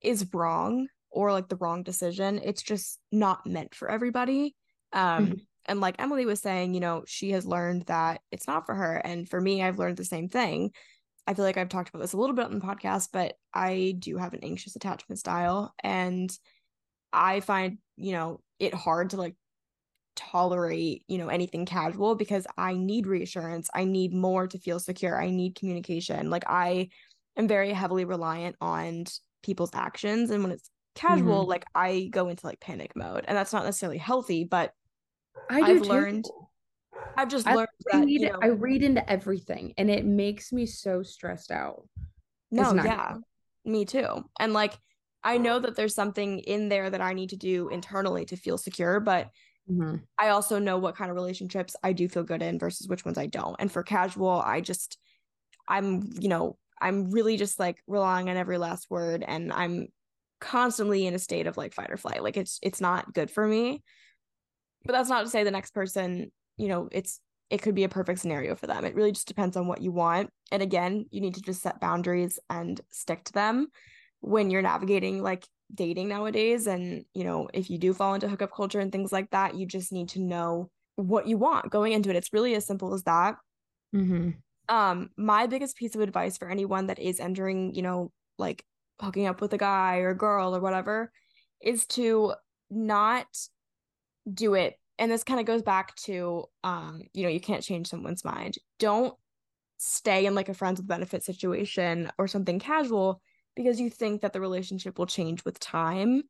is 0.01 0.25
wrong 0.33 0.87
or 1.15 1.31
like 1.31 1.47
the 1.47 1.55
wrong 1.55 1.83
decision. 1.83 2.39
It's 2.43 2.61
just 2.61 2.99
not 3.11 3.45
meant 3.47 3.73
for 3.73 3.89
everybody. 3.89 4.55
Um, 4.93 5.25
mm-hmm. 5.25 5.33
And 5.67 5.81
like 5.81 5.95
Emily 5.97 6.25
was 6.25 6.41
saying, 6.41 6.73
you 6.73 6.79
know, 6.79 7.03
she 7.07 7.31
has 7.31 7.45
learned 7.45 7.83
that 7.83 8.21
it's 8.31 8.47
not 8.47 8.65
for 8.65 8.75
her. 8.75 8.97
And 8.97 9.27
for 9.27 9.39
me, 9.39 9.63
I've 9.63 9.79
learned 9.79 9.97
the 9.97 10.05
same 10.05 10.29
thing. 10.29 10.71
I 11.25 11.33
feel 11.33 11.45
like 11.45 11.57
I've 11.57 11.69
talked 11.69 11.89
about 11.89 12.01
this 12.01 12.13
a 12.13 12.17
little 12.17 12.35
bit 12.35 12.45
on 12.45 12.59
the 12.59 12.65
podcast, 12.65 13.09
but 13.11 13.33
I 13.51 13.95
do 13.97 14.17
have 14.17 14.33
an 14.33 14.43
anxious 14.43 14.75
attachment 14.75 15.17
style. 15.17 15.73
And 15.83 16.31
I 17.11 17.39
find, 17.39 17.79
you 17.95 18.11
know, 18.11 18.41
it 18.59 18.75
hard 18.75 19.11
to 19.11 19.17
like 19.17 19.35
tolerate, 20.15 21.03
you 21.07 21.17
know, 21.17 21.29
anything 21.29 21.65
casual 21.65 22.15
because 22.15 22.47
I 22.57 22.73
need 22.73 23.07
reassurance. 23.07 23.69
I 23.73 23.83
need 23.83 24.13
more 24.13 24.47
to 24.47 24.57
feel 24.57 24.79
secure. 24.79 25.21
I 25.21 25.29
need 25.29 25.55
communication. 25.55 26.29
Like 26.29 26.43
I 26.47 26.89
am 27.37 27.47
very 27.47 27.71
heavily 27.71 28.05
reliant 28.05 28.55
on 28.61 29.05
people's 29.43 29.71
actions 29.73 30.31
and 30.31 30.43
when 30.43 30.51
it's 30.51 30.69
casual, 30.95 31.41
mm-hmm. 31.41 31.49
like 31.49 31.65
I 31.75 32.09
go 32.11 32.29
into 32.29 32.45
like 32.45 32.59
panic 32.59 32.95
mode. 32.95 33.25
And 33.27 33.37
that's 33.37 33.53
not 33.53 33.65
necessarily 33.65 33.97
healthy, 33.97 34.43
but 34.43 34.71
I 35.49 35.61
do 35.61 35.77
I've 35.77 35.83
too. 35.83 35.89
learned 35.89 36.25
I've 37.17 37.29
just 37.29 37.45
learned 37.45 37.67
I 37.93 37.97
read, 37.97 38.03
that, 38.03 38.09
you 38.09 38.29
know, 38.29 38.39
I 38.41 38.47
read 38.47 38.81
into 38.81 39.07
everything 39.09 39.73
and 39.77 39.89
it 39.89 40.05
makes 40.05 40.51
me 40.51 40.65
so 40.65 41.03
stressed 41.03 41.51
out. 41.51 41.87
No, 42.51 42.73
yeah. 42.73 43.17
Me 43.65 43.85
too. 43.85 44.23
And 44.39 44.53
like 44.53 44.77
I 45.23 45.39
know 45.39 45.59
that 45.59 45.75
there's 45.75 45.95
something 45.95 46.39
in 46.39 46.69
there 46.69 46.89
that 46.89 47.01
I 47.01 47.13
need 47.13 47.31
to 47.31 47.35
do 47.35 47.69
internally 47.69 48.25
to 48.25 48.35
feel 48.35 48.59
secure, 48.59 48.99
but 48.99 49.29
Mm-hmm. 49.69 49.97
I 50.17 50.29
also 50.29 50.59
know 50.59 50.77
what 50.77 50.95
kind 50.95 51.09
of 51.09 51.15
relationships 51.15 51.75
I 51.83 51.93
do 51.93 52.07
feel 52.07 52.23
good 52.23 52.41
in 52.41 52.59
versus 52.59 52.87
which 52.87 53.03
ones 53.03 53.17
I 53.17 53.25
don't. 53.25 53.55
And 53.59 53.71
for 53.71 53.83
casual, 53.83 54.29
I 54.29 54.61
just, 54.61 54.97
I'm, 55.67 56.09
you 56.19 56.29
know, 56.29 56.57
I'm 56.79 57.09
really 57.09 57.37
just 57.37 57.59
like 57.59 57.81
relying 57.87 58.29
on 58.29 58.37
every 58.37 58.57
last 58.57 58.87
word 58.89 59.23
and 59.27 59.51
I'm 59.51 59.87
constantly 60.39 61.07
in 61.07 61.15
a 61.15 61.19
state 61.19 61.47
of 61.47 61.57
like 61.57 61.73
fight 61.73 61.89
or 61.89 61.97
flight. 61.97 62.21
Like 62.21 62.37
it's, 62.37 62.59
it's 62.61 62.81
not 62.81 63.13
good 63.13 63.31
for 63.31 63.47
me. 63.47 63.81
But 64.85 64.93
that's 64.93 65.09
not 65.09 65.23
to 65.23 65.29
say 65.29 65.43
the 65.43 65.51
next 65.51 65.73
person, 65.73 66.31
you 66.57 66.67
know, 66.67 66.89
it's, 66.91 67.19
it 67.49 67.61
could 67.61 67.75
be 67.75 67.85
a 67.85 67.89
perfect 67.89 68.19
scenario 68.19 68.55
for 68.55 68.67
them. 68.67 68.85
It 68.85 68.95
really 68.95 69.11
just 69.11 69.27
depends 69.27 69.57
on 69.57 69.67
what 69.67 69.81
you 69.81 69.91
want. 69.91 70.29
And 70.51 70.61
again, 70.61 71.05
you 71.09 71.21
need 71.21 71.35
to 71.35 71.41
just 71.41 71.61
set 71.61 71.79
boundaries 71.79 72.39
and 72.49 72.79
stick 72.91 73.23
to 73.25 73.33
them 73.33 73.67
when 74.19 74.49
you're 74.51 74.61
navigating 74.61 75.21
like 75.21 75.47
dating 75.73 76.07
nowadays 76.07 76.67
and 76.67 77.05
you 77.13 77.23
know 77.23 77.49
if 77.53 77.69
you 77.69 77.77
do 77.77 77.93
fall 77.93 78.13
into 78.13 78.27
hookup 78.27 78.53
culture 78.53 78.79
and 78.79 78.91
things 78.91 79.11
like 79.11 79.29
that 79.31 79.55
you 79.55 79.65
just 79.65 79.91
need 79.91 80.09
to 80.09 80.19
know 80.19 80.69
what 80.95 81.27
you 81.27 81.37
want 81.37 81.69
going 81.69 81.91
into 81.91 82.09
it. 82.09 82.15
It's 82.15 82.31
really 82.31 82.55
as 82.55 82.65
simple 82.65 82.93
as 82.93 83.03
that. 83.03 83.35
Mm-hmm. 83.93 84.31
um 84.67 85.09
my 85.17 85.47
biggest 85.47 85.77
piece 85.77 85.95
of 85.95 86.01
advice 86.01 86.37
for 86.37 86.49
anyone 86.49 86.87
that 86.87 86.99
is 86.99 87.19
entering 87.19 87.73
you 87.73 87.81
know 87.81 88.11
like 88.37 88.65
hooking 88.99 89.25
up 89.25 89.39
with 89.41 89.53
a 89.53 89.57
guy 89.57 89.97
or 89.97 90.13
girl 90.13 90.55
or 90.55 90.59
whatever 90.59 91.11
is 91.61 91.85
to 91.85 92.33
not 92.69 93.27
do 94.31 94.53
it. 94.55 94.75
And 94.97 95.11
this 95.11 95.23
kind 95.23 95.39
of 95.39 95.45
goes 95.45 95.61
back 95.61 95.95
to 96.07 96.45
um 96.63 97.01
you 97.13 97.23
know 97.23 97.29
you 97.29 97.39
can't 97.39 97.63
change 97.63 97.87
someone's 97.87 98.25
mind. 98.25 98.55
Don't 98.79 99.13
stay 99.77 100.25
in 100.25 100.35
like 100.35 100.49
a 100.49 100.53
friends 100.53 100.79
with 100.79 100.87
benefit 100.87 101.23
situation 101.23 102.11
or 102.17 102.27
something 102.27 102.59
casual 102.59 103.21
because 103.55 103.79
you 103.79 103.89
think 103.89 104.21
that 104.21 104.33
the 104.33 104.41
relationship 104.41 104.97
will 104.97 105.05
change 105.05 105.45
with 105.45 105.59
time. 105.59 106.23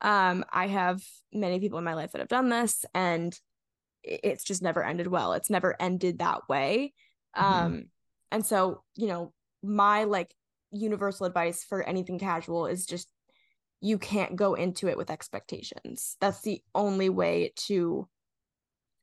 Um, 0.00 0.44
I 0.52 0.68
have 0.68 1.02
many 1.32 1.58
people 1.58 1.78
in 1.78 1.84
my 1.84 1.94
life 1.94 2.12
that 2.12 2.20
have 2.20 2.28
done 2.28 2.48
this 2.48 2.84
and 2.94 3.38
it's 4.02 4.44
just 4.44 4.62
never 4.62 4.84
ended 4.84 5.08
well. 5.08 5.32
It's 5.32 5.50
never 5.50 5.74
ended 5.80 6.18
that 6.18 6.48
way. 6.48 6.94
Mm-hmm. 7.36 7.66
Um, 7.66 7.84
and 8.30 8.46
so, 8.46 8.82
you 8.96 9.08
know, 9.08 9.32
my 9.62 10.04
like 10.04 10.32
universal 10.70 11.26
advice 11.26 11.64
for 11.64 11.82
anything 11.82 12.18
casual 12.18 12.66
is 12.66 12.86
just 12.86 13.10
you 13.80 13.98
can't 13.98 14.36
go 14.36 14.54
into 14.54 14.88
it 14.88 14.96
with 14.96 15.10
expectations. 15.10 16.16
That's 16.20 16.40
the 16.42 16.60
only 16.74 17.08
way 17.08 17.52
to 17.66 18.08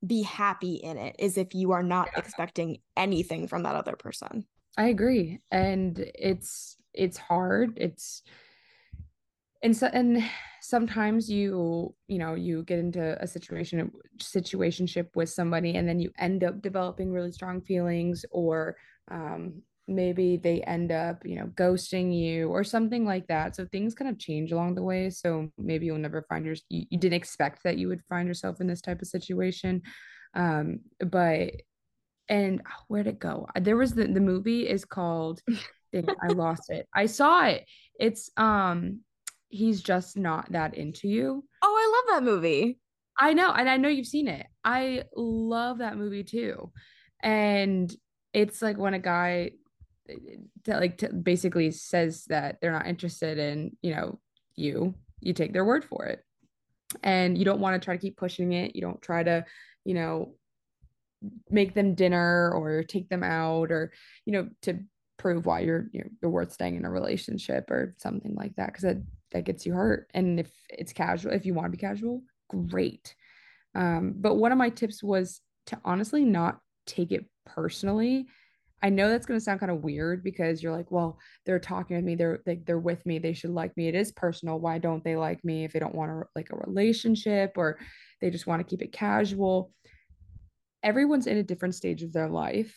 be 0.06 0.22
happy 0.22 0.76
in 0.76 0.98
it 0.98 1.16
is 1.18 1.38
if 1.38 1.56
you 1.56 1.72
are 1.72 1.84
not 1.84 2.10
yeah. 2.14 2.20
expecting 2.20 2.78
anything 2.96 3.48
from 3.48 3.64
that 3.64 3.76
other 3.76 3.96
person. 3.96 4.46
I 4.78 4.88
agree. 4.88 5.40
And 5.52 5.98
it's 5.98 6.76
it's 6.96 7.18
hard. 7.18 7.78
It's 7.78 8.24
and 9.64 9.76
so 9.76 9.88
and 9.88 10.24
sometimes 10.62 11.30
you 11.30 11.94
you 12.08 12.18
know 12.18 12.36
you 12.36 12.64
get 12.64 12.80
into 12.80 13.18
a 13.22 13.28
situation 13.28 13.92
situationship 14.20 15.08
with 15.16 15.30
somebody 15.30 15.76
and 15.76 15.88
then 15.88 16.00
you 16.00 16.12
end 16.20 16.44
up 16.44 16.62
developing 16.62 17.12
really 17.12 17.32
strong 17.32 17.62
feelings 17.62 18.26
or 18.32 18.76
um 19.12 19.62
maybe 19.88 20.38
they 20.38 20.62
end 20.62 20.92
up 20.92 21.26
you 21.26 21.36
know 21.36 21.48
ghosting 21.56 22.16
you 22.16 22.50
or 22.50 22.64
something 22.64 23.06
like 23.06 23.28
that. 23.28 23.56
So 23.56 23.66
things 23.66 23.94
kind 23.94 24.10
of 24.10 24.18
change 24.18 24.52
along 24.52 24.76
the 24.76 24.84
way. 24.84 25.10
So 25.10 25.50
maybe 25.58 25.86
you'll 25.86 25.98
never 25.98 26.26
find 26.28 26.46
your 26.46 26.56
you, 26.70 26.86
you 26.90 26.98
didn't 26.98 27.14
expect 27.14 27.64
that 27.64 27.78
you 27.78 27.88
would 27.88 28.02
find 28.10 28.28
yourself 28.28 28.62
in 28.62 28.68
this 28.68 28.82
type 28.82 29.02
of 29.02 29.08
situation. 29.08 29.82
Um 30.34 30.80
but 31.00 31.52
and 32.28 32.62
oh, 32.68 32.84
where'd 32.88 33.08
it 33.08 33.20
go? 33.20 33.48
There 33.60 33.78
was 33.78 33.94
the 33.94 34.08
the 34.08 34.20
movie 34.20 34.68
is 34.68 34.86
called 34.86 35.42
I 36.22 36.28
lost 36.34 36.70
it. 36.70 36.88
I 36.94 37.06
saw 37.06 37.46
it. 37.46 37.66
It's 38.00 38.30
um 38.38 39.00
he's 39.50 39.82
just 39.82 40.18
not 40.18 40.52
that 40.52 40.76
into 40.76 41.08
you. 41.08 41.44
Oh, 41.62 41.76
I 42.08 42.14
love 42.14 42.16
that 42.20 42.32
movie. 42.32 42.80
I 43.18 43.34
know, 43.34 43.52
and 43.52 43.70
I 43.70 43.78
know 43.78 43.88
you've 43.88 44.08
seen 44.08 44.28
it. 44.28 44.46
I 44.64 45.04
love 45.16 45.78
that 45.78 45.98
movie 45.98 46.24
too. 46.24 46.72
And 47.24 47.94
it's 48.34 48.62
like 48.62 48.78
when 48.78 48.94
a 48.94 49.00
guy 49.00 49.52
that 50.66 50.82
like 50.82 50.98
t- 50.98 51.08
basically 51.08 51.72
says 51.72 52.26
that 52.26 52.58
they're 52.62 52.72
not 52.72 52.88
interested 52.88 53.38
in, 53.38 53.78
you 53.82 53.96
know, 53.96 54.20
you, 54.56 54.96
you 55.22 55.34
take 55.34 55.54
their 55.54 55.66
word 55.66 55.86
for 55.86 56.06
it. 56.06 56.20
And 57.04 57.38
you 57.38 57.46
don't 57.46 57.62
want 57.62 57.82
to 57.82 57.84
try 57.84 57.96
to 57.96 58.02
keep 58.02 58.18
pushing 58.18 58.54
it. 58.54 58.76
You 58.76 58.82
don't 58.82 59.02
try 59.02 59.24
to, 59.24 59.46
you 59.86 59.94
know, 59.94 60.36
make 61.50 61.74
them 61.74 61.96
dinner 61.96 62.52
or 62.52 62.84
take 62.84 63.10
them 63.10 63.24
out 63.24 63.72
or, 63.72 63.92
you 64.26 64.34
know, 64.34 64.50
to 64.64 64.80
prove 65.18 65.46
why 65.46 65.60
you're 65.62 65.88
you're, 65.92 66.08
you're 66.22 66.32
worth 66.32 66.52
staying 66.52 66.76
in 66.76 66.86
a 66.86 66.90
relationship 66.90 67.70
or 67.72 67.96
something 67.98 68.36
like 68.36 68.56
that 68.56 68.68
because 68.68 68.84
that 68.84 68.98
that 69.32 69.46
gets 69.46 69.66
you 69.66 69.74
hurt 69.74 70.10
and 70.14 70.40
if 70.40 70.52
it's 70.70 70.94
casual 70.94 71.32
if 71.32 71.46
you 71.46 71.54
want 71.54 71.66
to 71.66 71.72
be 71.72 71.78
casual 71.78 72.22
great 72.50 73.16
um, 73.76 74.14
but 74.18 74.36
one 74.36 74.52
of 74.52 74.58
my 74.58 74.70
tips 74.70 75.04
was 75.04 75.42
to 75.66 75.80
honestly 75.84 76.24
not 76.24 76.60
take 76.86 77.12
it 77.12 77.26
personally 77.46 78.28
I 78.86 78.90
know 78.90 79.10
that's 79.10 79.26
going 79.26 79.40
to 79.40 79.44
sound 79.44 79.60
kind 79.60 79.72
of 79.72 79.84
weird 79.84 80.24
because 80.24 80.62
you're 80.62 80.76
like, 80.76 80.92
well, 80.92 81.18
they're 81.44 81.58
talking 81.58 81.98
to 81.98 82.04
me, 82.04 82.14
they're 82.14 82.42
like 82.46 82.66
they're 82.66 82.78
with 82.78 83.04
me, 83.04 83.18
they 83.18 83.34
should 83.34 83.50
like 83.50 83.76
me. 83.78 83.88
It 83.88 83.96
is 83.96 84.12
personal. 84.12 84.60
Why 84.60 84.78
don't 84.78 85.04
they 85.04 85.16
like 85.16 85.44
me 85.44 85.64
if 85.64 85.74
they 85.74 85.80
don't 85.80 85.96
want 85.96 86.12
to 86.12 86.28
like 86.36 86.52
a 86.52 86.58
relationship 86.58 87.54
or 87.56 87.80
they 88.22 88.30
just 88.30 88.46
want 88.46 88.60
to 88.60 88.70
keep 88.70 88.84
it 88.84 88.92
casual? 88.92 89.72
Everyone's 90.84 91.26
in 91.26 91.38
a 91.38 91.44
different 91.44 91.74
stage 91.74 92.04
of 92.04 92.14
their 92.14 92.30
life, 92.30 92.76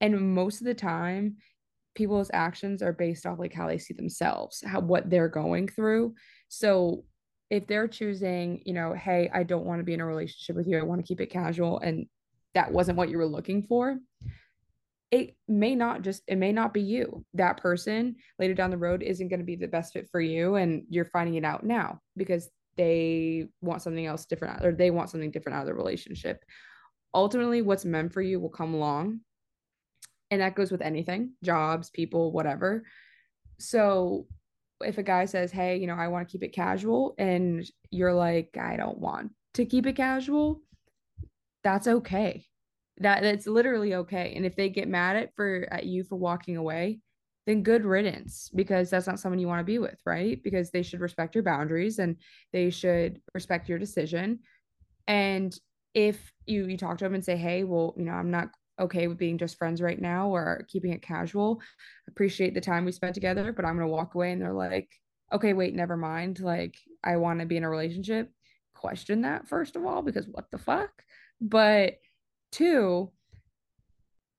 and 0.00 0.34
most 0.34 0.62
of 0.62 0.66
the 0.66 0.74
time, 0.74 1.36
people's 1.94 2.30
actions 2.32 2.82
are 2.82 2.92
based 2.92 3.26
off 3.26 3.38
like 3.38 3.52
how 3.52 3.66
they 3.66 3.78
see 3.78 3.94
themselves, 3.94 4.62
how 4.66 4.80
what 4.80 5.10
they're 5.10 5.28
going 5.28 5.68
through. 5.68 6.14
So 6.48 7.04
if 7.50 7.66
they're 7.66 7.88
choosing, 7.88 8.62
you 8.64 8.72
know, 8.72 8.94
hey, 8.94 9.30
I 9.32 9.42
don't 9.42 9.66
want 9.66 9.80
to 9.80 9.84
be 9.84 9.94
in 9.94 10.00
a 10.00 10.06
relationship 10.06 10.56
with 10.56 10.66
you, 10.66 10.78
I 10.78 10.82
want 10.82 11.00
to 11.00 11.06
keep 11.06 11.20
it 11.20 11.26
casual, 11.26 11.80
and 11.80 12.06
that 12.54 12.72
wasn't 12.72 12.98
what 12.98 13.10
you 13.10 13.18
were 13.18 13.26
looking 13.26 13.62
for, 13.62 13.98
it 15.10 15.36
may 15.46 15.74
not 15.74 16.00
just 16.00 16.22
it 16.26 16.36
may 16.36 16.52
not 16.52 16.72
be 16.72 16.80
you. 16.80 17.24
That 17.34 17.58
person 17.58 18.16
later 18.38 18.54
down 18.54 18.70
the 18.70 18.78
road 18.78 19.02
isn't 19.02 19.28
going 19.28 19.40
to 19.40 19.46
be 19.46 19.56
the 19.56 19.68
best 19.68 19.92
fit 19.92 20.08
for 20.10 20.20
you 20.20 20.54
and 20.56 20.84
you're 20.88 21.04
finding 21.04 21.34
it 21.34 21.44
out 21.44 21.64
now 21.64 22.00
because 22.16 22.48
they 22.78 23.48
want 23.60 23.82
something 23.82 24.06
else 24.06 24.24
different 24.24 24.64
or 24.64 24.72
they 24.72 24.90
want 24.90 25.10
something 25.10 25.30
different 25.30 25.56
out 25.56 25.62
of 25.62 25.66
the 25.66 25.74
relationship. 25.74 26.42
Ultimately 27.12 27.60
what's 27.60 27.84
meant 27.84 28.14
for 28.14 28.22
you 28.22 28.40
will 28.40 28.48
come 28.48 28.72
along 28.72 29.20
and 30.32 30.40
that 30.40 30.56
goes 30.56 30.72
with 30.72 30.80
anything 30.80 31.34
jobs 31.44 31.90
people 31.90 32.32
whatever. 32.32 32.82
So 33.60 34.26
if 34.80 34.98
a 34.98 35.02
guy 35.04 35.26
says 35.26 35.52
hey 35.52 35.76
you 35.76 35.86
know 35.86 35.94
i 35.94 36.08
want 36.08 36.26
to 36.26 36.32
keep 36.32 36.42
it 36.42 36.52
casual 36.52 37.14
and 37.16 37.64
you're 37.92 38.12
like 38.12 38.56
i 38.60 38.76
don't 38.76 38.98
want 38.98 39.30
to 39.54 39.64
keep 39.64 39.86
it 39.86 39.94
casual 39.94 40.60
that's 41.62 41.86
okay. 41.86 42.44
That 42.98 43.22
that's 43.22 43.46
literally 43.46 43.94
okay. 43.94 44.32
And 44.36 44.44
if 44.44 44.56
they 44.56 44.68
get 44.68 44.88
mad 44.88 45.16
at 45.16 45.34
for 45.36 45.68
at 45.70 45.86
you 45.86 46.04
for 46.04 46.16
walking 46.16 46.56
away 46.56 47.00
then 47.46 47.62
good 47.62 47.84
riddance 47.84 48.50
because 48.54 48.88
that's 48.88 49.08
not 49.08 49.18
someone 49.18 49.38
you 49.38 49.48
want 49.48 49.60
to 49.60 49.64
be 49.64 49.78
with 49.78 50.00
right? 50.04 50.42
Because 50.42 50.70
they 50.70 50.82
should 50.82 51.00
respect 51.00 51.34
your 51.34 51.44
boundaries 51.44 51.98
and 51.98 52.16
they 52.52 52.70
should 52.70 53.20
respect 53.34 53.68
your 53.68 53.78
decision. 53.78 54.40
And 55.06 55.56
if 55.94 56.32
you 56.46 56.66
you 56.66 56.76
talk 56.76 56.98
to 56.98 57.04
them 57.04 57.14
and 57.14 57.24
say 57.24 57.36
hey 57.36 57.64
well 57.64 57.94
you 57.96 58.04
know 58.04 58.12
i'm 58.12 58.30
not 58.30 58.48
okay 58.80 59.06
with 59.06 59.18
being 59.18 59.38
just 59.38 59.58
friends 59.58 59.82
right 59.82 60.00
now 60.00 60.28
or 60.28 60.64
keeping 60.68 60.92
it 60.92 61.02
casual 61.02 61.60
appreciate 62.08 62.54
the 62.54 62.60
time 62.60 62.84
we 62.84 62.92
spent 62.92 63.14
together 63.14 63.52
but 63.52 63.64
i'm 63.64 63.76
going 63.76 63.86
to 63.86 63.92
walk 63.92 64.14
away 64.14 64.32
and 64.32 64.40
they're 64.40 64.52
like 64.52 64.88
okay 65.32 65.52
wait 65.52 65.74
never 65.74 65.96
mind 65.96 66.40
like 66.40 66.74
i 67.04 67.16
want 67.16 67.40
to 67.40 67.46
be 67.46 67.56
in 67.56 67.64
a 67.64 67.70
relationship 67.70 68.30
question 68.74 69.22
that 69.22 69.46
first 69.46 69.76
of 69.76 69.84
all 69.84 70.02
because 70.02 70.26
what 70.28 70.50
the 70.50 70.58
fuck 70.58 70.90
but 71.40 71.94
Two, 72.52 73.10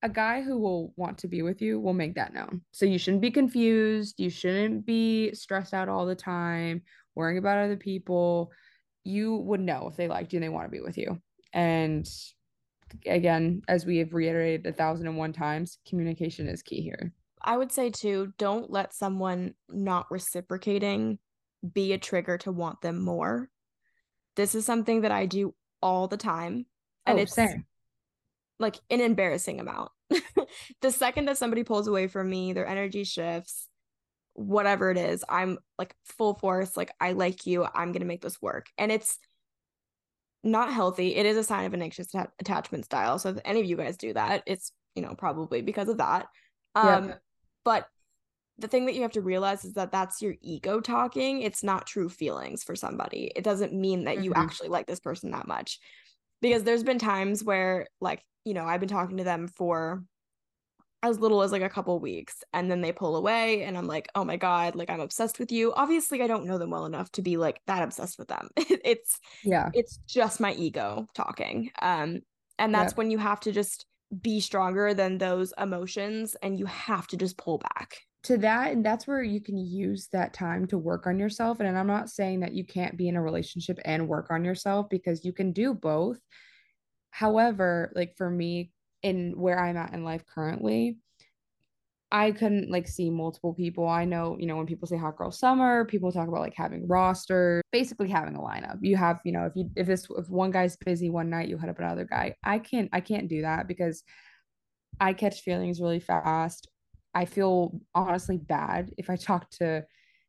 a 0.04 0.10
guy 0.10 0.44
who 0.44 0.60
will 0.60 0.94
want 0.96 1.18
to 1.20 1.28
be 1.28 1.42
with 1.42 1.62
you 1.62 1.80
will 1.80 1.94
make 1.94 2.14
that 2.16 2.34
known. 2.34 2.62
So 2.72 2.86
you 2.86 3.00
shouldn't 3.00 3.24
be 3.24 3.32
confused. 3.32 4.20
You 4.20 4.30
shouldn't 4.30 4.86
be 4.86 5.34
stressed 5.34 5.74
out 5.74 5.90
all 5.90 6.06
the 6.06 6.16
time, 6.16 6.84
worrying 7.16 7.40
about 7.40 7.58
other 7.58 7.76
people. 7.76 8.52
You 9.04 9.38
would 9.38 9.62
know 9.62 9.88
if 9.90 9.98
they 9.98 10.08
liked 10.08 10.32
you 10.32 10.38
and 10.38 10.44
they 10.44 10.50
want 10.50 10.68
to 10.68 10.72
be 10.72 10.80
with 10.80 10.98
you. 10.98 11.20
And 11.54 12.08
again, 13.06 13.62
as 13.68 13.86
we 13.86 13.98
have 13.98 14.14
reiterated 14.14 14.66
a 14.66 14.74
thousand 14.74 15.08
and 15.08 15.18
one 15.18 15.34
times, 15.34 15.80
communication 15.88 16.48
is 16.48 16.62
key 16.62 16.82
here. 16.82 17.14
I 17.42 17.58
would 17.58 17.72
say 17.72 17.90
too, 17.90 18.34
don't 18.38 18.72
let 18.72 18.94
someone 18.94 19.54
not 19.70 20.10
reciprocating 20.10 21.20
be 21.74 21.94
a 21.94 21.98
trigger 21.98 22.38
to 22.40 22.52
want 22.52 22.82
them 22.82 23.02
more. 23.02 23.50
This 24.36 24.56
is 24.56 24.66
something 24.66 25.02
that 25.02 25.12
I 25.12 25.26
do 25.26 25.54
all 25.82 26.08
the 26.08 26.18
time. 26.18 26.66
And 27.06 27.20
oh, 27.20 27.22
it's 27.22 27.34
same 27.34 27.66
like 28.60 28.80
an 28.90 29.02
embarrassing 29.02 29.60
amount. 29.60 29.92
the 30.82 30.92
second 30.92 31.26
that 31.26 31.38
somebody 31.38 31.64
pulls 31.64 31.88
away 31.88 32.08
from 32.08 32.30
me, 32.30 32.54
their 32.54 32.68
energy 32.68 33.04
shifts, 33.04 33.68
whatever 34.34 34.90
it 34.90 34.98
is, 34.98 35.24
I'm 35.30 35.60
like 35.78 35.96
full 36.06 36.34
force, 36.36 36.76
like, 36.76 36.92
I 37.00 37.12
like 37.12 37.46
you. 37.46 37.66
I'm 37.66 37.92
going 37.92 38.02
to 38.02 38.08
make 38.08 38.22
this 38.22 38.42
work. 38.42 38.68
And 38.78 38.92
it's 38.92 39.20
not 40.44 40.74
healthy. 40.74 41.16
It 41.16 41.26
is 41.26 41.38
a 41.38 41.44
sign 41.44 41.66
of 41.66 41.74
an 41.74 41.82
anxious 41.82 42.10
attachment 42.40 42.86
style. 42.86 43.18
So 43.18 43.30
if 43.30 43.38
any 43.46 43.60
of 43.62 43.66
you 43.66 43.78
guys 43.78 43.98
do 43.98 44.14
that, 44.14 44.44
it's, 44.46 44.72
you 44.96 45.02
know, 45.02 45.16
probably 45.18 45.62
because 45.62 45.90
of 45.90 45.98
that. 45.98 46.28
Um, 46.76 47.10
yeah. 47.10 47.16
But 47.64 47.88
the 48.58 48.68
thing 48.68 48.86
that 48.86 48.96
you 48.96 49.02
have 49.02 49.14
to 49.14 49.22
realize 49.22 49.66
is 49.66 49.74
that 49.74 49.92
that's 49.92 50.22
your 50.22 50.36
ego 50.42 50.80
talking. 50.80 51.42
It's 51.42 51.64
not 51.64 51.88
true 51.88 52.10
feelings 52.10 52.64
for 52.64 52.76
somebody. 52.76 53.32
It 53.36 53.44
doesn't 53.44 53.74
mean 53.74 54.04
that 54.04 54.16
mm-hmm. 54.16 54.26
you 54.26 54.34
actually 54.36 54.70
like 54.70 54.86
this 54.86 55.00
person 55.00 55.32
that 55.32 55.48
much. 55.48 55.80
Because 56.42 56.64
there's 56.64 56.84
been 56.84 57.00
times 57.00 57.44
where, 57.44 57.88
like, 58.02 58.22
you 58.44 58.54
know, 58.54 58.66
I've 58.66 58.82
been 58.82 58.90
talking 58.90 59.18
to 59.18 59.24
them 59.24 59.48
for 59.48 60.04
as 61.04 61.20
little 61.20 61.44
as 61.44 61.52
like 61.52 61.62
a 61.62 61.70
couple 61.70 62.00
weeks 62.00 62.44
and 62.54 62.72
then 62.72 62.82
they 62.82 62.92
pull 62.92 63.16
away 63.16 63.64
and 63.64 63.78
I'm 63.78 63.88
like, 63.88 64.08
"Oh 64.16 64.24
my 64.24 64.38
god, 64.38 64.76
like 64.76 64.90
I'm 64.90 65.02
obsessed 65.02 65.38
with 65.38 65.52
you." 65.52 65.74
Obviously, 65.74 66.22
I 66.22 66.28
don't 66.28 66.46
know 66.46 66.58
them 66.58 66.72
well 66.72 66.86
enough 66.86 67.12
to 67.14 67.22
be 67.22 67.38
like 67.38 67.60
that 67.68 67.84
obsessed 67.84 68.18
with 68.18 68.30
them. 68.30 68.50
it's 68.58 69.20
yeah. 69.44 69.70
It's 69.74 69.98
just 70.08 70.40
my 70.40 70.54
ego 70.54 71.06
talking. 71.14 71.70
Um 71.82 72.22
and 72.58 72.74
that's 72.74 72.94
yep. 72.94 72.98
when 72.98 73.12
you 73.12 73.18
have 73.18 73.42
to 73.42 73.52
just 73.52 73.86
be 74.22 74.40
stronger 74.40 74.94
than 74.94 75.18
those 75.18 75.54
emotions 75.58 76.36
and 76.42 76.58
you 76.58 76.66
have 76.68 77.08
to 77.08 77.18
just 77.18 77.38
pull 77.38 77.58
back. 77.58 78.00
To 78.24 78.38
that 78.38 78.72
and 78.72 78.86
that's 78.86 79.06
where 79.06 79.22
you 79.22 79.42
can 79.42 79.58
use 79.58 80.08
that 80.14 80.34
time 80.34 80.66
to 80.68 80.78
work 80.78 81.08
on 81.08 81.20
yourself 81.20 81.60
and 81.60 81.78
I'm 81.78 81.88
not 81.88 82.10
saying 82.10 82.40
that 82.40 82.54
you 82.54 82.64
can't 82.64 82.96
be 82.96 83.10
in 83.10 83.18
a 83.18 83.22
relationship 83.22 83.80
and 83.84 84.08
work 84.08 84.32
on 84.32 84.46
yourself 84.46 84.88
because 84.90 85.26
you 85.26 85.34
can 85.34 85.52
do 85.52 85.74
both 85.74 86.20
However, 87.14 87.92
like 87.94 88.18
for 88.18 88.28
me, 88.28 88.72
in 89.04 89.34
where 89.38 89.60
I'm 89.60 89.78
at 89.78 89.94
in 89.94 90.04
life 90.04 90.24
currently, 90.26 90.98
I 92.12 92.32
couldn't 92.32 92.70
like 92.70 92.88
see 92.88 93.10
multiple 93.10 93.54
people. 93.54 93.88
I 93.88 94.06
know, 94.06 94.38
you 94.40 94.46
know, 94.46 94.56
when 94.56 94.68
people 94.68 94.88
say 94.88 94.98
hot 94.98 95.18
girl 95.18 95.32
summer, 95.32 95.86
people 95.86 96.12
talk 96.12 96.28
about 96.28 96.42
like 96.42 96.54
having 96.56 96.88
roster, 96.88 97.62
basically 97.72 98.10
having 98.10 98.36
a 98.36 98.40
lineup. 98.40 98.78
You 98.82 98.96
have, 98.98 99.20
you 99.26 99.32
know, 99.32 99.46
if 99.46 99.54
you 99.56 99.70
if 99.76 99.88
this 99.88 100.08
if 100.18 100.30
one 100.30 100.52
guy's 100.52 100.78
busy 100.78 101.10
one 101.10 101.30
night, 101.30 101.50
you 101.50 101.58
hit 101.58 101.70
up 101.70 101.80
another 101.80 102.06
guy. 102.06 102.36
I 102.44 102.60
can't 102.60 102.90
I 102.94 103.02
can't 103.02 103.28
do 103.28 103.42
that 103.42 103.68
because 103.68 104.04
I 105.00 105.14
catch 105.14 105.42
feelings 105.42 105.82
really 105.82 106.00
fast. 106.00 106.68
I 107.16 107.26
feel 107.26 107.80
honestly 107.96 108.38
bad 108.38 108.92
if 108.98 109.10
I 109.10 109.16
talk 109.18 109.50
to 109.52 109.66
a 109.66 109.84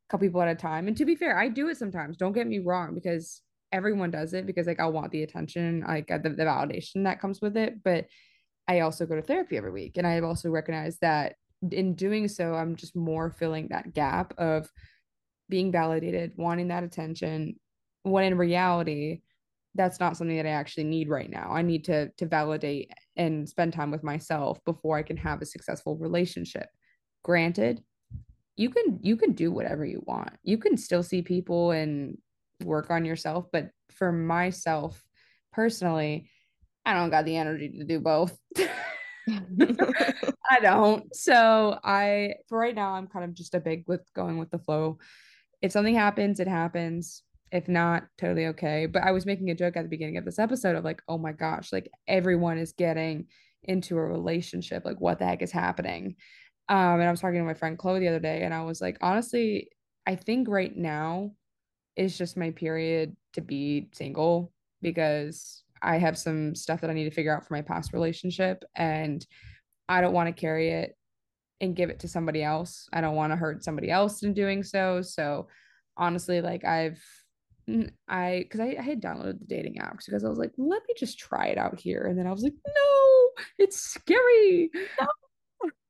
couple 0.09 0.27
people 0.27 0.43
at 0.43 0.49
a 0.49 0.55
time. 0.55 0.89
And 0.89 0.97
to 0.97 1.05
be 1.05 1.17
fair, 1.17 1.39
I 1.39 1.49
do 1.49 1.69
it 1.69 1.77
sometimes. 1.77 2.17
Don't 2.17 2.33
get 2.33 2.47
me 2.47 2.61
wrong, 2.61 2.95
because 2.95 3.43
everyone 3.75 4.11
does 4.11 4.33
it 4.35 4.47
because 4.47 4.69
like 4.69 4.81
I 4.81 4.87
want 4.87 5.11
the 5.11 5.25
attention, 5.25 5.85
like 5.87 6.11
uh, 6.11 6.19
the, 6.19 6.31
the 6.31 6.45
validation 6.45 7.05
that 7.05 7.21
comes 7.21 7.41
with 7.43 7.57
it. 7.57 7.83
But 7.83 8.07
I 8.67 8.81
also 8.81 9.07
go 9.07 9.17
to 9.17 9.23
therapy 9.23 9.57
every 9.57 9.73
week. 9.73 9.97
And 9.97 10.07
I've 10.07 10.25
also 10.25 10.49
recognized 10.51 11.01
that 11.01 11.37
in 11.71 11.95
doing 11.95 12.29
so, 12.29 12.55
I'm 12.55 12.77
just 12.77 12.97
more 12.97 13.31
filling 13.31 13.69
that 13.69 13.95
gap 13.95 14.35
of 14.39 14.71
being 15.49 15.71
validated, 15.71 16.33
wanting 16.37 16.69
that 16.69 16.85
attention, 16.85 17.59
when 18.03 18.25
in 18.25 18.39
reality, 18.39 19.21
that's 19.75 19.99
not 19.99 20.17
something 20.17 20.37
that 20.37 20.47
I 20.47 20.51
actually 20.51 20.85
need 20.85 21.09
right 21.09 21.29
now. 21.29 21.51
I 21.51 21.63
need 21.63 21.85
to 21.87 22.09
to 22.11 22.27
validate 22.27 22.93
and 23.17 23.49
spend 23.49 23.73
time 23.73 23.91
with 23.91 24.05
myself 24.05 24.59
before 24.65 24.97
I 24.97 25.03
can 25.03 25.17
have 25.17 25.43
a 25.43 25.47
successful 25.47 25.97
relationship. 25.97 26.69
Granted, 27.23 27.83
you 28.57 28.71
can 28.71 29.01
you 29.03 29.17
can 29.17 29.33
do 29.33 29.51
whatever 29.51 29.85
you 29.85 30.03
want. 30.07 30.31
You 30.43 30.59
can 30.59 30.77
still 30.77 31.03
see 31.03 31.23
people 31.23 31.73
and 31.73 32.19
work 32.63 32.91
on 32.91 33.05
yourself. 33.05 33.47
But 33.53 33.71
for 33.91 34.13
myself 34.13 35.03
personally, 35.53 36.31
I 36.87 36.95
don't 36.95 37.11
got 37.11 37.25
the 37.25 37.37
energy 37.37 37.71
to 37.79 37.85
do 37.85 38.01
both. 38.01 38.37
I 40.51 40.61
don't. 40.61 41.15
So 41.15 41.79
I 41.83 42.35
for 42.49 42.59
right 42.59 42.75
now 42.75 42.95
I'm 42.95 43.07
kind 43.07 43.25
of 43.25 43.35
just 43.35 43.55
a 43.55 43.61
big 43.61 43.85
with 43.87 44.03
going 44.15 44.39
with 44.39 44.51
the 44.51 44.59
flow. 44.59 44.99
If 45.63 45.73
something 45.73 45.95
happens, 45.95 46.41
it 46.41 46.49
happens. 46.49 47.23
If 47.51 47.69
not, 47.69 48.05
totally 48.19 48.47
okay. 48.47 48.87
But 48.87 49.05
I 49.05 49.13
was 49.13 49.27
making 49.27 49.51
a 49.51 49.55
joke 49.55 49.77
at 49.77 49.83
the 49.83 49.89
beginning 49.89 50.19
of 50.19 50.25
this 50.25 50.39
episode 50.39 50.77
of 50.77 50.85
like, 50.85 51.01
oh 51.09 51.19
my 51.19 51.33
gosh, 51.33 51.73
like 51.73 51.91
everyone 52.09 52.59
is 52.59 52.73
getting 52.73 53.27
into 53.63 53.97
a 53.97 54.05
relationship. 54.05 54.85
Like, 54.85 55.01
what 55.01 55.19
the 55.19 55.25
heck 55.25 55.41
is 55.41 55.53
happening? 55.53 56.17
Um, 56.69 57.01
and 57.01 57.05
I 57.05 57.11
was 57.11 57.21
talking 57.21 57.39
to 57.39 57.45
my 57.45 57.55
friend 57.55 57.79
Chloe 57.79 58.01
the 58.01 58.09
other 58.09 58.19
day, 58.19 58.43
and 58.43 58.53
I 58.53 58.63
was 58.63 58.81
like, 58.81 58.99
honestly, 59.01 59.71
I 60.07 60.17
think 60.17 60.49
right 60.49 60.75
now 60.75 61.33
is 61.97 62.19
just 62.19 62.37
my 62.37 62.51
period 62.51 63.17
to 63.35 63.41
be 63.41 63.89
single 63.93 64.53
because 64.83 65.64
I 65.83 65.99
have 65.99 66.17
some 66.17 66.55
stuff 66.55 66.81
that 66.81 66.91
I 66.91 66.95
need 66.95 67.05
to 67.05 67.11
figure 67.11 67.35
out 67.35 67.47
for 67.47 67.55
my 67.55 67.63
past 67.63 67.93
relationship 67.93 68.65
and 68.77 69.25
I 69.89 70.01
don't 70.01 70.15
want 70.15 70.35
to 70.35 70.41
carry 70.41 70.71
it 70.71 70.97
and 71.61 71.77
give 71.77 71.91
it 71.91 72.01
to 72.01 72.09
somebody 72.09 72.43
else. 72.43 72.89
I 72.93 73.01
don't 73.01 73.17
want 73.17 73.33
to 73.33 73.37
hurt 73.37 73.65
somebody 73.65 73.91
else 73.91 74.23
in 74.23 74.35
doing 74.35 74.63
so. 74.63 75.03
So 75.03 75.49
honestly, 75.97 76.41
like 76.41 76.65
I've 76.65 77.01
I 78.09 78.41
because 78.43 78.61
I, 78.61 78.77
I, 78.79 78.83
had 78.83 79.01
downloaded 79.01 79.39
the 79.39 79.47
dating 79.47 79.77
apps 79.81 80.07
because 80.07 80.25
I 80.25 80.29
was 80.29 80.39
like, 80.39 80.53
let 80.59 80.83
me 80.87 80.95
just 80.99 81.19
try 81.19 81.47
it 81.47 81.57
out 81.57 81.81
here. 81.81 82.07
And 82.07 82.19
then 82.19 82.27
I 82.27 82.31
was 82.31 82.43
like, 82.43 82.53
no, 82.53 83.31
it's 83.59 83.81
scary. 83.81 84.71
No. 85.01 85.07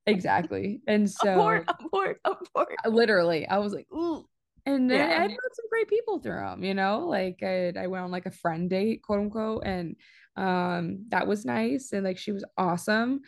Exactly. 0.07 0.81
And 0.87 1.09
so 1.11 1.33
abort, 1.33 1.65
abort, 1.67 2.19
abort. 2.23 2.75
literally, 2.87 3.47
I 3.47 3.57
was 3.57 3.73
like, 3.73 3.87
ooh, 3.91 4.25
and 4.65 4.89
then 4.89 5.09
yeah. 5.09 5.17
I 5.17 5.27
met 5.27 5.37
some 5.53 5.69
great 5.69 5.87
people 5.87 6.19
through 6.19 6.39
them, 6.39 6.63
you 6.63 6.73
know, 6.73 7.05
like 7.07 7.39
I, 7.43 7.73
I 7.77 7.87
went 7.87 8.03
on 8.03 8.11
like 8.11 8.25
a 8.25 8.31
friend 8.31 8.69
date, 8.69 9.01
quote 9.03 9.19
unquote, 9.19 9.63
and 9.65 9.95
um 10.37 11.05
that 11.09 11.27
was 11.27 11.45
nice 11.45 11.91
and 11.93 12.03
like 12.03 12.17
she 12.17 12.31
was 12.31 12.43
awesome. 12.57 13.21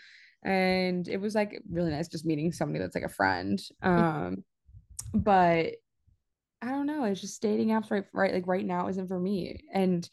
and 0.43 1.07
it 1.07 1.19
was 1.19 1.35
like 1.35 1.61
really 1.69 1.91
nice 1.91 2.07
just 2.07 2.25
meeting 2.25 2.51
somebody 2.51 2.79
that's 2.79 2.95
like 2.95 3.03
a 3.03 3.09
friend. 3.09 3.61
Um, 3.81 4.43
but 5.13 5.75
I 6.61 6.69
don't 6.69 6.87
know. 6.87 7.03
It's 7.03 7.21
just 7.21 7.41
dating 7.41 7.69
apps 7.69 7.91
right 7.91 8.05
right 8.13 8.33
like 8.33 8.47
right 8.47 8.65
now 8.65 8.87
isn't 8.87 9.07
for 9.07 9.19
me. 9.19 9.63
And 9.73 10.09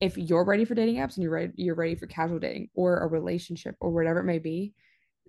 if 0.00 0.16
you're 0.16 0.44
ready 0.44 0.64
for 0.64 0.74
dating 0.74 0.96
apps 0.96 1.16
and 1.16 1.22
you're 1.22 1.32
ready 1.32 1.52
you're 1.56 1.74
ready 1.74 1.94
for 1.96 2.06
casual 2.06 2.38
dating 2.38 2.68
or 2.74 2.98
a 2.98 3.06
relationship 3.08 3.74
or 3.80 3.90
whatever 3.90 4.20
it 4.20 4.24
may 4.24 4.38
be, 4.38 4.74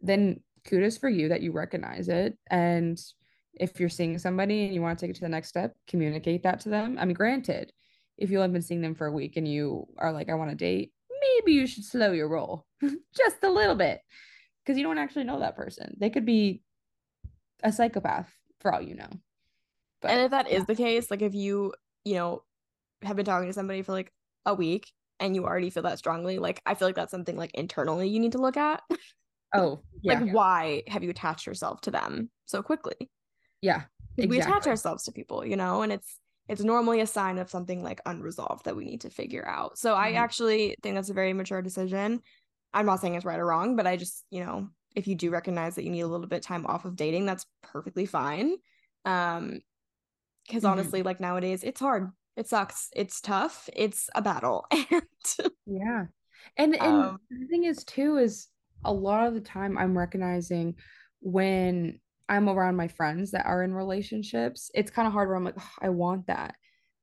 then 0.02 0.42
kudos 0.66 0.98
for 0.98 1.10
you 1.10 1.30
that 1.30 1.42
you 1.42 1.52
recognize 1.52 2.10
it. 2.10 2.38
And 2.50 3.00
if 3.54 3.80
you're 3.80 3.90
seeing 3.90 4.18
somebody 4.18 4.66
and 4.66 4.74
you 4.74 4.82
want 4.82 4.98
to 4.98 5.04
take 5.04 5.12
it 5.12 5.16
to 5.16 5.22
the 5.22 5.30
next 5.30 5.50
step, 5.50 5.76
communicate 5.88 6.44
that 6.44 6.60
to 6.62 6.70
them. 6.70 6.98
I 7.00 7.06
mean, 7.06 7.16
granted, 7.16 7.72
if 8.18 8.30
you 8.30 8.40
have 8.40 8.54
been 8.54 8.62
seeing 8.62 8.82
them 8.82 8.96
for 8.96 9.08
a 9.08 9.12
week 9.12 9.38
and 9.38 9.48
you 9.48 9.88
are 9.98 10.12
like, 10.12 10.30
I 10.30 10.36
want 10.36 10.52
to 10.52 10.56
date, 10.56 10.92
maybe 11.22 11.54
you 11.54 11.68
should 11.68 11.86
slow 11.86 12.12
your 12.12 12.30
roll 12.30 12.66
just 12.82 13.44
a 13.44 13.50
little 13.50 13.76
bit 13.76 14.02
because 14.64 14.78
you 14.78 14.84
don't 14.84 14.98
actually 14.98 15.24
know 15.24 15.40
that 15.40 15.56
person. 15.56 15.96
They 16.00 16.10
could 16.10 16.26
be 16.26 16.62
a 17.64 17.72
psychopath 17.72 18.32
for 18.62 18.74
all 18.74 18.82
you 18.82 18.96
know. 18.96 19.10
But, 20.02 20.12
and 20.12 20.22
if 20.22 20.32
that 20.32 20.50
yeah. 20.50 20.58
is 20.58 20.66
the 20.66 20.76
case, 20.76 21.10
like 21.12 21.22
if 21.22 21.34
you, 21.34 21.74
you 22.06 22.16
know, 22.16 22.44
have 23.02 23.16
been 23.16 23.26
talking 23.26 23.48
to 23.48 23.54
somebody 23.54 23.82
for 23.82 23.92
like 23.92 24.12
a 24.46 24.54
week 24.54 24.92
and 25.20 25.36
you 25.36 25.46
already 25.46 25.70
feel 25.70 25.84
that 25.84 25.98
strongly, 25.98 26.40
like 26.40 26.62
I 26.66 26.76
feel 26.76 26.88
like 26.88 26.96
that's 26.96 27.12
something 27.12 27.36
like 27.36 27.54
internally 27.54 28.08
you 28.08 28.20
need 28.20 28.34
to 28.34 28.38
look 28.42 28.58
at. 28.58 28.82
Oh, 29.54 29.82
yeah. 30.02 30.20
like 30.20 30.32
why 30.32 30.84
have 30.88 31.04
you 31.04 31.10
attached 31.10 31.48
yourself 31.48 31.82
to 31.82 31.92
them 31.92 32.30
so 32.46 32.62
quickly? 32.62 33.10
Yeah. 33.62 33.84
Exactly. 34.18 34.28
We 34.28 34.42
attach 34.42 34.68
ourselves 34.68 35.04
to 35.04 35.12
people, 35.12 35.46
you 35.46 35.56
know, 35.56 35.82
and 35.82 35.92
it's 35.92 36.20
it's 36.48 36.64
normally 36.64 37.00
a 37.00 37.08
sign 37.08 37.38
of 37.38 37.50
something 37.50 37.84
like 37.84 38.02
unresolved 38.06 38.66
that 38.66 38.76
we 38.76 38.84
need 38.84 39.02
to 39.02 39.10
figure 39.10 39.48
out. 39.48 39.78
So 39.78 39.94
mm-hmm. 39.94 40.04
I 40.04 40.12
actually 40.14 40.76
think 40.82 40.96
that's 40.96 41.12
a 41.12 41.14
very 41.14 41.32
mature 41.32 41.62
decision. 41.62 42.22
I'm 42.74 42.86
not 42.86 43.00
saying 43.00 43.16
it's 43.16 43.26
right 43.26 43.40
or 43.40 43.46
wrong, 43.46 43.76
but 43.76 43.86
I 43.88 43.98
just, 43.98 44.26
you 44.32 44.44
know, 44.44 44.68
if 44.96 45.08
you 45.08 45.16
do 45.16 45.30
recognize 45.30 45.76
that 45.76 45.84
you 45.84 45.92
need 45.92 46.02
a 46.02 46.08
little 46.08 46.28
bit 46.28 46.42
time 46.42 46.66
off 46.66 46.86
of 46.86 46.96
dating, 46.96 47.26
that's 47.26 47.46
perfectly 47.62 48.06
fine. 48.06 48.56
Um 49.06 49.60
because 50.48 50.64
mm-hmm. 50.64 50.72
honestly, 50.72 51.04
like 51.04 51.20
nowadays 51.20 51.64
it's 51.64 51.80
hard. 51.80 52.10
It 52.36 52.48
sucks. 52.48 52.90
It's 52.96 53.22
tough. 53.22 53.70
It's 53.76 54.10
a 54.16 54.22
battle. 54.22 54.66
and 54.72 55.04
yeah. 55.66 56.06
And 56.58 56.76
and 56.76 57.04
um, 57.04 57.20
the 57.30 57.48
thing 57.48 57.66
is 57.66 57.84
too 57.84 58.18
is 58.18 58.48
a 58.84 58.94
lot 58.94 59.28
of 59.28 59.34
the 59.34 59.42
time 59.42 59.78
I'm 59.78 59.98
recognizing 59.98 60.76
when 61.22 62.00
I'm 62.30 62.48
around 62.48 62.76
my 62.76 62.88
friends 62.88 63.32
that 63.32 63.46
are 63.46 63.64
in 63.64 63.74
relationships, 63.74 64.70
it's 64.74 64.92
kind 64.92 65.08
of 65.08 65.14
hard 65.14 65.28
where 65.28 65.36
I'm 65.36 65.44
like, 65.44 65.58
I 65.82 65.90
want 65.90 66.28
that 66.28 66.56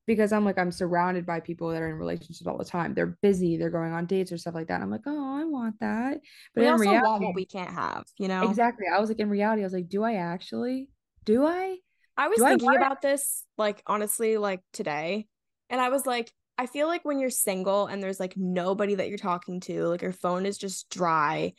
because 0.07 0.33
I'm 0.33 0.45
like, 0.45 0.57
I'm 0.57 0.71
surrounded 0.71 1.27
by 1.27 1.41
people 1.41 1.71
that 1.71 1.83
are 1.83 1.89
in 1.91 1.97
relationships 1.97 2.47
all 2.47 2.57
the 2.57 2.65
time. 2.65 2.95
They're 2.95 3.19
busy, 3.23 3.57
they're 3.57 3.71
going 3.71 3.93
on 3.93 4.07
dates 4.07 4.31
or 4.31 4.39
stuff 4.39 4.55
like 4.55 4.69
that. 4.69 4.81
I'm 4.81 4.91
like, 4.91 5.03
oh, 5.07 5.39
I 5.41 5.45
want 5.45 5.81
that. 5.81 6.21
But 6.55 6.61
we 6.61 6.67
in 6.67 6.73
also 6.73 6.83
reality, 6.85 7.07
want 7.09 7.23
what 7.25 7.35
we 7.35 7.45
can't 7.45 7.71
have, 7.71 8.05
you 8.19 8.29
know? 8.29 8.49
Exactly. 8.49 8.87
I 8.95 9.01
was 9.01 9.11
like, 9.11 9.19
in 9.19 9.29
reality, 9.29 9.63
I 9.63 9.67
was 9.67 9.73
like, 9.73 9.89
do 9.89 10.05
I 10.05 10.15
actually? 10.15 10.89
Do 11.25 11.45
I? 11.45 11.77
I 12.17 12.29
was 12.29 12.39
do 12.39 12.45
thinking 12.45 12.71
I 12.71 12.75
about 12.77 13.03
this, 13.03 13.45
like, 13.59 13.83
honestly, 13.87 14.37
like 14.37 14.61
today. 14.73 15.27
And 15.69 15.81
I 15.81 15.89
was 15.89 16.07
like, 16.07 16.33
I 16.57 16.67
feel 16.67 16.87
like 16.87 17.05
when 17.05 17.19
you're 17.19 17.29
single 17.29 17.87
and 17.87 18.03
there's 18.03 18.21
like 18.21 18.35
nobody 18.37 18.95
that 18.95 19.09
you're 19.09 19.19
talking 19.19 19.61
to, 19.63 19.89
like 19.89 20.03
your 20.03 20.13
phone 20.13 20.47
is 20.47 20.57
just 20.57 20.89
dry 20.89 21.53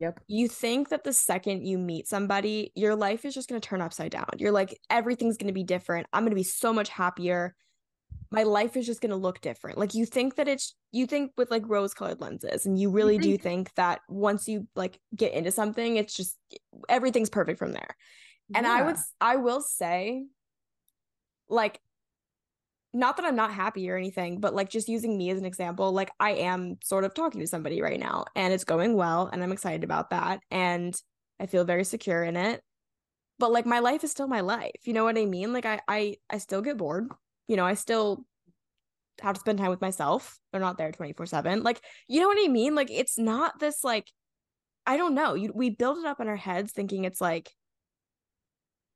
Yep. 0.00 0.20
You 0.28 0.48
think 0.48 0.88
that 0.88 1.04
the 1.04 1.12
second 1.12 1.66
you 1.66 1.76
meet 1.76 2.08
somebody, 2.08 2.72
your 2.74 2.96
life 2.96 3.24
is 3.26 3.34
just 3.34 3.48
going 3.48 3.60
to 3.60 3.68
turn 3.68 3.82
upside 3.82 4.10
down. 4.10 4.30
You're 4.38 4.50
like, 4.50 4.78
everything's 4.88 5.36
going 5.36 5.48
to 5.48 5.52
be 5.52 5.62
different. 5.62 6.06
I'm 6.12 6.22
going 6.22 6.30
to 6.30 6.36
be 6.36 6.42
so 6.42 6.72
much 6.72 6.88
happier. 6.88 7.54
My 8.30 8.44
life 8.44 8.76
is 8.76 8.86
just 8.86 9.02
going 9.02 9.10
to 9.10 9.16
look 9.16 9.40
different. 9.42 9.76
Like, 9.76 9.94
you 9.94 10.06
think 10.06 10.36
that 10.36 10.48
it's, 10.48 10.74
you 10.90 11.06
think 11.06 11.32
with 11.36 11.50
like 11.50 11.64
rose 11.66 11.92
colored 11.92 12.20
lenses, 12.20 12.64
and 12.64 12.78
you 12.78 12.90
really 12.90 13.16
you 13.16 13.20
think- 13.20 13.38
do 13.38 13.42
think 13.42 13.74
that 13.74 14.00
once 14.08 14.48
you 14.48 14.66
like 14.74 14.98
get 15.14 15.34
into 15.34 15.50
something, 15.50 15.96
it's 15.96 16.14
just 16.14 16.36
everything's 16.88 17.30
perfect 17.30 17.58
from 17.58 17.72
there. 17.72 17.94
And 18.54 18.64
yeah. 18.66 18.72
I 18.72 18.82
would, 18.82 18.96
I 19.20 19.36
will 19.36 19.60
say, 19.60 20.24
like, 21.48 21.78
not 22.92 23.16
that 23.16 23.26
I'm 23.26 23.36
not 23.36 23.52
happy 23.52 23.88
or 23.88 23.96
anything, 23.96 24.40
but 24.40 24.54
like 24.54 24.68
just 24.68 24.88
using 24.88 25.16
me 25.16 25.30
as 25.30 25.38
an 25.38 25.44
example, 25.44 25.92
like 25.92 26.10
I 26.18 26.32
am 26.32 26.78
sort 26.82 27.04
of 27.04 27.14
talking 27.14 27.40
to 27.40 27.46
somebody 27.46 27.80
right 27.80 28.00
now 28.00 28.24
and 28.34 28.52
it's 28.52 28.64
going 28.64 28.94
well 28.94 29.28
and 29.32 29.42
I'm 29.42 29.52
excited 29.52 29.84
about 29.84 30.10
that 30.10 30.40
and 30.50 30.94
I 31.38 31.46
feel 31.46 31.64
very 31.64 31.84
secure 31.84 32.22
in 32.24 32.36
it. 32.36 32.62
But 33.38 33.52
like 33.52 33.64
my 33.64 33.78
life 33.78 34.02
is 34.02 34.10
still 34.10 34.28
my 34.28 34.40
life. 34.40 34.72
You 34.84 34.92
know 34.92 35.04
what 35.04 35.16
I 35.16 35.24
mean? 35.24 35.52
Like 35.52 35.66
I 35.66 35.80
I 35.86 36.16
I 36.28 36.38
still 36.38 36.62
get 36.62 36.76
bored. 36.76 37.08
You 37.46 37.56
know, 37.56 37.64
I 37.64 37.74
still 37.74 38.24
have 39.22 39.34
to 39.34 39.40
spend 39.40 39.58
time 39.58 39.70
with 39.70 39.80
myself. 39.80 40.38
They're 40.50 40.60
not 40.60 40.76
there 40.76 40.90
24/7. 40.92 41.62
Like, 41.62 41.80
you 42.08 42.20
know 42.20 42.26
what 42.26 42.38
I 42.42 42.48
mean? 42.48 42.74
Like 42.74 42.90
it's 42.90 43.18
not 43.18 43.58
this 43.60 43.84
like 43.84 44.10
I 44.84 44.96
don't 44.96 45.14
know. 45.14 45.34
You 45.34 45.52
we 45.54 45.70
build 45.70 45.98
it 45.98 46.06
up 46.06 46.20
in 46.20 46.28
our 46.28 46.36
heads 46.36 46.72
thinking 46.72 47.04
it's 47.04 47.20
like 47.20 47.50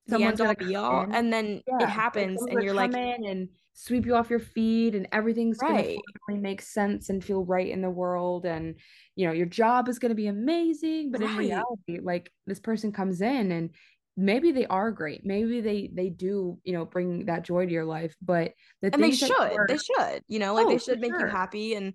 someone's 0.09 0.39
gonna 0.39 0.55
be 0.57 0.77
all 0.77 1.07
and 1.11 1.33
then 1.33 1.63
yeah. 1.67 1.85
it 1.85 1.89
happens 1.89 2.43
and 2.43 2.63
you're 2.63 2.75
like 2.75 2.93
and 2.93 3.49
sweep 3.75 4.07
you 4.07 4.15
off 4.15 4.31
your 4.31 4.39
feet 4.39 4.95
and 4.95 5.09
everything's 5.13 5.59
right. 5.61 5.99
gonna 6.29 6.41
make 6.41 6.63
sense 6.63 7.11
and 7.11 7.23
feel 7.23 7.45
right 7.45 7.69
in 7.69 7.83
the 7.83 7.91
world 7.91 8.47
and 8.47 8.77
you 9.17 9.27
know 9.27 9.33
your 9.33 9.47
job 9.47 9.89
is 9.89 9.99
gonna 9.99 10.15
be 10.15 10.29
amazing 10.29 11.11
but 11.11 11.21
right. 11.21 11.31
in 11.31 11.37
reality 11.37 11.99
like 12.01 12.33
this 12.47 12.61
person 12.61 12.93
comes 12.93 13.21
in 13.21 13.51
and 13.51 13.71
maybe 14.17 14.53
they 14.53 14.65
are 14.67 14.93
great 14.93 15.23
maybe 15.25 15.61
they 15.61 15.91
they 15.93 16.09
do 16.09 16.57
you 16.63 16.73
know 16.73 16.85
bring 16.85 17.27
that 17.27 17.43
joy 17.43 17.67
to 17.67 17.73
your 17.73 17.85
life 17.85 18.15
but 18.23 18.53
the 18.81 18.95
and 18.95 19.03
they 19.03 19.11
should 19.11 19.33
are, 19.33 19.67
they 19.69 19.77
should 19.77 20.23
you 20.29 20.39
know 20.39 20.55
like 20.55 20.67
oh, 20.67 20.71
they 20.71 20.79
should 20.79 21.01
make 21.01 21.11
sure. 21.11 21.27
you 21.27 21.27
happy 21.27 21.75
and 21.75 21.95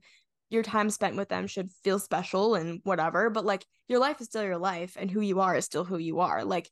your 0.50 0.64
time 0.64 0.90
spent 0.90 1.16
with 1.16 1.30
them 1.30 1.48
should 1.48 1.70
feel 1.84 1.98
special 1.98 2.56
and 2.56 2.82
whatever 2.84 3.30
but 3.30 3.46
like 3.46 3.66
your 3.88 4.00
life 4.00 4.20
is 4.20 4.28
still 4.28 4.44
your 4.44 4.58
life 4.58 4.98
and 5.00 5.10
who 5.10 5.22
you 5.22 5.40
are 5.40 5.56
is 5.56 5.64
still 5.64 5.86
who 5.86 5.98
you 5.98 6.20
are 6.20 6.44
like 6.44 6.70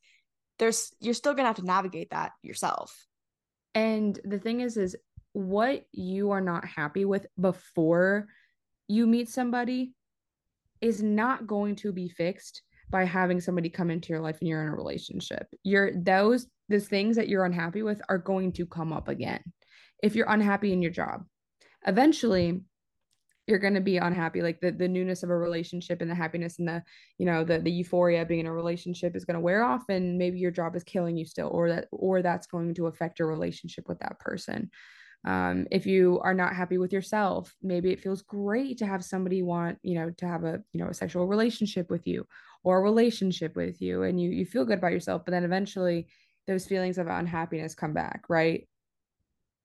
there's 0.58 0.92
you're 1.00 1.14
still 1.14 1.32
gonna 1.32 1.48
have 1.48 1.56
to 1.56 1.64
navigate 1.64 2.10
that 2.10 2.32
yourself 2.42 3.07
and 3.78 4.18
the 4.24 4.40
thing 4.40 4.60
is 4.60 4.76
is 4.76 4.96
what 5.34 5.84
you 5.92 6.32
are 6.32 6.40
not 6.40 6.64
happy 6.64 7.04
with 7.04 7.26
before 7.40 8.26
you 8.88 9.06
meet 9.06 9.28
somebody 9.28 9.92
is 10.80 11.00
not 11.00 11.46
going 11.46 11.76
to 11.76 11.92
be 11.92 12.08
fixed 12.08 12.62
by 12.90 13.04
having 13.04 13.40
somebody 13.40 13.68
come 13.68 13.88
into 13.88 14.08
your 14.08 14.20
life 14.20 14.38
and 14.40 14.48
you're 14.48 14.62
in 14.62 14.68
a 14.68 14.74
relationship. 14.74 15.46
You're 15.62 15.92
those 15.94 16.48
those 16.68 16.88
things 16.88 17.14
that 17.16 17.28
you're 17.28 17.44
unhappy 17.44 17.82
with 17.82 18.02
are 18.08 18.18
going 18.18 18.50
to 18.54 18.66
come 18.66 18.92
up 18.92 19.06
again. 19.06 19.44
If 20.02 20.16
you're 20.16 20.28
unhappy 20.28 20.72
in 20.72 20.82
your 20.82 20.90
job, 20.90 21.24
eventually 21.86 22.60
you're 23.48 23.58
going 23.58 23.74
to 23.74 23.80
be 23.80 23.96
unhappy 23.96 24.42
like 24.42 24.60
the, 24.60 24.70
the 24.70 24.86
newness 24.86 25.22
of 25.22 25.30
a 25.30 25.36
relationship 25.36 26.02
and 26.02 26.10
the 26.10 26.14
happiness 26.14 26.58
and 26.58 26.68
the 26.68 26.82
you 27.16 27.24
know 27.24 27.42
the, 27.42 27.58
the 27.58 27.70
euphoria 27.70 28.24
being 28.24 28.40
in 28.40 28.46
a 28.46 28.52
relationship 28.52 29.16
is 29.16 29.24
going 29.24 29.34
to 29.34 29.40
wear 29.40 29.64
off 29.64 29.84
and 29.88 30.18
maybe 30.18 30.38
your 30.38 30.50
job 30.50 30.76
is 30.76 30.84
killing 30.84 31.16
you 31.16 31.24
still 31.24 31.48
or 31.48 31.68
that 31.70 31.86
or 31.90 32.20
that's 32.20 32.46
going 32.46 32.74
to 32.74 32.86
affect 32.86 33.18
your 33.18 33.28
relationship 33.28 33.88
with 33.88 33.98
that 34.00 34.18
person. 34.20 34.70
Um, 35.26 35.66
if 35.72 35.84
you 35.84 36.20
are 36.22 36.34
not 36.34 36.54
happy 36.54 36.78
with 36.78 36.92
yourself 36.92 37.52
maybe 37.60 37.90
it 37.90 38.00
feels 38.00 38.22
great 38.22 38.78
to 38.78 38.86
have 38.86 39.04
somebody 39.04 39.42
want 39.42 39.78
you 39.82 39.98
know 39.98 40.10
to 40.18 40.26
have 40.28 40.44
a 40.44 40.62
you 40.72 40.80
know 40.80 40.90
a 40.90 40.94
sexual 40.94 41.26
relationship 41.26 41.90
with 41.90 42.06
you 42.06 42.24
or 42.62 42.78
a 42.78 42.82
relationship 42.82 43.56
with 43.56 43.82
you 43.82 44.04
and 44.04 44.20
you 44.20 44.30
you 44.30 44.44
feel 44.44 44.64
good 44.64 44.78
about 44.78 44.92
yourself 44.92 45.22
but 45.24 45.32
then 45.32 45.42
eventually 45.42 46.06
those 46.46 46.66
feelings 46.66 46.98
of 46.98 47.08
unhappiness 47.08 47.74
come 47.74 47.92
back 47.92 48.22
right 48.28 48.68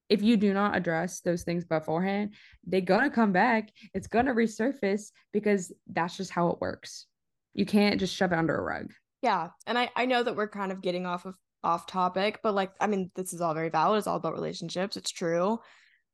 if 0.10 0.22
you 0.22 0.38
do 0.38 0.54
not 0.54 0.76
address 0.76 1.22
those 1.22 1.44
things 1.44 1.66
beforehand, 1.66 2.34
they're 2.66 2.82
gonna 2.82 3.10
come 3.10 3.32
back. 3.32 3.70
It's 3.94 4.08
gonna 4.08 4.34
resurface 4.34 5.12
because 5.32 5.72
that's 5.88 6.18
just 6.18 6.32
how 6.32 6.50
it 6.50 6.62
works. 6.62 7.06
You 7.54 7.66
can't 7.66 8.00
just 8.00 8.16
shove 8.16 8.32
it 8.32 8.38
under 8.38 8.56
a 8.56 8.62
rug. 8.62 8.92
Yeah. 9.22 9.50
And 9.66 9.78
I, 9.78 9.90
I 9.96 10.06
know 10.06 10.22
that 10.24 10.36
we're 10.36 10.50
kind 10.50 10.72
of 10.72 10.82
getting 10.82 11.06
off 11.06 11.26
of 11.26 11.36
off 11.64 11.88
topic, 11.88 12.40
but 12.44 12.54
like 12.54 12.72
I 12.80 12.88
mean, 12.88 13.12
this 13.16 13.34
is 13.34 13.42
all 13.42 13.54
very 13.54 13.70
valid. 13.70 14.00
It's 14.00 14.08
all 14.08 14.18
about 14.18 14.34
relationships. 14.34 14.98
It's 14.98 15.12
true. 15.12 15.60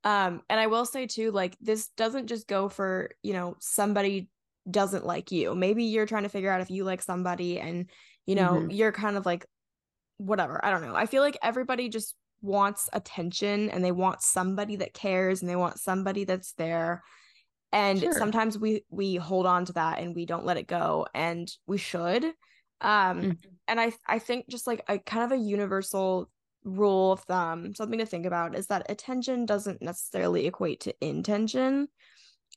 Um, 0.04 0.42
and 0.50 0.60
I 0.60 0.68
will 0.68 0.86
say 0.86 1.08
too, 1.08 1.32
like 1.32 1.58
this 1.60 1.90
doesn't 1.98 2.28
just 2.28 2.48
go 2.48 2.70
for, 2.70 3.10
you 3.22 3.34
know, 3.34 3.56
somebody 3.60 4.30
doesn't 4.70 5.06
like 5.06 5.32
you. 5.32 5.56
Maybe 5.56 5.86
you're 5.86 6.06
trying 6.06 6.24
to 6.24 6.30
figure 6.30 6.52
out 6.52 6.62
if 6.62 6.70
you 6.70 6.84
like 6.84 7.02
somebody 7.02 7.60
and, 7.60 7.90
you 8.26 8.36
know, 8.36 8.54
mm-hmm. 8.54 8.72
you're 8.72 8.92
kind 8.92 9.18
of 9.18 9.26
like 9.26 9.46
whatever. 10.18 10.64
I 10.64 10.70
don't 10.70 10.82
know. 10.82 10.96
I 10.96 11.06
feel 11.06 11.22
like 11.22 11.38
everybody 11.42 11.90
just 11.90 12.16
wants 12.42 12.90
attention 12.94 13.70
and 13.70 13.84
they 13.84 13.92
want 13.92 14.22
somebody 14.22 14.78
that 14.78 14.94
cares 14.94 15.42
and 15.42 15.50
they 15.50 15.56
want 15.56 15.80
somebody 15.80 16.24
that's 16.24 16.54
there 16.54 17.04
and 17.72 18.00
sure. 18.00 18.14
sometimes 18.14 18.58
we 18.58 18.84
we 18.90 19.16
hold 19.16 19.46
on 19.46 19.66
to 19.66 19.74
that 19.74 20.00
and 20.00 20.16
we 20.16 20.26
don't 20.26 20.46
let 20.46 20.58
it 20.58 20.68
go 20.68 21.06
and 21.14 21.52
we 21.68 21.78
should 21.78 22.24
um 22.82 23.22
mm-hmm. 23.22 23.32
and 23.68 23.80
i 23.80 23.92
i 24.08 24.20
think 24.20 24.48
just 24.50 24.68
like 24.68 24.84
a 24.88 24.98
kind 24.98 25.24
of 25.24 25.38
a 25.38 25.42
universal 25.42 26.30
rule 26.64 27.12
of 27.12 27.22
thumb 27.22 27.74
something 27.74 28.00
to 28.00 28.06
think 28.06 28.26
about 28.26 28.56
is 28.56 28.68
that 28.68 28.90
attention 28.90 29.46
doesn't 29.46 29.82
necessarily 29.82 30.48
equate 30.48 30.82
to 30.82 30.94
intention 31.02 31.88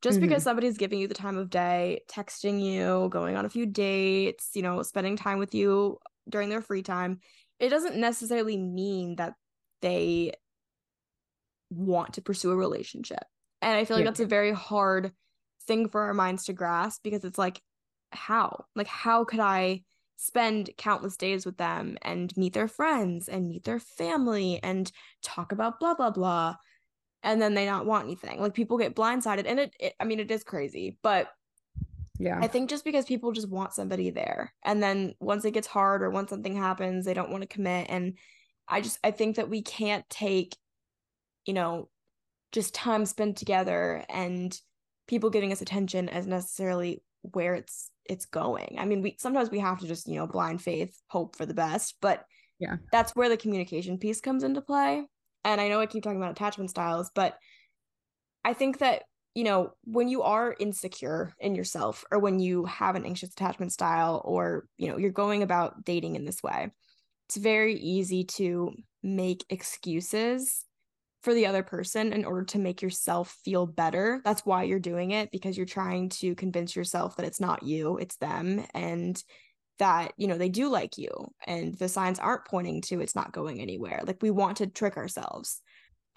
just 0.01 0.18
mm-hmm. 0.18 0.28
because 0.28 0.43
somebody's 0.43 0.78
giving 0.78 0.99
you 0.99 1.07
the 1.07 1.14
time 1.14 1.37
of 1.37 1.51
day 1.51 2.01
texting 2.11 2.61
you 2.61 3.09
going 3.11 3.37
on 3.37 3.45
a 3.45 3.51
few 3.51 3.66
dates 3.66 4.51
you 4.55 4.62
know 4.62 4.83
spending 4.83 5.16
time 5.16 5.39
with 5.39 5.55
you 5.55 5.99
during 6.28 6.49
their 6.49 6.62
free 6.62 6.83
time 6.83 7.20
it 7.59 7.68
doesn't 7.68 7.97
necessarily 7.97 8.57
mean 8.57 9.16
that 9.16 9.35
they 9.83 10.33
want 11.70 12.14
to 12.14 12.22
pursue 12.22 12.51
a 12.51 12.57
relationship. 12.57 13.24
And 13.61 13.76
I 13.76 13.85
feel 13.85 13.97
like 13.97 14.05
yeah. 14.05 14.11
that's 14.11 14.20
a 14.20 14.26
very 14.26 14.53
hard 14.53 15.12
thing 15.66 15.89
for 15.89 16.03
our 16.03 16.14
minds 16.14 16.45
to 16.47 16.53
grasp 16.53 17.03
because 17.03 17.24
it's 17.24 17.39
like 17.39 17.61
how? 18.11 18.64
Like, 18.74 18.87
how 18.87 19.24
could 19.24 19.41
I 19.41 19.83
spend 20.16 20.70
countless 20.76 21.16
days 21.16 21.45
with 21.45 21.57
them 21.57 21.97
and 22.03 22.35
meet 22.37 22.53
their 22.53 22.68
friends 22.68 23.28
and 23.28 23.49
meet 23.49 23.64
their 23.64 23.80
family 23.80 24.61
and 24.62 24.91
talk 25.22 25.53
about 25.53 25.80
blah, 25.80 25.95
blah, 25.95 26.11
blah? 26.11 26.57
And 27.22 27.41
then 27.41 27.55
they 27.55 27.66
not 27.66 27.87
want 27.87 28.05
anything. 28.05 28.41
Like, 28.41 28.55
people 28.55 28.78
get 28.78 28.97
blindsided. 28.97 29.45
And 29.47 29.61
it, 29.61 29.74
it 29.78 29.95
I 30.01 30.05
mean, 30.05 30.20
it 30.20 30.30
is 30.30 30.45
crazy, 30.45 30.99
but 31.03 31.28
yeah. 32.18 32.39
I 32.41 32.47
think 32.47 32.70
just 32.70 32.85
because 32.85 33.05
people 33.05 33.33
just 33.33 33.49
want 33.49 33.72
somebody 33.72 34.11
there. 34.11 34.53
And 34.64 34.83
then 34.83 35.14
once 35.20 35.45
it 35.45 35.53
gets 35.53 35.66
hard 35.66 36.03
or 36.03 36.11
once 36.11 36.30
something 36.30 36.57
happens, 36.57 37.05
they 37.05 37.14
don't 37.14 37.30
want 37.30 37.43
to 37.43 37.49
commit. 37.49 37.87
And 37.89 38.18
I 38.69 38.81
just, 38.81 38.99
I 39.05 39.11
think 39.11 39.37
that 39.37 39.51
we 39.51 39.63
can't 39.63 40.09
take, 40.09 40.57
you 41.47 41.55
know, 41.55 41.89
just 42.53 42.75
time 42.75 43.07
spent 43.07 43.37
together 43.37 44.05
and 44.09 44.59
people 45.09 45.31
giving 45.31 45.53
us 45.53 45.63
attention 45.63 46.09
as 46.09 46.27
necessarily 46.27 47.03
where 47.23 47.55
it's 47.55 47.91
it's 48.05 48.27
going. 48.27 48.77
I 48.79 48.85
mean, 48.85 49.03
we 49.03 49.17
sometimes 49.19 49.51
we 49.51 49.61
have 49.61 49.81
to 49.81 49.87
just, 49.87 50.09
you 50.09 50.17
know, 50.17 50.27
blind 50.27 50.61
faith, 50.61 51.01
hope 51.09 51.37
for 51.37 51.47
the 51.47 51.55
best, 51.55 51.97
but 52.01 52.25
yeah. 52.63 52.77
That's 52.93 53.17
where 53.17 53.29
the 53.29 53.37
communication 53.37 53.99
piece 53.99 54.21
comes 54.21 54.45
into 54.45 54.61
play. 54.61 55.05
And 55.45 55.61
I 55.61 55.69
know 55.69 55.81
I 55.81 55.87
keep 55.87 56.05
talking 56.05 56.19
about 56.23 56.31
attachment 56.31 56.71
styles, 56.71 57.11
but 57.13 57.37
I 58.45 58.53
think 58.53 58.79
that, 58.79 59.03
you 59.35 59.43
know, 59.43 59.73
when 59.83 60.09
you 60.09 60.23
are 60.23 60.55
insecure 60.61 61.35
in 61.41 61.57
yourself 61.57 62.05
or 62.13 62.21
when 62.21 62.39
you 62.39 62.65
have 62.67 62.95
an 62.95 63.05
anxious 63.05 63.31
attachment 63.31 63.73
style 63.73 64.23
or, 64.25 64.69
you 64.79 64.89
know, 64.89 64.97
you're 64.97 65.11
going 65.11 65.43
about 65.43 65.85
dating 65.85 66.15
in 66.15 66.25
this 66.25 66.41
way, 66.41 66.71
it's 67.29 67.37
very 67.37 67.75
easy 67.75 68.25
to 68.25 68.73
make 69.03 69.45
excuses 69.51 70.64
for 71.23 71.35
the 71.35 71.47
other 71.47 71.62
person 71.62 72.12
in 72.12 72.25
order 72.25 72.45
to 72.45 72.59
make 72.59 72.83
yourself 72.83 73.37
feel 73.45 73.64
better. 73.64 74.20
That's 74.25 74.45
why 74.45 74.64
you're 74.64 74.81
doing 74.81 75.12
it 75.12 75.31
because 75.31 75.57
you're 75.57 75.66
trying 75.66 76.09
to 76.11 76.35
convince 76.35 76.75
yourself 76.75 77.16
that 77.16 77.27
it's 77.27 77.41
not 77.41 77.62
you, 77.62 77.97
it's 77.99 78.16
them 78.16 78.64
and 78.75 79.23
that, 79.79 80.12
you 80.16 80.27
know, 80.27 80.37
they 80.37 80.49
do 80.49 80.68
like 80.68 80.99
you 80.99 81.11
and 81.47 81.75
the 81.79 81.89
signs 81.89 82.18
aren't 82.18 82.45
pointing 82.45 82.83
to 82.83 83.01
it's 83.01 83.14
not 83.14 83.33
going 83.33 83.61
anywhere. 83.61 84.03
Like 84.05 84.18
we 84.20 84.31
want 84.31 84.59
to 84.59 84.66
trick 84.66 84.97
ourselves. 84.97 85.61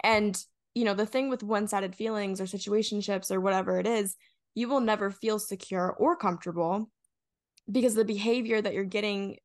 And, 0.02 0.36
you 0.74 0.84
know, 0.84 0.94
the 0.94 1.06
thing 1.06 1.28
with 1.30 1.42
one-sided 1.42 1.94
feelings 1.94 2.40
or 2.40 2.44
situationships 2.44 3.30
or 3.30 3.40
whatever 3.40 3.78
it 3.78 3.86
is, 3.86 4.16
you 4.54 4.68
will 4.68 4.80
never 4.80 5.10
feel 5.10 5.38
secure 5.38 5.94
or 5.98 6.16
comfortable 6.16 6.90
because 7.70 7.94
the 7.94 8.04
behavior 8.04 8.60
that 8.60 8.74
you're 8.74 8.84
getting 8.84 9.36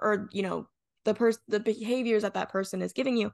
or, 0.00 0.28
you 0.32 0.42
know, 0.42 0.66
the 1.04 1.14
person 1.14 1.42
the 1.48 1.60
behaviors 1.60 2.22
that 2.22 2.34
that 2.34 2.50
person 2.50 2.82
is 2.82 2.92
giving 2.92 3.16
you 3.16 3.32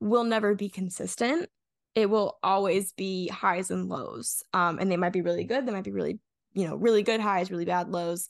will 0.00 0.24
never 0.24 0.54
be 0.54 0.68
consistent. 0.68 1.48
It 1.94 2.10
will 2.10 2.38
always 2.42 2.92
be 2.92 3.28
highs 3.28 3.70
and 3.70 3.88
lows. 3.88 4.42
Um, 4.52 4.78
and 4.78 4.90
they 4.90 4.96
might 4.96 5.12
be 5.12 5.22
really 5.22 5.44
good. 5.44 5.66
They 5.66 5.72
might 5.72 5.84
be 5.84 5.92
really, 5.92 6.18
you 6.52 6.66
know, 6.66 6.74
really 6.74 7.02
good 7.02 7.20
highs, 7.20 7.50
really 7.50 7.64
bad 7.64 7.88
lows. 7.88 8.28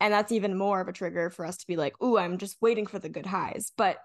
And 0.00 0.12
that's 0.12 0.32
even 0.32 0.56
more 0.56 0.80
of 0.80 0.88
a 0.88 0.92
trigger 0.92 1.30
for 1.30 1.44
us 1.44 1.58
to 1.58 1.66
be 1.66 1.76
like, 1.76 2.00
ooh, 2.02 2.16
I'm 2.16 2.38
just 2.38 2.56
waiting 2.60 2.86
for 2.86 2.98
the 2.98 3.08
good 3.08 3.26
highs. 3.26 3.72
But 3.76 3.98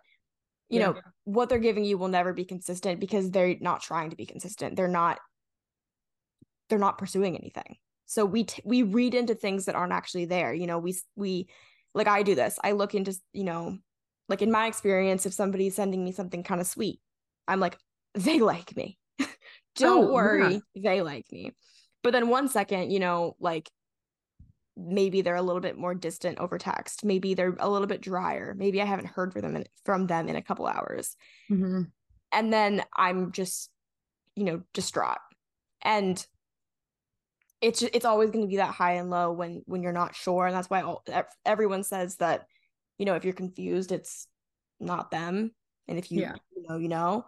you 0.70 0.80
yeah. 0.80 0.88
know, 0.88 0.96
what 1.24 1.50
they're 1.50 1.60
giving 1.60 1.86
you 1.86 1.98
will 1.98 2.08
never 2.08 2.34
be 2.34 2.46
consistent 2.46 3.00
because 3.00 3.32
they're 3.32 3.56
not 3.62 3.82
trying 3.82 4.10
to 4.10 4.16
be 4.16 4.26
consistent. 4.26 4.76
They're 4.76 4.88
not 4.88 5.20
they're 6.70 6.80
not 6.80 6.98
pursuing 6.98 7.38
anything. 7.38 7.78
So 8.06 8.26
we 8.26 8.44
t- 8.46 8.62
we 8.66 8.84
read 8.84 9.14
into 9.14 9.36
things 9.36 9.66
that 9.66 9.76
aren't 9.76 9.94
actually 9.94 10.26
there. 10.26 10.54
You 10.54 10.68
know, 10.68 10.80
we 10.80 10.96
we 11.16 11.48
like 11.94 12.08
I 12.08 12.24
do 12.24 12.36
this. 12.36 12.60
I 12.64 12.74
look 12.74 12.96
into, 12.96 13.16
you 13.34 13.44
know, 13.44 13.78
like 14.30 14.42
in 14.42 14.52
my 14.52 14.68
experience, 14.68 15.26
if 15.26 15.34
somebody's 15.34 15.76
sending 15.76 16.04
me 16.04 16.12
something 16.12 16.44
kind 16.44 16.62
of 16.62 16.68
sweet, 16.68 17.00
I'm 17.48 17.60
like, 17.60 17.78
they 18.14 18.40
like 18.40 18.76
me. 18.76 18.98
Don't 19.76 20.06
oh, 20.06 20.14
worry, 20.14 20.62
yeah. 20.74 20.92
they 20.92 21.02
like 21.02 21.26
me. 21.32 21.52
But 22.04 22.12
then 22.12 22.30
one 22.30 22.48
second, 22.48 22.92
you 22.92 23.00
know, 23.00 23.36
like 23.40 23.70
maybe 24.76 25.22
they're 25.22 25.36
a 25.36 25.42
little 25.42 25.62
bit 25.62 25.78
more 25.78 25.96
distant 25.96 26.40
over 26.40 26.58
text. 26.58 27.04
Maybe 27.04 27.34
they're 27.34 27.56
a 27.60 27.70
little 27.70 27.88
bit 27.88 28.02
drier. 28.02 28.54
Maybe 28.58 28.82
I 28.82 28.86
haven't 28.86 29.08
heard 29.08 29.34
from 29.34 29.42
them 29.42 29.56
in, 29.56 29.66
from 29.86 30.08
them 30.08 30.30
in 30.30 30.36
a 30.36 30.42
couple 30.42 30.68
hours. 30.68 31.16
Mm-hmm. 31.50 31.84
And 32.32 32.54
then 32.54 32.84
I'm 32.96 33.32
just, 33.32 33.72
you 34.36 34.44
know, 34.44 34.62
distraught. 34.74 35.18
And 35.82 36.24
it's 37.60 37.82
it's 37.82 38.06
always 38.06 38.30
going 38.30 38.46
to 38.46 38.50
be 38.50 38.58
that 38.58 38.74
high 38.74 38.94
and 38.94 39.10
low 39.10 39.32
when 39.32 39.64
when 39.66 39.82
you're 39.82 39.92
not 39.92 40.16
sure 40.16 40.46
and 40.46 40.56
that's 40.56 40.70
why 40.70 40.82
all, 40.82 41.04
everyone 41.44 41.84
says 41.84 42.18
that 42.18 42.46
you 42.98 43.06
know 43.06 43.16
if 43.16 43.24
you're 43.24 43.34
confused 43.34 43.92
it's 43.92 44.28
not 44.80 45.12
them 45.12 45.52
and 45.88 45.98
if 45.98 46.12
you, 46.12 46.22
yeah. 46.22 46.36
you 46.56 46.64
know 46.68 46.78
you 46.78 46.88
know 46.88 47.26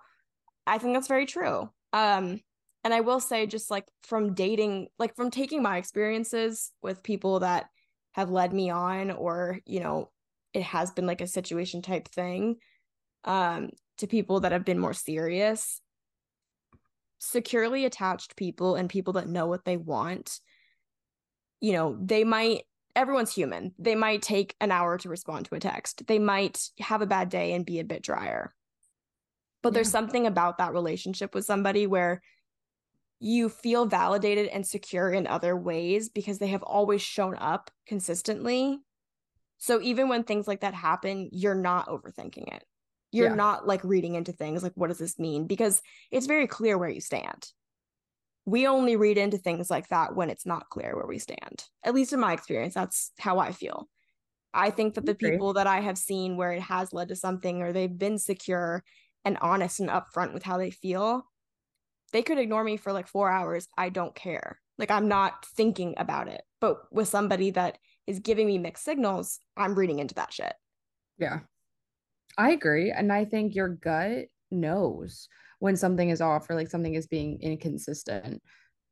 i 0.68 0.78
think 0.78 0.94
that's 0.94 1.08
very 1.08 1.26
true 1.26 1.70
um 1.94 2.40
and 2.84 2.94
i 2.94 3.02
will 3.02 3.20
say 3.20 3.46
just 3.46 3.72
like 3.72 3.86
from 4.04 4.34
dating 4.34 4.88
like 4.98 5.16
from 5.16 5.32
taking 5.32 5.62
my 5.62 5.78
experiences 5.78 6.72
with 6.82 7.04
people 7.04 7.40
that 7.40 7.66
have 8.14 8.30
led 8.30 8.54
me 8.54 8.70
on 8.70 9.12
or 9.12 9.60
you 9.66 9.80
know 9.80 10.10
it 10.54 10.64
has 10.64 10.92
been 10.92 11.06
like 11.06 11.22
a 11.22 11.28
situation 11.28 11.82
type 11.82 12.08
thing 12.08 12.56
um 13.26 13.70
to 13.98 14.08
people 14.08 14.42
that 14.42 14.52
have 14.52 14.66
been 14.66 14.80
more 14.80 14.94
serious 14.94 15.82
securely 17.20 17.86
attached 17.86 18.36
people 18.36 18.76
and 18.76 18.90
people 18.90 19.14
that 19.14 19.28
know 19.28 19.46
what 19.46 19.66
they 19.66 19.78
want 19.78 20.40
you 21.60 21.74
know 21.74 21.98
they 22.02 22.24
might 22.24 22.64
everyone's 22.96 23.34
human. 23.34 23.74
They 23.80 23.96
might 23.96 24.22
take 24.22 24.56
an 24.60 24.72
hour 24.72 24.98
to 25.00 25.10
respond 25.10 25.46
to 25.46 25.56
a 25.56 25.60
text. 25.60 26.08
They 26.08 26.20
might 26.20 26.62
have 26.80 27.02
a 27.02 27.08
bad 27.08 27.30
day 27.30 27.54
and 27.54 27.66
be 27.66 27.80
a 27.80 27.84
bit 27.84 28.02
drier. 28.02 28.54
But 29.62 29.70
yeah. 29.70 29.76
there's 29.76 29.92
something 29.92 30.26
about 30.26 30.58
that 30.58 30.74
relationship 30.74 31.34
with 31.36 31.46
somebody 31.46 31.88
where 31.88 32.22
you 33.20 33.50
feel 33.50 33.86
validated 33.86 34.48
and 34.48 34.66
secure 34.66 35.12
in 35.12 35.28
other 35.28 35.56
ways 35.56 36.10
because 36.10 36.40
they 36.40 36.48
have 36.48 36.64
always 36.64 37.02
shown 37.02 37.36
up 37.38 37.70
consistently. 37.86 38.80
So 39.58 39.82
even 39.82 40.08
when 40.08 40.24
things 40.24 40.48
like 40.48 40.62
that 40.62 40.74
happen, 40.74 41.30
you're 41.34 41.56
not 41.56 41.88
overthinking 41.88 42.56
it. 42.56 42.64
You're 43.12 43.30
yeah. 43.30 43.36
not 43.36 43.68
like 43.68 43.84
reading 43.84 44.16
into 44.16 44.32
things 44.32 44.64
like, 44.64 44.72
what 44.76 44.88
does 44.88 45.00
this 45.00 45.20
mean? 45.20 45.48
Because 45.48 45.82
it's 46.12 46.28
very 46.28 46.48
clear 46.48 46.78
where 46.78 46.90
you 46.90 47.02
stand 47.02 47.52
we 48.50 48.66
only 48.66 48.96
read 48.96 49.18
into 49.18 49.38
things 49.38 49.70
like 49.70 49.88
that 49.90 50.16
when 50.16 50.30
it's 50.30 50.46
not 50.46 50.70
clear 50.70 50.96
where 50.96 51.06
we 51.06 51.20
stand. 51.20 51.64
At 51.84 51.94
least 51.94 52.14
in 52.14 52.20
my 52.20 52.34
experience, 52.34 52.74
that's 52.74 53.12
how 53.20 53.38
I 53.38 53.52
feel. 53.52 53.88
I 54.54 54.72
think 54.72 54.96
that 54.96 55.06
the 55.06 55.14
people 55.14 55.54
that 55.54 55.68
I 55.68 55.82
have 55.82 55.98
seen 55.98 56.36
where 56.36 56.52
it 56.52 56.62
has 56.62 56.92
led 56.92 57.10
to 57.10 57.16
something 57.16 57.62
or 57.62 57.72
they've 57.72 57.98
been 57.98 58.18
secure 58.18 58.84
and 59.24 59.38
honest 59.42 59.80
and 59.80 59.90
upfront 59.90 60.34
with 60.34 60.42
how 60.42 60.58
they 60.58 60.72
feel, 60.72 61.24
they 62.12 62.24
could 62.24 62.40
ignore 62.40 62.64
me 62.64 62.78
for 62.78 62.92
like 62.92 63.08
four 63.08 63.30
hours. 63.30 63.68
I 63.78 63.90
don't 63.90 64.16
care. 64.16 64.60
Like 64.80 64.90
I'm 64.90 65.08
not 65.08 65.46
thinking 65.56 65.94
about 65.98 66.28
it. 66.28 66.42
But 66.60 66.92
with 66.92 67.08
somebody 67.08 67.52
that 67.52 67.78
is 68.08 68.20
giving 68.20 68.48
me 68.48 68.58
mixed 68.58 68.84
signals, 68.84 69.40
I'm 69.56 69.76
reading 69.76 70.00
into 70.00 70.16
that 70.16 70.34
shit. 70.34 70.54
Yeah. 71.20 71.42
I 72.38 72.52
agree. 72.52 72.90
And 72.90 73.14
I 73.14 73.26
think 73.26 73.54
your 73.54 73.70
gut 73.70 74.26
knows 74.50 75.28
when 75.60 75.76
something 75.76 76.10
is 76.10 76.22
off 76.22 76.50
or 76.50 76.56
like 76.56 76.70
something 76.70 76.96
is 76.96 77.08
being 77.08 77.40
inconsistent. 77.42 78.42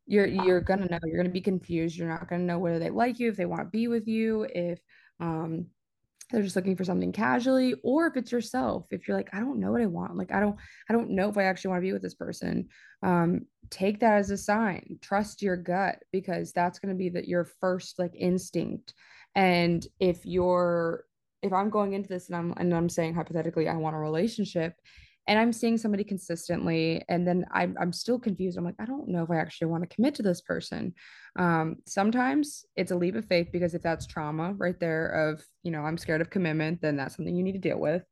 You're 0.06 0.28
you're 0.28 0.62
gonna 0.62 0.88
know 0.90 1.00
you're 1.04 1.22
gonna 1.22 1.34
be 1.34 1.42
confused. 1.42 1.98
You're 1.98 2.10
not 2.10 2.30
gonna 2.30 2.44
know 2.44 2.60
whether 2.60 2.80
they 2.80 2.90
like 2.90 3.20
you 3.20 3.30
if 3.30 3.38
they 3.38 3.46
want 3.46 3.62
to 3.62 3.70
be 3.70 3.88
with 3.88 4.08
you 4.08 4.48
if 4.54 4.80
um 5.20 5.68
they're 6.32 6.44
just 6.44 6.56
looking 6.56 6.76
for 6.76 6.84
something 6.84 7.14
casually 7.14 7.74
or 7.84 8.08
if 8.08 8.18
it's 8.18 8.34
yourself 8.34 8.86
if 8.92 9.08
you're 9.08 9.16
like 9.16 9.30
i 9.34 9.40
don't 9.40 9.62
know 9.62 9.72
what 9.72 9.82
i 9.82 9.86
want 9.86 10.18
like 10.18 10.30
i 10.34 10.42
don't 10.42 10.58
i 10.90 10.94
don't 10.94 11.10
know 11.10 11.30
if 11.30 11.38
i 11.38 11.44
actually 11.44 11.70
want 11.70 11.80
to 11.80 11.88
be 11.88 11.94
with 11.94 12.02
this 12.02 12.16
person. 12.16 12.68
Um 13.02 13.46
take 13.70 14.00
that 14.00 14.18
as 14.18 14.32
a 14.32 14.38
sign. 14.38 14.98
Trust 15.02 15.42
your 15.42 15.58
gut 15.58 16.00
because 16.12 16.54
that's 16.54 16.80
going 16.80 16.94
to 16.94 16.98
be 16.98 17.10
that 17.10 17.28
your 17.28 17.44
first 17.44 18.00
like 18.00 18.14
instinct. 18.16 18.94
And 19.36 19.86
if 20.00 20.26
you're 20.26 21.04
if 21.44 21.54
i'm 21.54 21.70
going 21.70 21.94
into 21.94 22.10
this 22.10 22.30
and 22.30 22.36
i'm 22.36 22.54
and 22.58 22.74
i'm 22.74 22.90
saying 22.90 23.14
hypothetically 23.14 23.68
i 23.68 23.76
want 23.76 23.96
a 23.96 24.00
relationship 24.00 24.74
and 25.28 25.38
I'm 25.38 25.52
seeing 25.52 25.78
somebody 25.78 26.04
consistently, 26.04 27.04
and 27.10 27.28
then 27.28 27.46
I'm 27.52 27.76
I'm 27.80 27.92
still 27.92 28.18
confused. 28.18 28.58
I'm 28.58 28.64
like, 28.64 28.76
I 28.80 28.86
don't 28.86 29.10
know 29.10 29.24
if 29.24 29.30
I 29.30 29.38
actually 29.38 29.68
want 29.68 29.84
to 29.84 29.94
commit 29.94 30.16
to 30.16 30.24
this 30.24 30.42
person. 30.42 30.94
Um, 31.38 31.78
sometimes 31.86 32.66
it's 32.76 32.92
a 32.92 32.96
leap 32.96 33.16
of 33.16 33.26
faith 33.26 33.50
because 33.52 33.74
if 33.74 33.82
that's 33.82 34.08
trauma 34.08 34.54
right 34.54 34.80
there 34.80 35.30
of 35.30 35.44
you 35.64 35.72
know 35.72 35.82
I'm 35.82 35.98
scared 35.98 36.22
of 36.22 36.30
commitment, 36.30 36.82
then 36.82 36.96
that's 36.96 37.16
something 37.16 37.36
you 37.36 37.44
need 37.44 37.54
to 37.54 37.60
deal 37.60 37.80
with. 37.80 38.04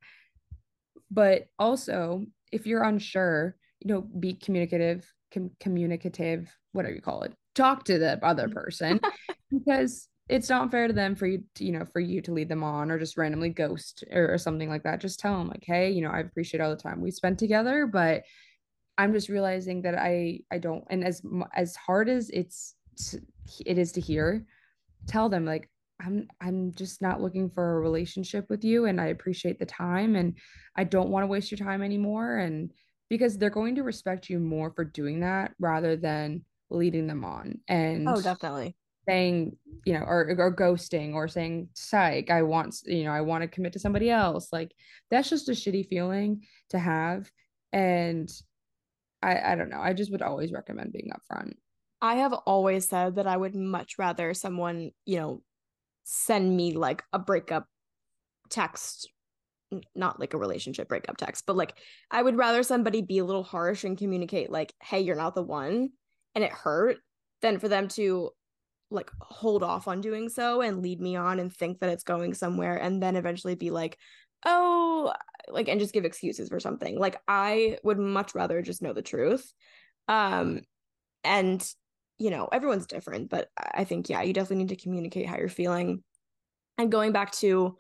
But 1.10 1.48
also, 1.58 2.26
if 2.52 2.68
you're 2.68 2.84
unsure, 2.84 3.56
you 3.80 3.94
know, 3.94 4.02
be 4.02 4.34
communicative, 4.34 5.10
com- 5.34 5.52
communicative, 5.60 6.54
whatever 6.74 6.96
you 6.96 7.02
call 7.02 7.24
it. 7.24 7.34
Talk 7.54 7.86
to 7.86 7.98
the 7.98 8.24
other 8.26 8.50
person 8.50 9.00
because 9.52 10.10
it's 10.28 10.50
not 10.50 10.72
fair 10.72 10.88
to 10.88 10.94
them 10.94 11.16
for 11.16 11.28
you 11.28 11.44
to, 11.56 11.66
you 11.66 11.72
know 11.72 11.86
for 11.86 12.00
you 12.00 12.22
to 12.22 12.34
lead 12.34 12.50
them 12.50 12.64
on 12.64 12.90
or 12.90 12.98
just 12.98 13.18
randomly 13.18 13.50
ghost 13.50 14.04
or, 14.12 14.34
or, 14.34 14.38
something 14.38 14.70
like 14.70 14.84
that. 14.84 15.00
Just 15.00 15.20
tell 15.20 15.38
them 15.38 15.50
like 15.50 15.64
hey 15.66 15.92
you 15.92 16.02
know 16.02 16.10
i 16.10 16.20
appreciate 16.20 16.62
all 16.62 16.70
the 16.70 16.76
time 16.76 17.02
we 17.02 17.12
spent 17.12 17.38
together 17.38 17.86
but 17.86 18.24
i'm 18.98 19.14
just 19.14 19.30
realizing 19.30 19.82
that 19.82 19.96
i 19.96 20.40
i 20.52 20.58
don't 20.58 20.84
and 20.90 21.04
as 21.04 21.22
as 21.54 21.76
hard 21.76 22.10
as 22.10 22.30
it's 22.32 22.76
it 23.66 23.78
is 23.78 23.92
to 23.92 24.02
hear 24.02 24.46
tell 25.08 25.30
them 25.30 25.46
like 25.46 25.70
i'm 26.02 26.28
i'm 26.42 26.74
just 26.74 27.02
not 27.02 27.22
looking 27.22 27.50
for 27.50 27.74
a 27.78 27.80
relationship 27.82 28.50
with 28.50 28.64
you 28.64 28.86
and 28.86 29.00
i 29.00 29.08
appreciate 29.08 29.60
the 29.60 29.66
time 29.66 30.16
and 30.16 30.36
i 30.76 30.84
don't 30.84 31.10
want 31.10 31.24
to 31.24 31.28
waste 31.28 31.52
your 31.52 31.58
time 31.58 31.82
anymore 31.82 32.38
and 32.38 32.72
because 33.10 33.38
they're 33.38 33.50
going 33.50 33.76
to 33.76 33.84
respect 33.84 34.30
you 34.30 34.40
more 34.40 34.72
for 34.72 34.84
doing 34.84 35.20
that 35.20 35.52
rather 35.60 35.96
than 35.96 36.44
leading 36.70 37.06
them 37.08 37.24
on 37.24 37.60
and 37.68 38.08
oh 38.10 38.22
definitely 38.22 38.76
saying, 39.08 39.58
you 39.86 39.94
know, 39.94 40.06
or 40.06 40.36
or 40.38 40.56
ghosting 40.56 41.14
or 41.14 41.28
saying, 41.28 41.70
psych, 41.74 42.30
I 42.30 42.42
want, 42.44 42.78
you 42.86 43.04
know, 43.04 43.12
I 43.12 43.22
want 43.22 43.44
to 43.44 43.48
commit 43.48 43.74
to 43.74 43.80
somebody 43.80 44.10
else. 44.10 44.50
Like 44.52 44.72
that's 45.12 45.30
just 45.30 45.50
a 45.50 45.54
shitty 45.54 45.88
feeling 45.88 46.44
to 46.70 46.80
have. 46.80 47.30
And 47.72 48.30
I, 49.22 49.54
I 49.54 49.56
don't 49.56 49.70
know. 49.70 49.82
I 49.82 49.94
just 49.94 50.12
would 50.12 50.22
always 50.22 50.52
recommend 50.52 50.94
being 50.94 51.12
upfront. 51.12 51.54
I 52.02 52.16
have 52.16 52.34
always 52.34 52.88
said 52.88 53.16
that 53.16 53.28
I 53.28 53.38
would 53.38 53.56
much 53.56 53.98
rather 53.98 54.34
someone, 54.34 54.92
you 55.06 55.20
know, 55.20 55.42
send 56.04 56.56
me 56.56 56.74
like 56.74 57.04
a 57.14 57.20
breakup 57.20 57.68
text 58.50 59.10
not 59.96 60.20
like 60.20 60.34
a 60.34 60.38
relationship 60.38 60.88
breakup 60.88 61.18
text, 61.18 61.46
but 61.46 61.56
like 61.56 61.74
I 62.12 62.22
would 62.22 62.38
rather 62.38 62.64
somebody 62.64 63.02
be 63.02 63.18
a 63.18 63.26
little 63.26 63.44
harsh 63.44 63.84
and 63.84 63.98
communicate 63.98 64.52
like, 64.52 64.74
"Hey, 64.82 65.02
you're 65.02 65.16
not 65.16 65.36
the 65.36 65.44
one," 65.44 65.90
and 66.34 66.44
it 66.44 66.52
hurt 66.52 66.98
than 67.42 67.60
for 67.60 67.68
them 67.68 67.88
to 67.90 68.32
like 68.96 69.12
hold 69.22 69.64
off 69.64 69.88
on 69.88 70.02
doing 70.02 70.30
so 70.30 70.62
and 70.62 70.82
lead 70.82 71.02
me 71.02 71.16
on 71.16 71.40
and 71.40 71.54
think 71.54 71.80
that 71.80 71.90
it's 71.90 72.04
going 72.04 72.34
somewhere 72.34 72.76
and 72.78 73.02
then 73.02 73.16
eventually 73.16 73.56
be 73.56 73.72
like, 73.72 73.98
"Oh, 74.46 75.14
like 75.50 75.68
and 75.68 75.80
just 75.80 75.94
give 75.94 76.06
excuses 76.06 76.50
for 76.50 76.60
something." 76.60 76.98
Like 77.00 77.22
I 77.28 77.78
would 77.84 78.00
much 78.00 78.36
rather 78.36 78.62
just 78.62 78.82
know 78.82 78.94
the 78.94 79.02
truth. 79.02 79.52
Um 80.08 80.62
and 81.24 81.68
you 82.18 82.30
know, 82.30 82.48
everyone's 82.52 82.88
different, 82.88 83.30
but 83.30 83.50
I 83.58 83.84
think 83.84 84.10
yeah, 84.10 84.22
you 84.22 84.34
definitely 84.34 84.64
need 84.64 84.70
to 84.70 84.82
communicate 84.82 85.28
how 85.28 85.38
you're 85.38 85.50
feeling. 85.50 86.04
And 86.78 86.92
going 86.92 87.12
back 87.12 87.32
to 87.34 87.78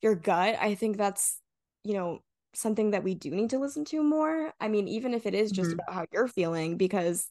your 0.00 0.14
gut, 0.14 0.56
I 0.60 0.74
think 0.74 0.96
that's, 0.96 1.40
you 1.84 1.94
know, 1.94 2.20
something 2.54 2.90
that 2.90 3.04
we 3.04 3.14
do 3.14 3.30
need 3.30 3.50
to 3.50 3.58
listen 3.58 3.84
to 3.86 4.02
more. 4.02 4.52
I 4.60 4.68
mean, 4.68 4.88
even 4.88 5.14
if 5.14 5.26
it 5.26 5.34
is 5.34 5.50
just 5.50 5.70
mm-hmm. 5.70 5.80
about 5.80 5.94
how 5.94 6.04
you're 6.12 6.28
feeling, 6.28 6.76
because 6.76 7.28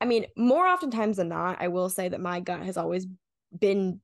I 0.00 0.06
mean, 0.06 0.26
more 0.36 0.66
oftentimes 0.66 1.18
than 1.18 1.28
not, 1.28 1.60
I 1.60 1.68
will 1.68 1.90
say 1.90 2.08
that 2.08 2.20
my 2.20 2.40
gut 2.40 2.62
has 2.62 2.76
always 2.76 3.06
been 3.56 4.00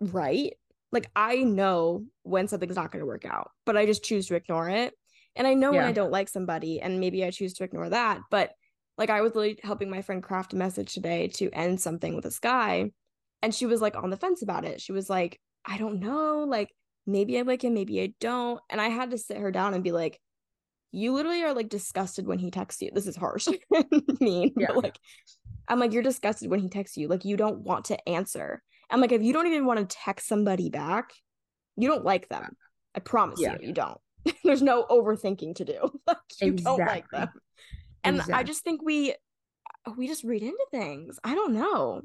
right. 0.00 0.54
Like 0.92 1.10
I 1.14 1.36
know 1.36 2.04
when 2.22 2.48
something's 2.48 2.76
not 2.76 2.92
going 2.92 3.00
to 3.00 3.06
work 3.06 3.24
out, 3.24 3.50
but 3.66 3.76
I 3.76 3.86
just 3.86 4.04
choose 4.04 4.26
to 4.28 4.34
ignore 4.34 4.68
it. 4.68 4.94
And 5.36 5.46
I 5.46 5.54
know 5.54 5.72
yeah. 5.72 5.80
when 5.80 5.88
I 5.88 5.92
don't 5.92 6.10
like 6.10 6.28
somebody 6.28 6.80
and 6.80 7.00
maybe 7.00 7.24
I 7.24 7.30
choose 7.30 7.54
to 7.54 7.64
ignore 7.64 7.88
that. 7.88 8.20
But 8.30 8.52
like 8.98 9.10
I 9.10 9.20
was 9.20 9.34
literally 9.34 9.58
helping 9.62 9.90
my 9.90 10.02
friend 10.02 10.22
craft 10.22 10.52
a 10.52 10.56
message 10.56 10.92
today 10.92 11.28
to 11.34 11.50
end 11.50 11.80
something 11.80 12.14
with 12.14 12.24
this 12.24 12.38
guy. 12.38 12.90
And 13.42 13.54
she 13.54 13.66
was 13.66 13.80
like 13.80 13.96
on 13.96 14.10
the 14.10 14.16
fence 14.16 14.42
about 14.42 14.64
it. 14.64 14.80
She 14.80 14.92
was 14.92 15.08
like, 15.08 15.40
I 15.64 15.78
don't 15.78 16.00
know. 16.00 16.44
Like 16.46 16.70
maybe 17.06 17.38
I 17.38 17.42
like 17.42 17.64
him, 17.64 17.74
maybe 17.74 18.00
I 18.02 18.12
don't. 18.20 18.60
And 18.68 18.80
I 18.80 18.88
had 18.88 19.12
to 19.12 19.18
sit 19.18 19.38
her 19.38 19.50
down 19.50 19.74
and 19.74 19.84
be 19.84 19.92
like, 19.92 20.20
you 20.92 21.12
literally 21.12 21.42
are 21.42 21.54
like 21.54 21.68
disgusted 21.68 22.26
when 22.26 22.38
he 22.38 22.50
texts 22.50 22.82
you. 22.82 22.90
This 22.92 23.06
is 23.06 23.16
harsh, 23.16 23.48
mean, 24.20 24.52
yeah. 24.56 24.68
but 24.68 24.84
like, 24.84 24.98
I'm 25.68 25.78
like, 25.78 25.92
you're 25.92 26.02
disgusted 26.02 26.50
when 26.50 26.60
he 26.60 26.68
texts 26.68 26.96
you. 26.96 27.08
Like, 27.08 27.24
you 27.24 27.36
don't 27.36 27.60
want 27.60 27.86
to 27.86 28.08
answer. 28.08 28.62
I'm 28.90 29.00
like, 29.00 29.12
if 29.12 29.22
you 29.22 29.32
don't 29.32 29.46
even 29.46 29.66
want 29.66 29.78
to 29.78 29.96
text 29.96 30.26
somebody 30.26 30.68
back, 30.68 31.12
you 31.76 31.88
don't 31.88 32.04
like 32.04 32.28
them. 32.28 32.56
I 32.94 33.00
promise 33.00 33.40
yeah. 33.40 33.56
you, 33.60 33.68
you 33.68 33.72
don't. 33.72 33.98
There's 34.44 34.62
no 34.62 34.84
overthinking 34.90 35.56
to 35.56 35.64
do. 35.64 36.00
like, 36.06 36.18
you 36.40 36.52
exactly. 36.52 36.64
don't 36.64 36.86
like 36.86 37.10
them. 37.10 37.28
And 38.02 38.16
exactly. 38.16 38.34
I 38.34 38.42
just 38.42 38.64
think 38.64 38.82
we 38.82 39.12
uh, 39.86 39.92
we 39.96 40.08
just 40.08 40.24
read 40.24 40.42
into 40.42 40.66
things. 40.70 41.18
I 41.22 41.34
don't 41.34 41.52
know. 41.52 42.02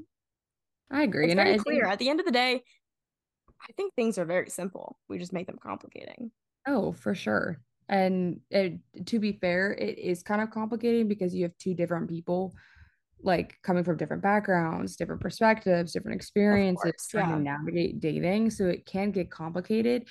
I 0.92 1.04
agree. 1.04 1.26
It's 1.26 1.32
and 1.32 1.40
very 1.40 1.56
I 1.56 1.58
clear. 1.58 1.82
Think... 1.82 1.94
At 1.94 2.00
the 2.00 2.10
end 2.10 2.20
of 2.20 2.26
the 2.26 2.32
day, 2.32 2.62
I 3.62 3.72
think 3.74 3.96
things 3.96 4.18
are 4.18 4.26
very 4.26 4.50
simple. 4.50 5.00
We 5.10 5.18
just 5.18 5.34
make 5.34 5.48
them 5.48 5.58
complicating. 5.62 6.32
Oh, 6.68 6.92
for 6.92 7.16
sure. 7.16 7.60
And 7.88 8.40
it, 8.50 8.80
to 9.06 9.20
be 9.20 9.34
fair, 9.34 9.74
it 9.74 10.00
is 10.00 10.24
kind 10.24 10.42
of 10.42 10.50
complicating 10.50 11.08
because 11.08 11.36
you 11.36 11.44
have 11.44 11.58
two 11.58 11.74
different 11.74 12.10
people 12.10 12.54
like 13.22 13.58
coming 13.64 13.84
from 13.84 13.98
different 13.98 14.22
backgrounds, 14.22 14.96
different 14.96 15.22
perspectives, 15.22 15.94
different 15.94 16.16
experiences, 16.16 16.84
course, 16.84 17.08
trying 17.08 17.30
yeah. 17.30 17.36
to 17.36 17.42
navigate 17.42 18.00
dating. 18.00 18.50
So 18.52 18.66
it 18.66 18.86
can 18.86 19.12
get 19.12 19.32
complicated. 19.32 20.08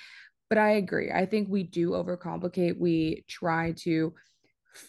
But 0.48 0.58
I 0.58 0.72
agree. 0.72 1.10
I 1.10 1.26
think 1.26 1.48
we 1.48 1.62
do 1.62 1.90
overcomplicate. 1.90 2.78
We 2.78 3.24
try 3.28 3.72
to 3.78 4.14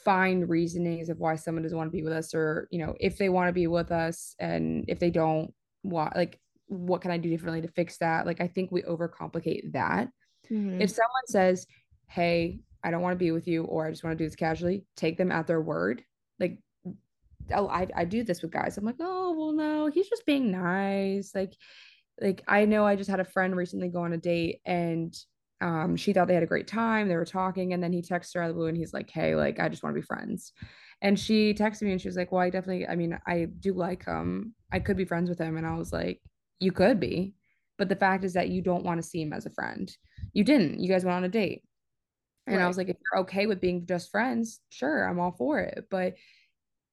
find 0.04 0.50
reasonings 0.50 1.10
of 1.10 1.20
why 1.20 1.36
someone 1.36 1.62
doesn't 1.64 1.78
want 1.78 1.88
to 1.88 1.96
be 1.96 2.04
with 2.04 2.14
us 2.14 2.34
or, 2.34 2.68
you 2.72 2.80
know, 2.80 2.96
if 3.00 3.18
they 3.18 3.30
want 3.30 3.50
to 3.50 3.54
be 3.54 3.68
with 3.68 3.92
us 3.92 4.36
and 4.40 4.86
if 4.88 5.00
they 5.00 5.12
don't 5.12 5.54
want 5.84 6.16
like 6.16 6.40
what 6.68 7.02
can 7.02 7.12
I 7.12 7.18
do 7.18 7.30
differently 7.30 7.62
to 7.62 7.68
fix 7.68 7.98
that? 8.00 8.26
Like, 8.26 8.42
I 8.42 8.48
think 8.48 8.72
we 8.72 8.82
overcomplicate 8.82 9.74
that. 9.74 10.10
Mm-hmm. 10.50 10.82
If 10.82 10.90
someone 10.90 11.28
says, 11.28 11.68
Hey, 12.08 12.60
I 12.86 12.92
don't 12.92 13.02
want 13.02 13.14
to 13.14 13.24
be 13.24 13.32
with 13.32 13.48
you, 13.48 13.64
or 13.64 13.88
I 13.88 13.92
just 13.92 14.04
want 14.04 14.18
to 14.18 14.24
do 14.24 14.28
this 14.28 14.36
casually, 14.36 14.86
take 14.96 15.18
them 15.18 15.32
at 15.32 15.48
their 15.48 15.62
word. 15.62 16.04
Like, 16.40 16.60
oh, 17.54 17.68
I, 17.68 17.88
I 17.96 18.06
do 18.06 18.24
this 18.24 18.42
with 18.42 18.52
guys. 18.52 18.78
I'm 18.78 18.86
like, 18.86 18.96
oh, 19.00 19.34
well, 19.38 19.52
no, 19.54 19.88
he's 19.88 20.08
just 20.08 20.26
being 20.26 20.52
nice. 20.52 21.34
Like, 21.34 21.54
like 22.22 22.44
I 22.48 22.66
know 22.66 22.86
I 22.86 22.96
just 22.96 23.10
had 23.10 23.20
a 23.20 23.26
friend 23.26 23.56
recently 23.56 23.90
go 23.90 24.04
on 24.04 24.14
a 24.14 24.18
date 24.18 24.62
and 24.66 25.14
um 25.62 25.96
she 25.96 26.14
thought 26.14 26.28
they 26.28 26.34
had 26.34 26.44
a 26.44 26.48
great 26.48 26.68
time. 26.68 27.08
They 27.08 27.16
were 27.16 27.26
talking, 27.26 27.74
and 27.74 27.82
then 27.82 27.92
he 27.92 28.02
texts 28.02 28.34
her 28.34 28.42
out 28.42 28.50
of 28.50 28.56
the 28.56 28.60
blue 28.60 28.68
and 28.68 28.78
he's 28.78 28.94
like, 28.94 29.10
Hey, 29.10 29.36
like, 29.36 29.60
I 29.60 29.68
just 29.68 29.84
want 29.84 29.96
to 29.96 30.02
be 30.02 30.06
friends. 30.06 30.54
And 31.02 31.20
she 31.20 31.54
texted 31.54 31.84
me 31.84 31.92
and 31.92 32.02
she 32.02 32.08
was 32.08 32.18
like, 32.18 32.32
Well, 32.32 32.42
I 32.42 32.50
definitely, 32.50 32.88
I 32.88 32.96
mean, 32.96 33.18
I 33.28 33.48
do 33.60 33.74
like 33.74 34.06
him. 34.06 34.54
I 34.72 34.80
could 34.80 34.98
be 34.98 35.06
friends 35.06 35.30
with 35.30 35.40
him. 35.40 35.58
And 35.58 35.66
I 35.66 35.76
was 35.76 35.92
like, 35.92 36.22
you 36.60 36.72
could 36.72 37.00
be, 37.00 37.34
but 37.78 37.90
the 37.90 37.96
fact 37.96 38.24
is 38.24 38.34
that 38.34 38.50
you 38.50 38.62
don't 38.62 38.86
want 38.86 39.02
to 39.02 39.08
see 39.08 39.22
him 39.22 39.34
as 39.34 39.46
a 39.46 39.52
friend. 39.52 39.92
You 40.34 40.44
didn't. 40.44 40.80
You 40.80 40.90
guys 40.90 41.04
went 41.04 41.18
on 41.18 41.24
a 41.24 41.30
date. 41.30 41.64
And 42.48 42.58
right. 42.58 42.64
I 42.64 42.68
was 42.68 42.78
like, 42.78 42.90
if 42.90 42.98
you're 43.00 43.22
okay 43.22 43.48
with 43.48 43.62
being 43.62 43.86
just 43.86 44.12
friends, 44.12 44.60
sure, 44.70 45.08
I'm 45.08 45.20
all 45.20 45.32
for 45.32 45.60
it. 45.60 45.88
But 45.90 46.16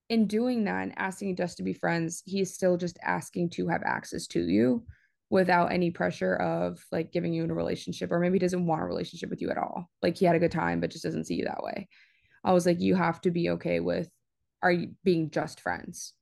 in 0.08 0.26
doing 0.26 0.64
that 0.64 0.82
and 0.82 0.98
asking 0.98 1.36
just 1.36 1.56
to 1.58 1.62
be 1.62 1.72
friends, 1.72 2.22
he's 2.24 2.54
still 2.54 2.76
just 2.76 2.98
asking 3.02 3.50
to 3.50 3.68
have 3.68 3.82
access 3.84 4.26
to 4.28 4.40
you 4.40 4.84
without 5.30 5.72
any 5.72 5.90
pressure 5.90 6.36
of 6.36 6.84
like 6.92 7.12
giving 7.12 7.32
you 7.32 7.44
in 7.44 7.50
a 7.50 7.54
relationship, 7.54 8.12
or 8.12 8.18
maybe 8.18 8.34
he 8.34 8.38
doesn't 8.38 8.66
want 8.66 8.82
a 8.82 8.86
relationship 8.86 9.30
with 9.30 9.40
you 9.40 9.50
at 9.50 9.58
all. 9.58 9.90
Like 10.02 10.16
he 10.16 10.26
had 10.26 10.36
a 10.36 10.40
good 10.40 10.52
time, 10.52 10.80
but 10.80 10.90
just 10.90 11.04
doesn't 11.04 11.24
see 11.24 11.34
you 11.34 11.44
that 11.44 11.62
way. 11.62 11.88
I 12.44 12.52
was 12.52 12.66
like, 12.66 12.80
you 12.80 12.94
have 12.94 13.20
to 13.22 13.30
be 13.30 13.50
okay 13.50 13.80
with 13.80 14.10
are 14.62 14.72
you 14.72 14.92
being 15.04 15.30
just 15.30 15.60
friends? 15.60 16.14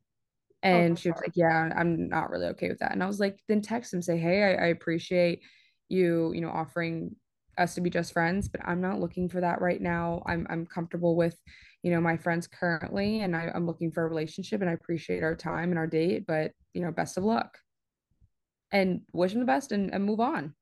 Oh, 0.64 0.68
and 0.68 0.93
oh, 0.93 0.95
she 0.95 1.11
was 1.11 1.20
like, 1.20 1.33
Yeah, 1.35 1.70
I'm 1.76 2.09
not 2.09 2.31
really 2.31 2.47
okay 2.49 2.68
with 2.68 2.78
that. 2.78 2.93
And 2.93 3.03
I 3.03 3.07
was 3.07 3.20
like, 3.20 3.39
Then 3.49 3.62
text 3.62 3.93
him, 3.93 4.03
say, 4.03 4.18
Hey, 4.18 4.43
I, 4.43 4.64
I 4.64 4.66
appreciate 4.68 5.41
you, 5.89 6.33
you 6.35 6.41
know, 6.41 6.51
offering 6.51 7.16
us 7.59 7.74
to 7.74 7.80
be 7.80 7.90
just 7.90 8.12
friends, 8.12 8.48
but 8.48 8.61
I'm 8.64 8.80
not 8.80 9.01
looking 9.01 9.28
for 9.28 9.40
that 9.40 9.61
right 9.61 9.80
now. 9.80 10.22
I'm 10.26 10.46
I'm 10.51 10.66
comfortable 10.66 11.16
with, 11.16 11.36
you 11.82 11.90
know, 11.90 12.01
my 12.01 12.16
friends 12.16 12.46
currently, 12.46 13.20
and 13.20 13.36
I, 13.36 13.51
I'm 13.55 13.66
looking 13.66 13.90
for 13.90 14.05
a 14.05 14.09
relationship, 14.09 14.61
and 14.61 14.70
I 14.70 14.74
appreciate 14.74 15.22
our 15.22 15.36
time 15.36 15.70
and 15.70 15.78
our 15.78 15.86
date, 15.86 16.26
but 16.26 16.53
you 16.72 16.82
know, 16.82 16.90
best 16.92 17.16
of 17.16 17.24
luck. 17.24 17.59
And 18.72 19.01
wish 19.12 19.32
him 19.32 19.40
the 19.40 19.46
best, 19.46 19.72
and, 19.72 19.92
and 19.92 20.05
move 20.05 20.20
on. 20.20 20.55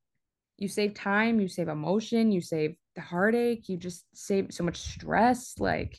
You 0.56 0.68
save 0.68 0.94
time, 0.94 1.40
you 1.40 1.48
save 1.48 1.68
emotion, 1.68 2.32
you 2.32 2.40
save 2.40 2.74
the 2.96 3.02
heartache, 3.02 3.68
you 3.68 3.76
just 3.76 4.04
save 4.14 4.48
so 4.50 4.64
much 4.64 4.78
stress. 4.78 5.54
Like, 5.58 5.98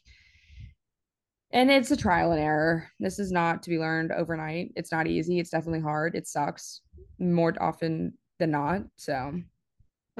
and 1.51 1.71
it's 1.71 1.91
a 1.91 1.97
trial 1.97 2.31
and 2.31 2.41
error. 2.41 2.87
This 2.99 3.19
is 3.19 3.31
not 3.31 3.63
to 3.63 3.69
be 3.69 3.79
learned 3.79 4.11
overnight. 4.11 4.73
It's 4.75 4.91
not 4.91 5.07
easy. 5.07 5.39
It's 5.39 5.49
definitely 5.49 5.81
hard. 5.81 6.15
It 6.15 6.27
sucks 6.27 6.81
more 7.19 7.53
often 7.61 8.17
than 8.37 8.51
not. 8.51 8.81
So 8.97 9.39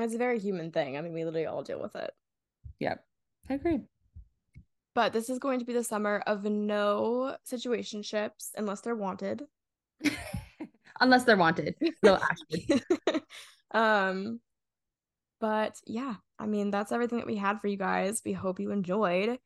it's 0.04 0.16
a 0.16 0.20
very 0.20 0.40
human 0.40 0.72
thing. 0.72 0.98
I 0.98 1.02
mean, 1.02 1.14
we 1.14 1.24
literally 1.24 1.46
all 1.46 1.64
deal 1.64 1.82
with 1.82 1.96
it. 1.96 2.12
Yep. 2.80 3.04
I 3.50 3.54
agree. 3.54 3.82
But 4.96 5.14
this 5.14 5.30
is 5.30 5.40
going 5.40 5.60
to 5.60 5.66
be 5.66 5.74
the 5.74 5.84
summer 5.84 6.24
of 6.28 6.44
no 6.44 7.38
situationships 7.50 8.50
unless 8.58 8.82
they're 8.82 8.96
wanted. 8.96 9.44
unless 11.00 11.24
they're 11.24 11.38
wanted. 11.38 11.76
No, 12.04 12.20
actually. 12.22 12.84
um 13.72 14.40
but 15.40 15.76
yeah, 15.86 16.16
I 16.38 16.48
mean, 16.48 16.70
that's 16.70 16.92
everything 16.92 17.20
that 17.20 17.28
we 17.28 17.38
had 17.38 17.62
for 17.62 17.68
you 17.68 17.78
guys. 17.78 18.22
We 18.26 18.34
hope 18.34 18.60
you 18.60 18.72
enjoyed 18.72 19.40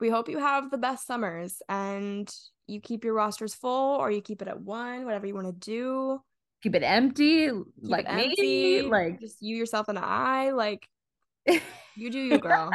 we 0.00 0.10
hope 0.10 0.28
you 0.28 0.38
have 0.38 0.70
the 0.70 0.78
best 0.78 1.06
summers 1.06 1.60
and 1.68 2.30
you 2.66 2.80
keep 2.80 3.04
your 3.04 3.14
rosters 3.14 3.54
full 3.54 3.96
or 3.96 4.10
you 4.10 4.20
keep 4.20 4.42
it 4.42 4.48
at 4.48 4.60
one, 4.60 5.04
whatever 5.04 5.26
you 5.26 5.34
want 5.34 5.46
to 5.46 5.52
do. 5.52 6.20
Keep 6.62 6.74
it 6.74 6.82
empty, 6.82 7.46
keep 7.46 7.64
like 7.82 8.06
it 8.06 8.10
empty, 8.10 8.42
me, 8.42 8.82
like 8.82 9.20
just 9.20 9.36
you 9.40 9.56
yourself 9.56 9.88
and 9.88 9.98
I, 9.98 10.50
like 10.50 10.86
you 11.46 12.10
do 12.10 12.18
you, 12.18 12.38
girl. 12.38 12.70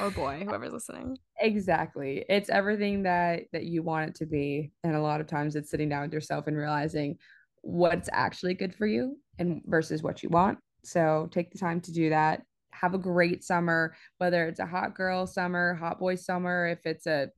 or 0.00 0.10
boy, 0.10 0.44
whoever's 0.46 0.72
listening. 0.72 1.16
Exactly. 1.40 2.24
It's 2.28 2.50
everything 2.50 3.02
that 3.02 3.42
that 3.52 3.64
you 3.64 3.82
want 3.82 4.10
it 4.10 4.14
to 4.16 4.26
be. 4.26 4.70
And 4.84 4.94
a 4.94 5.02
lot 5.02 5.20
of 5.20 5.26
times 5.26 5.56
it's 5.56 5.70
sitting 5.70 5.88
down 5.88 6.02
with 6.02 6.12
yourself 6.12 6.46
and 6.46 6.56
realizing 6.56 7.16
what's 7.62 8.08
actually 8.12 8.54
good 8.54 8.74
for 8.74 8.86
you 8.86 9.18
and 9.38 9.62
versus 9.66 10.02
what 10.02 10.22
you 10.22 10.28
want. 10.28 10.58
So 10.84 11.28
take 11.32 11.50
the 11.50 11.58
time 11.58 11.80
to 11.82 11.92
do 11.92 12.10
that 12.10 12.42
have 12.74 12.94
a 12.94 12.98
great 12.98 13.44
summer, 13.44 13.94
whether 14.18 14.46
it's 14.46 14.60
a 14.60 14.66
hot 14.66 14.94
girl 14.94 15.26
summer, 15.26 15.74
hot 15.74 15.98
boy 15.98 16.16
summer, 16.16 16.66
if 16.66 16.80
it's 16.84 17.06
a 17.06 17.28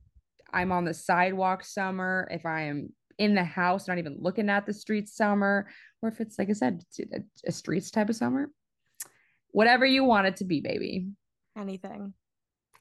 I'm 0.53 0.71
on 0.71 0.85
the 0.85 0.93
sidewalk 0.93 1.63
summer, 1.63 2.27
if 2.31 2.45
I 2.45 2.63
am 2.63 2.89
in 3.17 3.35
the 3.35 3.43
house, 3.43 3.87
not 3.87 3.97
even 3.97 4.17
looking 4.19 4.49
at 4.49 4.65
the 4.65 4.73
streets 4.73 5.15
summer, 5.15 5.67
or 6.01 6.09
if 6.09 6.19
it's 6.19 6.37
like 6.37 6.49
I 6.49 6.53
said, 6.53 6.83
a, 7.45 7.51
streets 7.51 7.91
type 7.91 8.09
of 8.09 8.15
summer. 8.15 8.49
Whatever 9.51 9.85
you 9.85 10.03
want 10.03 10.27
it 10.27 10.37
to 10.37 10.45
be, 10.45 10.61
baby. 10.61 11.07
Anything. 11.57 12.13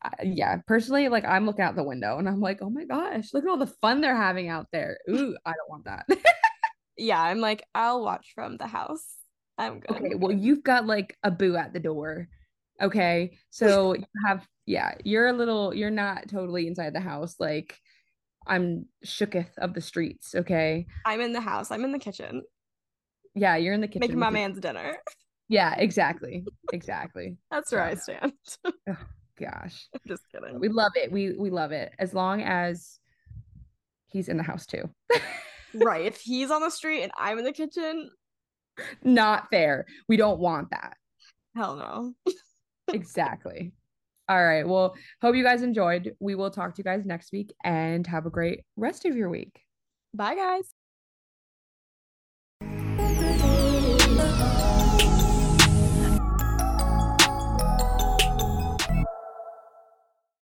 Uh, 0.04 0.10
yeah, 0.22 0.58
personally, 0.66 1.08
like 1.08 1.24
I'm 1.24 1.46
looking 1.46 1.64
out 1.64 1.74
the 1.74 1.82
window 1.82 2.18
and 2.18 2.28
I'm 2.28 2.40
like, 2.40 2.58
oh 2.60 2.70
my 2.70 2.84
gosh, 2.84 3.32
look 3.32 3.44
at 3.44 3.50
all 3.50 3.56
the 3.56 3.72
fun 3.80 4.00
they're 4.00 4.16
having 4.16 4.48
out 4.48 4.66
there. 4.72 4.98
Ooh, 5.10 5.36
I 5.44 5.52
don't 5.52 5.70
want 5.70 5.84
that. 5.84 6.06
Yeah, 6.96 7.20
I'm 7.20 7.40
like, 7.40 7.62
I'll 7.74 8.02
watch 8.02 8.32
from 8.34 8.56
the 8.56 8.66
house. 8.66 9.04
I'm 9.58 9.80
good. 9.80 9.90
Okay, 9.96 10.14
well, 10.14 10.32
you've 10.32 10.62
got 10.62 10.86
like 10.86 11.16
a 11.22 11.30
boo 11.30 11.56
at 11.56 11.72
the 11.72 11.80
door. 11.80 12.28
Okay. 12.80 13.38
So 13.50 13.94
you 13.98 14.04
have, 14.26 14.46
yeah, 14.64 14.94
you're 15.04 15.28
a 15.28 15.32
little, 15.32 15.74
you're 15.74 15.90
not 15.90 16.28
totally 16.28 16.66
inside 16.66 16.94
the 16.94 17.00
house. 17.00 17.36
Like 17.38 17.78
I'm 18.46 18.86
shooketh 19.04 19.56
of 19.58 19.74
the 19.74 19.80
streets. 19.80 20.34
Okay. 20.34 20.86
I'm 21.04 21.20
in 21.20 21.32
the 21.32 21.40
house. 21.40 21.70
I'm 21.70 21.84
in 21.84 21.92
the 21.92 21.98
kitchen. 21.98 22.42
Yeah, 23.34 23.56
you're 23.56 23.74
in 23.74 23.80
the 23.80 23.88
kitchen. 23.88 24.00
Making 24.00 24.18
my 24.18 24.30
man's 24.30 24.60
dinner. 24.60 24.96
Yeah, 25.48 25.74
exactly. 25.76 26.44
Exactly. 26.72 27.36
That's 27.50 27.70
where 27.72 27.82
I 27.82 27.94
stand. 27.94 28.32
Gosh. 29.38 29.88
I'm 29.94 30.00
Just 30.06 30.22
kidding. 30.32 30.58
We 30.58 30.68
love 30.68 30.92
it. 30.94 31.12
We 31.12 31.32
we 31.38 31.50
love 31.50 31.70
it. 31.72 31.92
As 31.98 32.14
long 32.14 32.42
as 32.42 32.98
he's 34.06 34.28
in 34.28 34.36
the 34.38 34.42
house 34.42 34.64
too. 34.66 34.88
right. 35.74 36.06
If 36.06 36.20
he's 36.20 36.50
on 36.50 36.62
the 36.62 36.70
street 36.70 37.02
and 37.02 37.12
I'm 37.18 37.38
in 37.38 37.44
the 37.44 37.52
kitchen, 37.52 38.10
Not 39.04 39.48
fair. 39.50 39.84
We 40.08 40.16
don't 40.16 40.38
want 40.40 40.70
that. 40.70 40.96
hell 41.54 41.76
no. 41.76 42.34
exactly. 42.92 43.72
All 44.28 44.44
right. 44.44 44.66
Well, 44.66 44.96
hope 45.22 45.36
you 45.36 45.44
guys 45.44 45.62
enjoyed. 45.62 46.14
We 46.18 46.34
will 46.34 46.50
talk 46.50 46.74
to 46.74 46.80
you 46.80 46.84
guys 46.84 47.06
next 47.06 47.32
week 47.32 47.54
and 47.62 48.06
have 48.06 48.26
a 48.26 48.30
great 48.30 48.64
rest 48.76 49.04
of 49.04 49.16
your 49.16 49.28
week. 49.28 49.60
Bye, 50.14 50.34
guys. 50.34 50.75